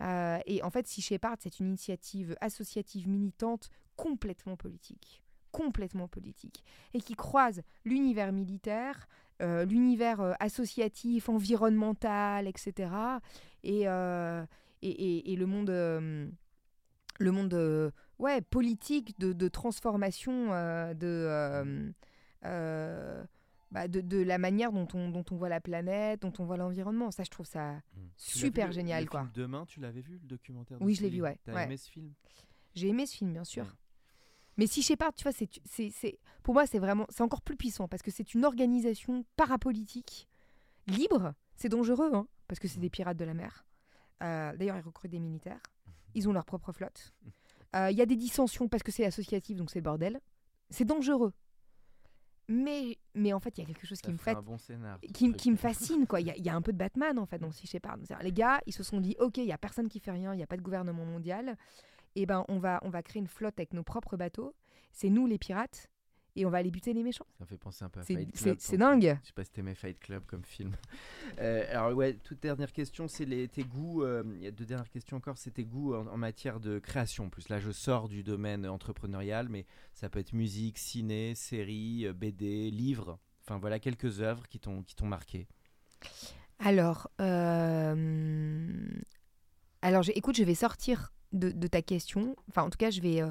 Euh, 0.00 0.38
et 0.46 0.62
en 0.62 0.70
fait, 0.70 0.86
Sea 0.86 1.02
Shepherd, 1.02 1.36
c'est 1.40 1.60
une 1.60 1.68
initiative 1.68 2.36
associative 2.40 3.08
militante 3.08 3.70
complètement 3.96 4.56
politique 4.56 5.22
complètement 5.52 6.06
politique 6.06 6.64
et 6.94 7.00
qui 7.00 7.16
croise 7.16 7.62
l'univers 7.84 8.30
militaire, 8.30 9.08
euh, 9.40 9.64
l'univers 9.64 10.20
euh, 10.20 10.32
associatif, 10.40 11.28
environnemental, 11.28 12.46
etc. 12.46 12.90
Et, 13.62 13.82
et, 14.82 15.32
et, 15.32 15.36
le 15.36 15.46
monde, 15.46 15.70
le 15.70 17.32
monde 17.32 17.92
ouais, 18.18 18.40
politique 18.40 19.18
de, 19.18 19.32
de 19.32 19.48
transformation 19.48 20.48
de 20.94 21.94
bah, 23.70 23.86
de, 23.86 24.22
la 24.22 24.38
manière 24.38 24.72
dont 24.72 24.88
on, 24.94 25.10
dont 25.10 25.24
on 25.30 25.36
voit 25.36 25.48
la 25.48 25.60
planète, 25.60 26.22
dont 26.22 26.32
on 26.38 26.44
voit 26.44 26.56
l'environnement. 26.56 27.12
Ça, 27.12 27.22
je 27.22 27.30
trouve 27.30 27.46
ça 27.46 27.74
mmh. 27.74 28.00
super 28.16 28.72
génial. 28.72 29.08
quoi. 29.08 29.28
Demain, 29.32 29.64
tu 29.66 29.78
l'avais 29.78 30.00
vu, 30.00 30.14
le 30.14 30.26
documentaire 30.26 30.78
Oui, 30.80 30.94
je 30.94 31.02
l'ai 31.02 31.08
vu, 31.08 31.22
ouais? 31.22 31.38
T'as 31.44 31.64
aimé 31.64 31.76
ce 31.76 31.88
film? 31.88 32.12
J'ai 32.74 32.88
aimé 32.88 33.06
ce 33.06 33.16
film, 33.16 33.32
bien 33.32 33.44
sûr. 33.44 33.66
Mais 34.60 34.66
si 34.66 34.82
Shepard, 34.82 35.14
tu 35.14 35.22
vois, 35.22 35.32
c'est, 35.32 35.48
c'est, 35.64 36.18
pour 36.42 36.52
moi, 36.52 36.66
c'est 36.66 36.78
vraiment, 36.78 37.06
c'est 37.08 37.22
encore 37.22 37.40
plus 37.40 37.56
puissant 37.56 37.88
parce 37.88 38.02
que 38.02 38.10
c'est 38.10 38.34
une 38.34 38.44
organisation 38.44 39.24
parapolitique 39.34 40.28
libre. 40.86 41.32
C'est 41.56 41.70
dangereux, 41.70 42.10
hein, 42.12 42.26
parce 42.46 42.58
que 42.58 42.68
c'est 42.68 42.78
des 42.78 42.90
pirates 42.90 43.16
de 43.16 43.24
la 43.24 43.32
mer. 43.32 43.64
Euh, 44.22 44.54
d'ailleurs, 44.58 44.76
ils 44.76 44.82
recrutent 44.82 45.12
des 45.12 45.18
militaires. 45.18 45.62
Ils 46.14 46.28
ont 46.28 46.34
leur 46.34 46.44
propre 46.44 46.72
flotte. 46.72 47.14
Euh, 47.76 47.88
il 47.88 47.96
y 47.96 48.02
a 48.02 48.06
des 48.06 48.16
dissensions 48.16 48.66
parce 48.66 48.82
que 48.82 48.90
c'est 48.90 49.04
associatif, 49.04 49.56
donc 49.56 49.70
c'est 49.70 49.78
le 49.78 49.84
bordel. 49.84 50.20
C'est 50.70 50.84
dangereux. 50.84 51.32
Mais, 52.48 52.98
mais 53.14 53.32
en 53.32 53.38
fait, 53.38 53.56
il 53.56 53.60
y 53.60 53.62
a 53.62 53.66
quelque 53.68 53.86
chose 53.86 54.00
qui 54.00 54.10
me, 54.10 54.16
fait, 54.16 54.36
qui, 55.14 55.32
qui, 55.34 55.52
me 55.52 55.56
fascine. 55.56 56.04
quoi. 56.08 56.20
Il 56.20 56.26
y, 56.36 56.42
y, 56.42 56.48
a 56.48 56.56
un 56.56 56.62
peu 56.62 56.72
de 56.72 56.78
Batman, 56.78 57.16
en 57.16 57.26
fait, 57.26 57.38
dans 57.38 57.52
Sea 57.52 57.68
Shepherd. 57.68 58.00
Les 58.22 58.32
gars, 58.32 58.60
ils 58.66 58.72
se 58.72 58.82
sont 58.82 59.00
dit, 59.00 59.14
OK, 59.20 59.36
il 59.36 59.44
n'y 59.44 59.52
a 59.52 59.58
personne 59.58 59.88
qui 59.88 60.00
fait 60.00 60.10
rien, 60.10 60.34
il 60.34 60.38
n'y 60.38 60.42
a 60.42 60.48
pas 60.48 60.56
de 60.56 60.62
gouvernement 60.62 61.04
mondial. 61.04 61.56
Eh 62.16 62.26
ben, 62.26 62.44
on 62.48 62.58
va, 62.58 62.80
on 62.82 62.90
va 62.90 63.02
créer 63.02 63.20
une 63.20 63.28
flotte 63.28 63.58
avec 63.58 63.72
nos 63.72 63.82
propres 63.82 64.16
bateaux. 64.16 64.54
C'est 64.92 65.10
nous, 65.10 65.26
les 65.26 65.38
pirates 65.38 65.90
et 66.36 66.46
on 66.46 66.50
va 66.50 66.58
aller 66.58 66.70
buter 66.70 66.92
les 66.92 67.02
méchants. 67.02 67.26
Ça 67.38 67.44
me 67.44 67.48
fait 67.48 67.56
penser 67.56 67.84
un 67.84 67.88
peu 67.88 68.00
à 68.00 68.04
Fight 68.04 68.30
Club. 68.32 68.56
C'est 68.58 68.76
dingue. 68.76 69.18
Je 69.22 69.28
sais 69.28 69.32
pas 69.32 69.44
si 69.44 69.50
t'aimais 69.50 69.74
Fight 69.74 69.98
Club 69.98 70.24
comme 70.26 70.44
film. 70.44 70.76
Euh, 71.38 71.64
alors 71.70 71.96
ouais, 71.96 72.14
toute 72.14 72.40
dernière 72.40 72.72
question, 72.72 73.06
c'est 73.06 73.24
tes 73.24 73.62
goûts. 73.62 74.02
Euh, 74.02 74.24
il 74.36 74.42
y 74.42 74.46
a 74.46 74.50
deux 74.50 74.66
dernières 74.66 74.90
questions 74.90 75.16
encore, 75.16 75.38
c'est 75.38 75.52
tes 75.52 75.64
goûts 75.64 75.94
en, 75.94 76.16
matière 76.16 76.60
de 76.60 76.80
création. 76.80 77.26
En 77.26 77.28
plus 77.30 77.48
là, 77.48 77.60
je 77.60 77.70
sors 77.70 78.08
du 78.08 78.22
domaine 78.22 78.66
entrepreneurial, 78.66 79.48
mais 79.48 79.64
ça 79.94 80.10
peut 80.10 80.18
être 80.18 80.32
musique, 80.32 80.76
ciné, 80.76 81.34
série, 81.36 82.06
euh, 82.06 82.12
BD, 82.12 82.70
livres. 82.70 83.18
Enfin 83.42 83.58
voilà 83.58 83.78
quelques 83.78 84.20
œuvres 84.20 84.48
qui 84.48 84.58
t'ont 84.58 84.82
qui 84.82 84.96
t'ont 84.96 85.06
marqué. 85.06 85.46
Alors, 86.58 87.08
alors, 87.18 87.94
écoute, 90.14 90.36
je 90.36 90.44
vais 90.44 90.54
sortir 90.54 91.12
de, 91.32 91.50
de, 91.50 91.66
ta 91.66 91.82
question. 91.82 92.36
Enfin, 92.48 92.62
en 92.62 92.70
tout 92.70 92.78
cas, 92.78 92.90
je 92.90 93.00
vais 93.00 93.22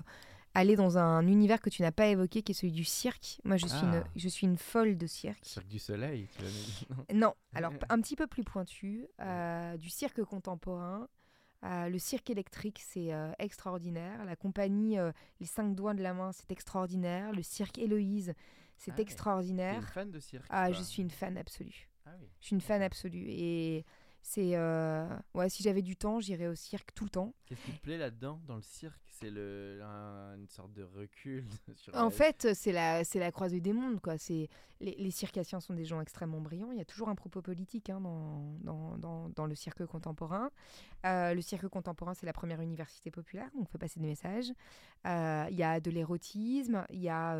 aller 0.54 0.76
dans 0.76 0.98
un 0.98 1.28
univers 1.28 1.62
que 1.62 1.70
tu 1.70 1.82
n'as 1.82 1.92
pas 1.92 2.08
évoqué, 2.08 2.42
qui 2.42 2.52
est 2.52 2.56
celui 2.56 2.74
du 2.74 2.84
cirque. 2.84 3.40
Moi, 3.44 3.58
je 3.58 3.68
suis, 3.68 3.86
une, 3.86 4.04
ah. 4.04 4.10
je 4.16 4.28
suis 4.28 4.48
une 4.48 4.58
folle 4.58 4.98
de 4.98 5.08
cirque. 5.08 5.46
Cirque 5.46 5.68
du 5.68 5.80
Soleil, 5.80 6.28
tu 6.38 7.14
Non, 7.14 7.34
alors 7.54 7.74
un 7.90 8.02
petit 8.02 8.16
peu 8.16 8.28
plus 8.28 8.44
pointu. 8.44 9.08
Euh, 9.22 9.78
du 9.78 9.90
cirque 9.90 10.24
contemporain. 10.24 11.08
Euh, 11.66 11.90
le 11.90 12.00
cirque 12.00 12.30
électrique, 12.30 12.82
c'est 12.86 13.14
euh, 13.14 13.32
extraordinaire. 13.38 14.24
La 14.26 14.36
compagnie 14.36 14.98
Les 15.40 15.46
Cinq 15.46 15.76
Doigts 15.76 15.94
de 15.94 16.02
la 16.02 16.14
Main, 16.14 16.32
c'est 16.32 16.52
extraordinaire. 16.52 17.32
Le 17.34 17.44
cirque 17.44 17.78
Héloïse, 17.78 18.34
c'est 18.78 18.94
ah 18.98 19.02
extraordinaire. 19.02 19.74
Tu 19.74 19.80
es 19.80 19.82
une 19.82 19.94
fan 19.94 20.12
de 20.12 20.20
cirque 20.20 20.46
Ah, 20.50 20.72
je 20.72 20.82
suis 20.82 21.02
une 21.02 21.12
fan 21.12 21.38
absolue. 21.38 21.90
Ah 22.06 22.12
oui. 22.20 22.28
Je 22.40 22.48
suis 22.48 22.56
une 22.56 22.62
fan 22.62 22.82
absolue. 22.82 23.26
Et 23.28 23.86
c'est 24.22 24.56
euh, 24.56 25.08
ouais, 25.34 25.50
si 25.50 25.64
j'avais 25.64 25.82
du 25.82 25.96
temps, 25.96 26.20
j'irais 26.20 26.48
au 26.48 26.56
cirque 26.56 26.94
tout 26.94 27.04
le 27.04 27.10
temps. 27.10 27.34
Qu'est-ce 27.46 27.62
qui 27.62 27.72
te 27.72 27.82
plaît 27.82 27.98
là-dedans 27.98 28.42
dans 28.46 28.58
le 28.58 28.62
cirque? 28.62 29.00
C'est 29.12 29.32
le 29.32 29.82
une 30.38 30.48
sorte 30.48 30.72
de 30.74 30.84
recul. 30.84 31.46
en 31.94 32.10
fait, 32.10 32.54
c'est 32.54 32.72
la 32.72 33.04
c'est 33.04 33.20
la 33.20 33.32
croisée 33.32 33.60
des 33.60 33.74
mondes 33.74 34.00
quoi. 34.00 34.18
C'est 34.18 34.48
les, 34.82 34.96
les, 34.96 35.12
circassiens 35.12 35.60
sont 35.60 35.74
des 35.74 35.84
gens 35.84 36.00
extrêmement 36.00 36.40
brillants. 36.40 36.72
Il 36.72 36.78
y 36.78 36.82
a 36.82 36.86
toujours 36.86 37.10
un 37.10 37.16
propos 37.16 37.42
politique 37.42 37.90
hein, 37.90 38.00
dans, 38.00 38.56
dans, 38.62 38.98
dans, 38.98 39.30
dans, 39.30 39.46
le 39.46 39.56
cirque 39.56 39.86
contemporain. 39.86 40.52
Euh, 41.06 41.34
le 41.34 41.42
cirque 41.42 41.68
contemporain, 41.68 42.14
c'est 42.14 42.26
la 42.26 42.32
première 42.32 42.62
université 42.62 43.12
populaire, 43.12 43.50
donc 43.56 43.64
on 43.64 43.72
fait 43.72 43.78
passer 43.78 44.00
des 44.00 44.08
messages. 44.08 44.54
Euh, 45.06 45.48
il 45.50 45.58
y 45.58 45.64
a 45.64 45.82
de 45.82 45.92
l'érotisme, 45.92 46.86
il 46.92 47.02
y 47.02 47.10
a 47.10 47.36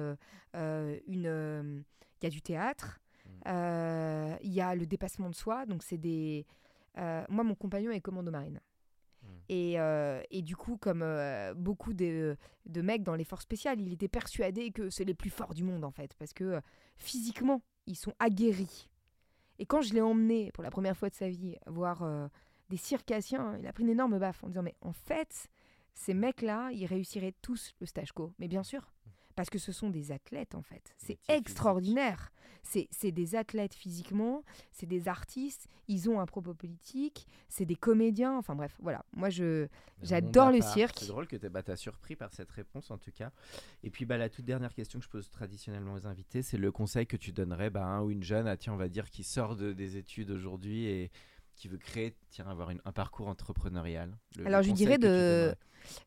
une 0.54 1.84
il 2.22 2.26
y 2.26 2.28
a 2.28 2.30
du 2.30 2.42
théâtre. 2.42 3.00
Mmh. 3.46 4.38
Il 4.44 4.52
y 4.52 4.60
a 4.60 4.76
le 4.76 4.86
dépassement 4.86 5.30
de 5.30 5.36
soi, 5.36 5.66
donc 5.66 5.84
c'est 5.84 5.98
des 5.98 6.46
moi, 6.96 7.44
mon 7.44 7.56
compagnon 7.56 7.92
est 7.92 8.02
commando 8.02 8.32
marine. 8.32 8.60
Hmm. 9.22 9.28
Et, 9.50 9.80
euh, 9.80 10.22
et, 10.32 10.42
du 10.42 10.56
coup, 10.56 10.78
comme 10.78 11.02
euh, 11.02 11.54
beaucoup 11.54 11.94
de, 11.94 12.38
de, 12.66 12.82
mecs 12.82 13.04
dans 13.04 13.16
les 13.16 13.24
forces 13.24 13.44
spéciales, 13.44 13.82
il 13.82 13.94
était 13.94 14.08
persuadé 14.08 14.72
que 14.72 14.90
c'est 14.90 15.06
les 15.06 15.14
plus 15.14 15.30
forts 15.30 15.54
du 15.54 15.64
monde, 15.64 15.84
en 15.84 15.92
fait, 15.92 16.14
parce 16.16 16.34
que 16.34 16.62
physiquement, 16.98 17.62
ils 17.86 17.98
sont 17.98 18.14
aguerris. 18.20 18.90
Et 19.58 19.66
quand 19.66 19.82
je 19.82 19.94
l'ai 19.94 20.02
emmené 20.02 20.52
pour 20.54 20.64
la 20.64 20.72
première 20.72 20.96
fois 20.96 21.10
de 21.10 21.16
sa 21.16 21.28
vie 21.28 21.58
voir 21.68 22.30
des 22.70 22.78
circassiens, 22.78 23.58
il 23.58 23.68
a 23.68 23.74
pris 23.74 23.84
une 23.84 23.90
énorme 23.90 24.18
baffe 24.18 24.42
en 24.44 24.48
disant 24.48 24.64
Mais 24.64 24.76
en 24.80 24.94
fait, 24.94 25.50
ces 25.94 26.14
mecs-là, 26.14 26.70
ils 26.72 26.86
réussiraient 26.86 27.36
tous 27.42 27.74
le 27.82 27.86
stage 27.86 28.14
co. 28.14 28.32
Mais 28.40 28.48
bien 28.48 28.64
sûr, 28.64 28.94
parce 29.40 29.50
que 29.50 29.58
ce 29.58 29.72
sont 29.72 29.90
des 29.90 30.12
athlètes 30.12 30.54
en 30.54 30.62
fait. 30.62 30.94
C'est 30.98 31.18
extraordinaire. 31.30 32.34
C'est 32.62 33.12
des 33.14 33.36
athlètes 33.36 33.74
physiquement, 33.74 34.44
c'est 34.74 34.86
des 34.86 35.08
artistes, 35.08 35.70
ils 35.88 36.10
ont 36.10 36.20
un 36.20 36.26
propos 36.26 36.54
politique, 36.54 37.26
c'est 37.48 37.64
des 37.64 37.78
comédiens, 37.78 38.38
enfin 38.38 38.54
bref, 38.54 38.76
voilà. 38.82 39.06
Moi 39.16 39.30
je 39.30 39.70
J'adore 40.04 40.52
le 40.52 40.60
part. 40.60 40.74
cirque. 40.74 40.98
C'est 41.00 41.08
drôle 41.08 41.26
que 41.26 41.38
tu 41.38 41.48
bah, 41.48 41.64
surpris 41.78 42.18
par 42.18 42.34
cette 42.34 42.52
réponse 42.52 42.92
en 42.92 42.98
tout 42.98 43.14
cas. 43.14 43.32
Et 43.82 43.90
puis 43.90 44.04
bah, 44.04 44.18
la 44.18 44.28
toute 44.28 44.44
dernière 44.44 44.74
question 44.74 45.00
que 45.00 45.06
je 45.06 45.10
pose 45.10 45.30
traditionnellement 45.30 45.94
aux 45.94 46.06
invités, 46.06 46.42
c'est 46.42 46.58
le 46.58 46.70
conseil 46.74 47.08
que 47.08 47.16
tu 47.16 47.32
donnerais 47.32 47.70
bah, 47.70 47.86
à 47.86 47.88
un 47.88 48.02
ou 48.02 48.12
une 48.12 48.24
jeune, 48.24 48.46
à, 48.46 48.58
tiens, 48.58 48.74
on 48.74 48.78
va 48.78 48.90
dire, 48.90 49.10
qui 49.10 49.24
sort 49.24 49.56
de- 49.56 49.72
des 49.72 49.96
études 49.96 50.32
aujourd'hui 50.32 50.84
et 50.86 51.12
qui 51.60 51.68
veut 51.68 51.78
créer, 51.78 52.16
tiens, 52.30 52.48
avoir 52.48 52.70
une- 52.72 52.82
un 52.86 52.92
parcours 52.94 53.28
entrepreneurial. 53.28 54.18
Le- 54.38 54.46
Alors, 54.48 54.60
le 54.62 54.64
je 54.64 54.70
lui 54.70 54.74
dirais 54.76 54.98
de- 54.98 55.54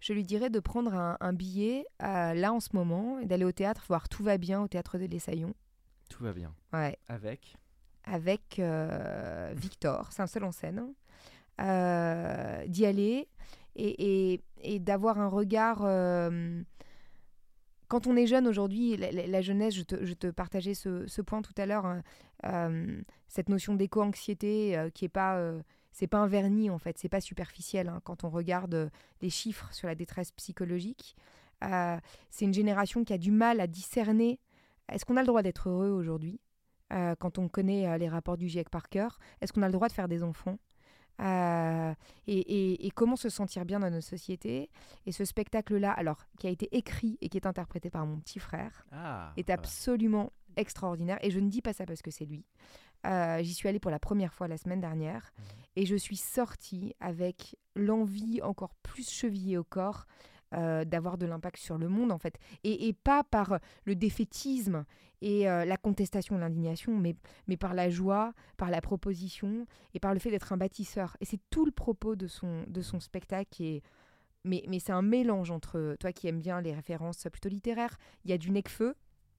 je 0.01 0.13
lui 0.15 0.25
dirais 0.25 0.49
de 0.51 0.61
prendre 0.61 0.95
un, 0.95 1.17
un 1.21 1.33
billet 1.35 1.85
euh, 2.03 2.33
là 2.35 2.53
en 2.55 2.61
ce 2.61 2.71
moment 2.73 3.19
et 3.19 3.27
d'aller 3.27 3.45
au 3.45 3.53
théâtre 3.53 3.85
voir 3.87 4.09
Tout 4.09 4.23
va 4.23 4.39
bien 4.39 4.63
au 4.63 4.69
théâtre 4.69 4.97
de 4.99 5.05
l'Essaillon. 5.05 5.53
Tout 6.09 6.25
va 6.25 6.33
bien. 6.33 6.55
Ouais. 6.73 6.99
Avec 7.09 7.55
avec 8.05 8.59
euh, 8.59 9.53
Victor, 9.55 10.09
c'est 10.11 10.23
un 10.23 10.27
seul 10.27 10.43
en 10.45 10.53
scène, 10.53 10.93
euh, 11.61 12.67
d'y 12.67 12.87
aller 12.87 13.29
et, 13.77 14.33
et- 14.35 14.41
et 14.63 14.79
d'avoir 14.81 15.19
un 15.21 15.29
regard. 15.29 15.83
euh, 15.83 16.63
quand 17.93 18.07
on 18.07 18.17
est 18.17 18.27
jeune 18.27 18.49
aujourd'hui, 18.49 18.97
la, 18.97 19.43
jeunesse, 19.43 19.75
je 19.75 19.83
te, 19.83 20.31
partageais 20.31 20.73
ce, 20.73 21.21
point 21.21 21.43
tout 21.43 21.53
à 21.59 21.67
l'heure, 21.67 21.85
hein, 21.85 22.03
euh, 22.47 23.03
cette 23.29 23.51
notion 23.51 23.75
d'éco-anxiété 23.75 24.79
euh, 24.79 24.89
qui 24.89 25.05
est 25.05 25.11
pas. 25.11 25.37
euh, 25.37 25.61
c'est 25.91 26.07
pas 26.07 26.17
un 26.17 26.27
vernis 26.27 26.71
en 26.71 26.79
fait, 26.79 26.97
c'est 26.97 27.11
pas 27.11 27.21
superficiel 27.21 27.91
hein, 27.91 28.01
quand 28.03 28.25
on 28.25 28.31
regarde 28.31 28.91
les 29.21 29.29
chiffres 29.29 29.71
sur 29.75 29.89
la 29.89 29.95
détresse 29.95 30.33
psychologique. 30.33 31.17
C'est 31.61 32.47
une 32.47 32.55
génération 32.55 33.05
qui 33.05 33.13
a 33.13 33.19
du 33.19 33.31
mal 33.31 33.61
à 33.61 33.67
discerner. 33.67 34.41
Est-ce 34.91 35.05
qu'on 35.05 35.19
a 35.19 35.21
le 35.21 35.27
droit 35.27 35.43
d'être 35.43 35.69
heureux 35.69 35.91
aujourd'hui 35.91 36.41
quand 36.89 37.39
on 37.39 37.49
connaît 37.49 37.99
les 37.99 38.09
rapports 38.09 38.39
du 38.39 38.49
GIEC 38.49 38.71
par 38.71 38.89
cœur 38.89 39.19
Est-ce 39.43 39.53
qu'on 39.53 39.61
a 39.61 39.67
le 39.67 39.73
droit 39.73 39.89
de 39.89 39.93
faire 39.93 40.09
des 40.09 40.23
enfants 40.23 40.57
Euh, 41.21 41.95
et, 42.27 42.39
et- 42.39 42.87
et 42.87 42.91
comment 42.91 43.17
se 43.17 43.29
sentir 43.29 43.65
bien 43.65 43.81
dans 43.81 43.91
notre 43.91 44.07
société 44.07 44.71
Et 45.07 45.13
ce 45.13 45.25
spectacle-là, 45.25 45.93
alors 45.93 46.19
qui 46.39 46.47
a 46.47 46.51
été 46.51 46.69
écrit 46.77 47.19
et 47.21 47.29
qui 47.29 47.37
est 47.37 47.47
interprété 47.47 47.91
par 47.91 48.07
mon 48.07 48.19
petit 48.19 48.39
frère, 48.39 48.87
Ah, 48.93 49.33
est 49.37 49.51
absolument 49.51 50.33
extraordinaire. 50.57 51.19
Et 51.23 51.31
je 51.31 51.39
ne 51.41 51.49
dis 51.49 51.63
pas 51.63 51.73
ça 51.73 51.87
parce 51.87 52.03
que 52.03 52.11
c'est 52.11 52.25
lui. 52.25 52.45
Euh, 53.07 53.43
J'y 53.43 53.53
suis 53.55 53.69
allée 53.69 53.81
pour 53.81 53.91
la 53.91 53.99
première 53.99 54.33
fois 54.33 54.49
la 54.49 54.57
semaine 54.57 54.81
dernière 54.81 55.33
Mhm. 55.39 55.45
et 55.77 55.87
je 55.87 55.97
suis 55.97 56.17
sortie 56.17 56.95
avec 57.01 57.57
l'envie 57.75 58.41
encore 58.43 58.75
plus 58.83 59.09
chevillée 59.11 59.59
au 59.59 59.65
corps 59.65 60.07
euh, 60.55 60.85
d'avoir 60.85 61.17
de 61.17 61.25
l'impact 61.25 61.57
sur 61.57 61.79
le 61.79 61.89
monde 61.89 62.13
en 62.13 62.19
fait. 62.19 62.39
Et, 62.63 62.87
et 62.89 62.93
pas 62.93 63.25
par 63.25 63.59
le 63.85 63.95
défaitisme 63.97 64.85
et 65.23 65.49
euh, 65.49 65.65
la 65.65 65.77
contestation, 65.77 66.37
l'indignation, 66.37 66.95
mais, 66.99 67.15
mais 67.47 67.57
par 67.57 67.73
la 67.75 67.89
joie, 67.89 68.35
par 68.57 68.71
la 68.71 68.81
proposition 68.81 69.67
et 69.95 70.01
par 70.01 70.13
le 70.13 70.19
fait 70.21 70.31
d'être 70.31 70.53
un 70.53 70.57
bâtisseur. 70.57 71.17
Et 71.21 71.25
c'est 71.25 71.41
tout 71.49 71.65
le 71.65 71.71
propos 71.73 72.17
de 72.17 72.27
son, 72.27 72.65
de 72.67 72.83
son 72.83 73.01
spectacle 73.01 73.63
est... 73.63 73.83
Mais, 74.45 74.65
mais 74.69 74.81
c'est 74.81 74.93
un 74.93 75.03
mélange 75.03 75.53
entre, 75.53 75.97
toi 76.01 76.13
qui 76.13 76.27
aimes 76.27 76.41
bien 76.41 76.61
les 76.61 76.75
références 76.75 77.27
plutôt 77.31 77.49
littéraires, 77.49 77.97
il 78.25 78.31
y 78.31 78.35
a 78.35 78.39
du 78.39 78.51
Necfeu, 78.51 78.95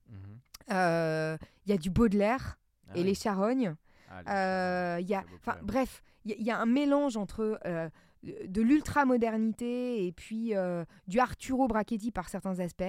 Mhm. 0.09 0.39
euh, 0.71 1.37
il 1.65 1.71
y 1.71 1.73
a 1.73 1.77
du 1.77 1.89
Baudelaire 1.89 2.57
Ah 2.87 2.93
et 2.95 2.99
oui. 3.01 3.05
les 3.07 3.13
charognes. 3.15 3.75
Ah, 4.09 4.21
les 4.23 4.31
Euh, 4.31 4.99
y 5.01 5.13
a, 5.15 5.23
bref, 5.63 6.01
il 6.25 6.31
y, 6.31 6.33
a- 6.33 6.37
il 6.39 6.45
y 6.45 6.51
a 6.51 6.59
un 6.59 6.65
mélange 6.65 7.17
entre 7.17 7.59
euh, 7.65 7.89
de 8.23 8.61
l'ultra-modernité 8.61 10.05
et 10.07 10.11
puis 10.11 10.55
euh, 10.55 10.85
du 11.07 11.19
Arturo 11.19 11.67
Brachetti 11.67 12.11
par 12.11 12.29
certains 12.29 12.59
aspects. 12.59 12.83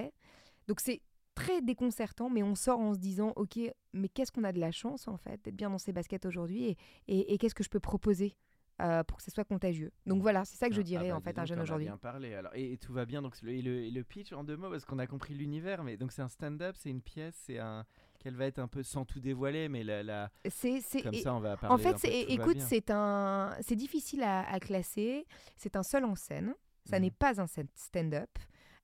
Donc 0.68 0.80
c'est 0.80 1.00
très 1.34 1.60
déconcertant, 1.62 2.30
mais 2.30 2.42
on 2.42 2.54
sort 2.54 2.78
en 2.80 2.94
se 2.94 2.98
disant, 2.98 3.32
ok, 3.36 3.58
mais 3.92 4.08
qu'est-ce 4.08 4.32
qu'on 4.32 4.44
a 4.44 4.52
de 4.52 4.60
la 4.60 4.70
chance 4.72 5.08
en 5.08 5.16
fait 5.16 5.42
d'être 5.44 5.56
bien 5.56 5.70
dans 5.70 5.78
ces 5.78 5.92
baskets 5.92 6.26
aujourd'hui 6.26 6.64
et, 6.66 6.76
et- 7.08 7.34
et 7.34 7.38
qu'est-ce 7.38 7.54
que 7.54 7.64
je 7.64 7.70
peux 7.70 7.80
proposer 7.80 8.36
euh, 8.80 9.04
pour 9.04 9.18
que 9.18 9.22
ce 9.22 9.30
soit 9.30 9.44
contagieux. 9.44 9.92
Donc 10.04 10.20
voilà, 10.20 10.44
c'est 10.44 10.56
ça 10.56 10.68
que 10.68 10.74
je 10.74 10.80
Ah, 10.80 10.84
dirais 10.84 11.08
bah, 11.10 11.16
en 11.16 11.20
fait 11.20 11.38
à 11.38 11.42
un 11.42 11.44
jeune 11.44 11.60
aujourd'hui. 11.60 11.86
bien 11.86 11.96
parlé 11.96 12.34
alors. 12.34 12.50
Et, 12.56 12.72
et 12.72 12.76
tout 12.76 12.92
va 12.92 13.04
bien. 13.04 13.22
Donc 13.22 13.40
le, 13.42 13.52
et 13.52 13.62
le, 13.62 13.82
et 13.84 13.90
le 13.92 14.02
pitch 14.02 14.32
en 14.32 14.42
deux 14.42 14.56
mots 14.56 14.68
parce 14.68 14.84
qu'on 14.84 14.98
a 14.98 15.06
compris 15.06 15.32
l'univers. 15.34 15.84
Mais 15.84 15.96
donc 15.96 16.10
c'est 16.10 16.22
un 16.22 16.28
stand-up, 16.28 16.74
c'est 16.76 16.90
une 16.90 17.00
pièce, 17.00 17.36
c'est 17.46 17.58
un 17.60 17.84
qu'elle 18.18 18.34
va 18.34 18.46
être 18.46 18.58
un 18.58 18.66
peu 18.66 18.82
sans 18.82 19.04
tout 19.04 19.20
dévoiler, 19.20 19.68
mais 19.68 19.84
la, 19.84 20.02
la- 20.02 20.30
C'est, 20.48 20.80
c'est, 20.80 21.02
comme 21.02 21.14
ça 21.14 21.34
on 21.34 21.40
va 21.40 21.56
parler. 21.56 21.72
En 21.72 21.78
fait, 21.78 21.94
peu 22.02 22.32
écoute, 22.32 22.60
c'est 22.60 22.90
un, 22.90 23.54
c'est 23.60 23.76
difficile 23.76 24.22
à, 24.24 24.40
à 24.50 24.58
classer. 24.58 25.24
C'est 25.56 25.76
un 25.76 25.82
seul 25.84 26.04
en 26.04 26.16
scène. 26.16 26.52
Ça 26.84 26.96
Mhm. 26.98 27.02
n'est 27.04 27.10
pas 27.12 27.40
un 27.40 27.46
stand- 27.46 27.68
stand-up. 27.76 28.30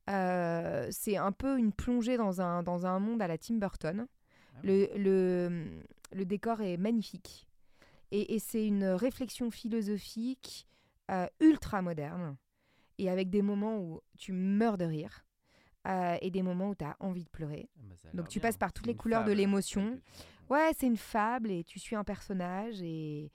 Euh, 0.09 0.89
c'est 0.91 1.17
un 1.17 1.33
peu 1.33 1.59
une 1.59 1.73
plongée 1.73 2.17
dans 2.17 2.41
un, 2.41 2.63
dans 2.63 2.87
un 2.87 2.99
monde 2.99 3.21
à 3.23 3.29
la 3.29 3.39
Tim 3.39 3.57
Burton. 3.57 4.07
Ah 4.09 4.61
oui. 4.65 4.89
Le, 4.95 4.99
le, 4.99 5.83
le 6.13 6.25
décor 6.25 6.61
est 6.63 6.77
magnifique. 6.77 7.47
Et, 8.11 8.35
et 8.35 8.39
c'est 8.39 8.67
une 8.67 8.85
réflexion 8.85 9.51
philosophique 9.51 10.67
euh, 11.11 11.27
ultra 11.41 11.83
moderne. 11.83 12.37
Et 12.99 13.09
avec 13.09 13.31
des 13.31 13.43
moments 13.43 13.79
où 13.79 14.01
tu 14.19 14.33
meurs 14.33 14.79
de 14.79 14.85
rire. 14.85 15.25
euh, 15.87 16.17
et 16.21 16.31
des 16.31 16.43
moments 16.43 16.71
où 16.71 16.75
tu 16.75 16.85
as 16.85 16.97
envie 17.01 17.25
de 17.25 17.29
pleurer. 17.31 17.69
Ah 17.77 17.83
bah, 17.89 18.11
donc 18.15 18.29
tu 18.29 18.39
bien. 18.39 18.49
passes 18.49 18.57
par 18.59 18.73
toutes 18.73 18.87
les 18.87 18.95
couleurs 18.95 19.23
de 19.23 19.29
fable, 19.29 19.39
l'émotion. 19.39 20.01
Ouais, 20.49 20.71
c'est 20.77 20.87
une 20.87 20.97
fable 20.97 21.51
et 21.51 21.65
tu 21.65 21.79
suis 21.79 21.97
un 21.97 22.05
personnage 22.05 22.83
et, 22.83 23.31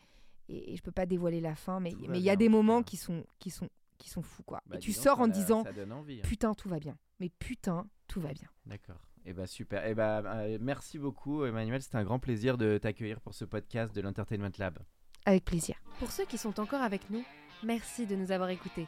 et, 0.49 0.73
et 0.73 0.75
je 0.75 0.81
peux 0.83 0.91
pas 0.91 1.05
dévoiler 1.05 1.41
la 1.41 1.55
fin, 1.55 1.79
mais 1.79 1.91
il 1.91 2.17
y 2.17 2.29
a 2.29 2.35
bien, 2.35 2.35
des 2.35 2.49
moments 2.49 2.83
qui 2.83 2.97
sont 2.97 3.23
qui 3.39 3.49
sont 3.49 3.69
qui 3.97 4.09
sont 4.09 4.21
fous 4.21 4.43
quoi. 4.43 4.61
Bah, 4.65 4.75
et 4.77 4.79
tu 4.79 4.93
sors 4.93 5.19
en 5.19 5.25
a- 5.25 5.27
disant 5.29 5.63
Ça 5.63 5.73
donne 5.73 5.91
envie. 5.91 6.19
hein. 6.19 6.27
putain 6.27 6.53
tout 6.53 6.69
va 6.69 6.79
bien, 6.79 6.97
mais 7.19 7.29
putain 7.29 7.85
tout 8.07 8.21
va 8.21 8.33
bien. 8.33 8.47
D'accord. 8.65 8.99
Et 9.25 9.33
bah 9.33 9.47
super. 9.47 9.85
Et 9.87 9.95
bah 9.95 10.21
euh, 10.25 10.57
merci 10.61 10.99
beaucoup 10.99 11.45
Emmanuel, 11.45 11.81
c'était 11.81 11.97
un 11.97 12.03
grand 12.03 12.19
plaisir 12.19 12.57
de 12.57 12.77
t'accueillir 12.77 13.19
pour 13.21 13.33
ce 13.33 13.43
podcast 13.45 13.95
de 13.95 14.01
l'Entertainment 14.01 14.51
Lab. 14.59 14.77
Avec 15.25 15.43
plaisir. 15.45 15.75
Pour 15.99 16.11
ceux 16.11 16.25
qui 16.25 16.37
sont 16.37 16.59
encore 16.59 16.81
avec 16.83 17.09
nous, 17.09 17.23
merci 17.63 18.05
de 18.05 18.15
nous 18.15 18.31
avoir 18.31 18.49
écoutés. 18.49 18.87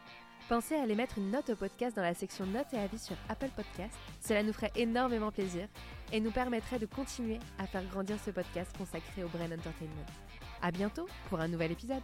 Pensez 0.49 0.75
à 0.75 0.83
aller 0.83 0.93
mettre 0.95 1.17
une 1.17 1.31
note 1.31 1.49
au 1.49 1.55
podcast 1.55 1.95
dans 1.95 2.03
la 2.03 2.13
section 2.13 2.45
notes 2.45 2.71
et 2.73 2.77
avis 2.77 2.99
sur 2.99 3.15
Apple 3.27 3.49
Podcast. 3.55 3.97
Cela 4.21 4.43
nous 4.43 4.53
ferait 4.53 4.71
énormément 4.75 5.31
plaisir 5.31 5.67
et 6.13 6.19
nous 6.21 6.31
permettrait 6.31 6.79
de 6.79 6.85
continuer 6.85 7.39
à 7.57 7.65
faire 7.65 7.83
grandir 7.85 8.17
ce 8.23 8.29
podcast 8.31 8.71
consacré 8.77 9.23
au 9.23 9.27
Brain 9.29 9.51
Entertainment. 9.51 10.05
À 10.61 10.71
bientôt 10.71 11.07
pour 11.29 11.39
un 11.39 11.47
nouvel 11.47 11.71
épisode. 11.71 12.03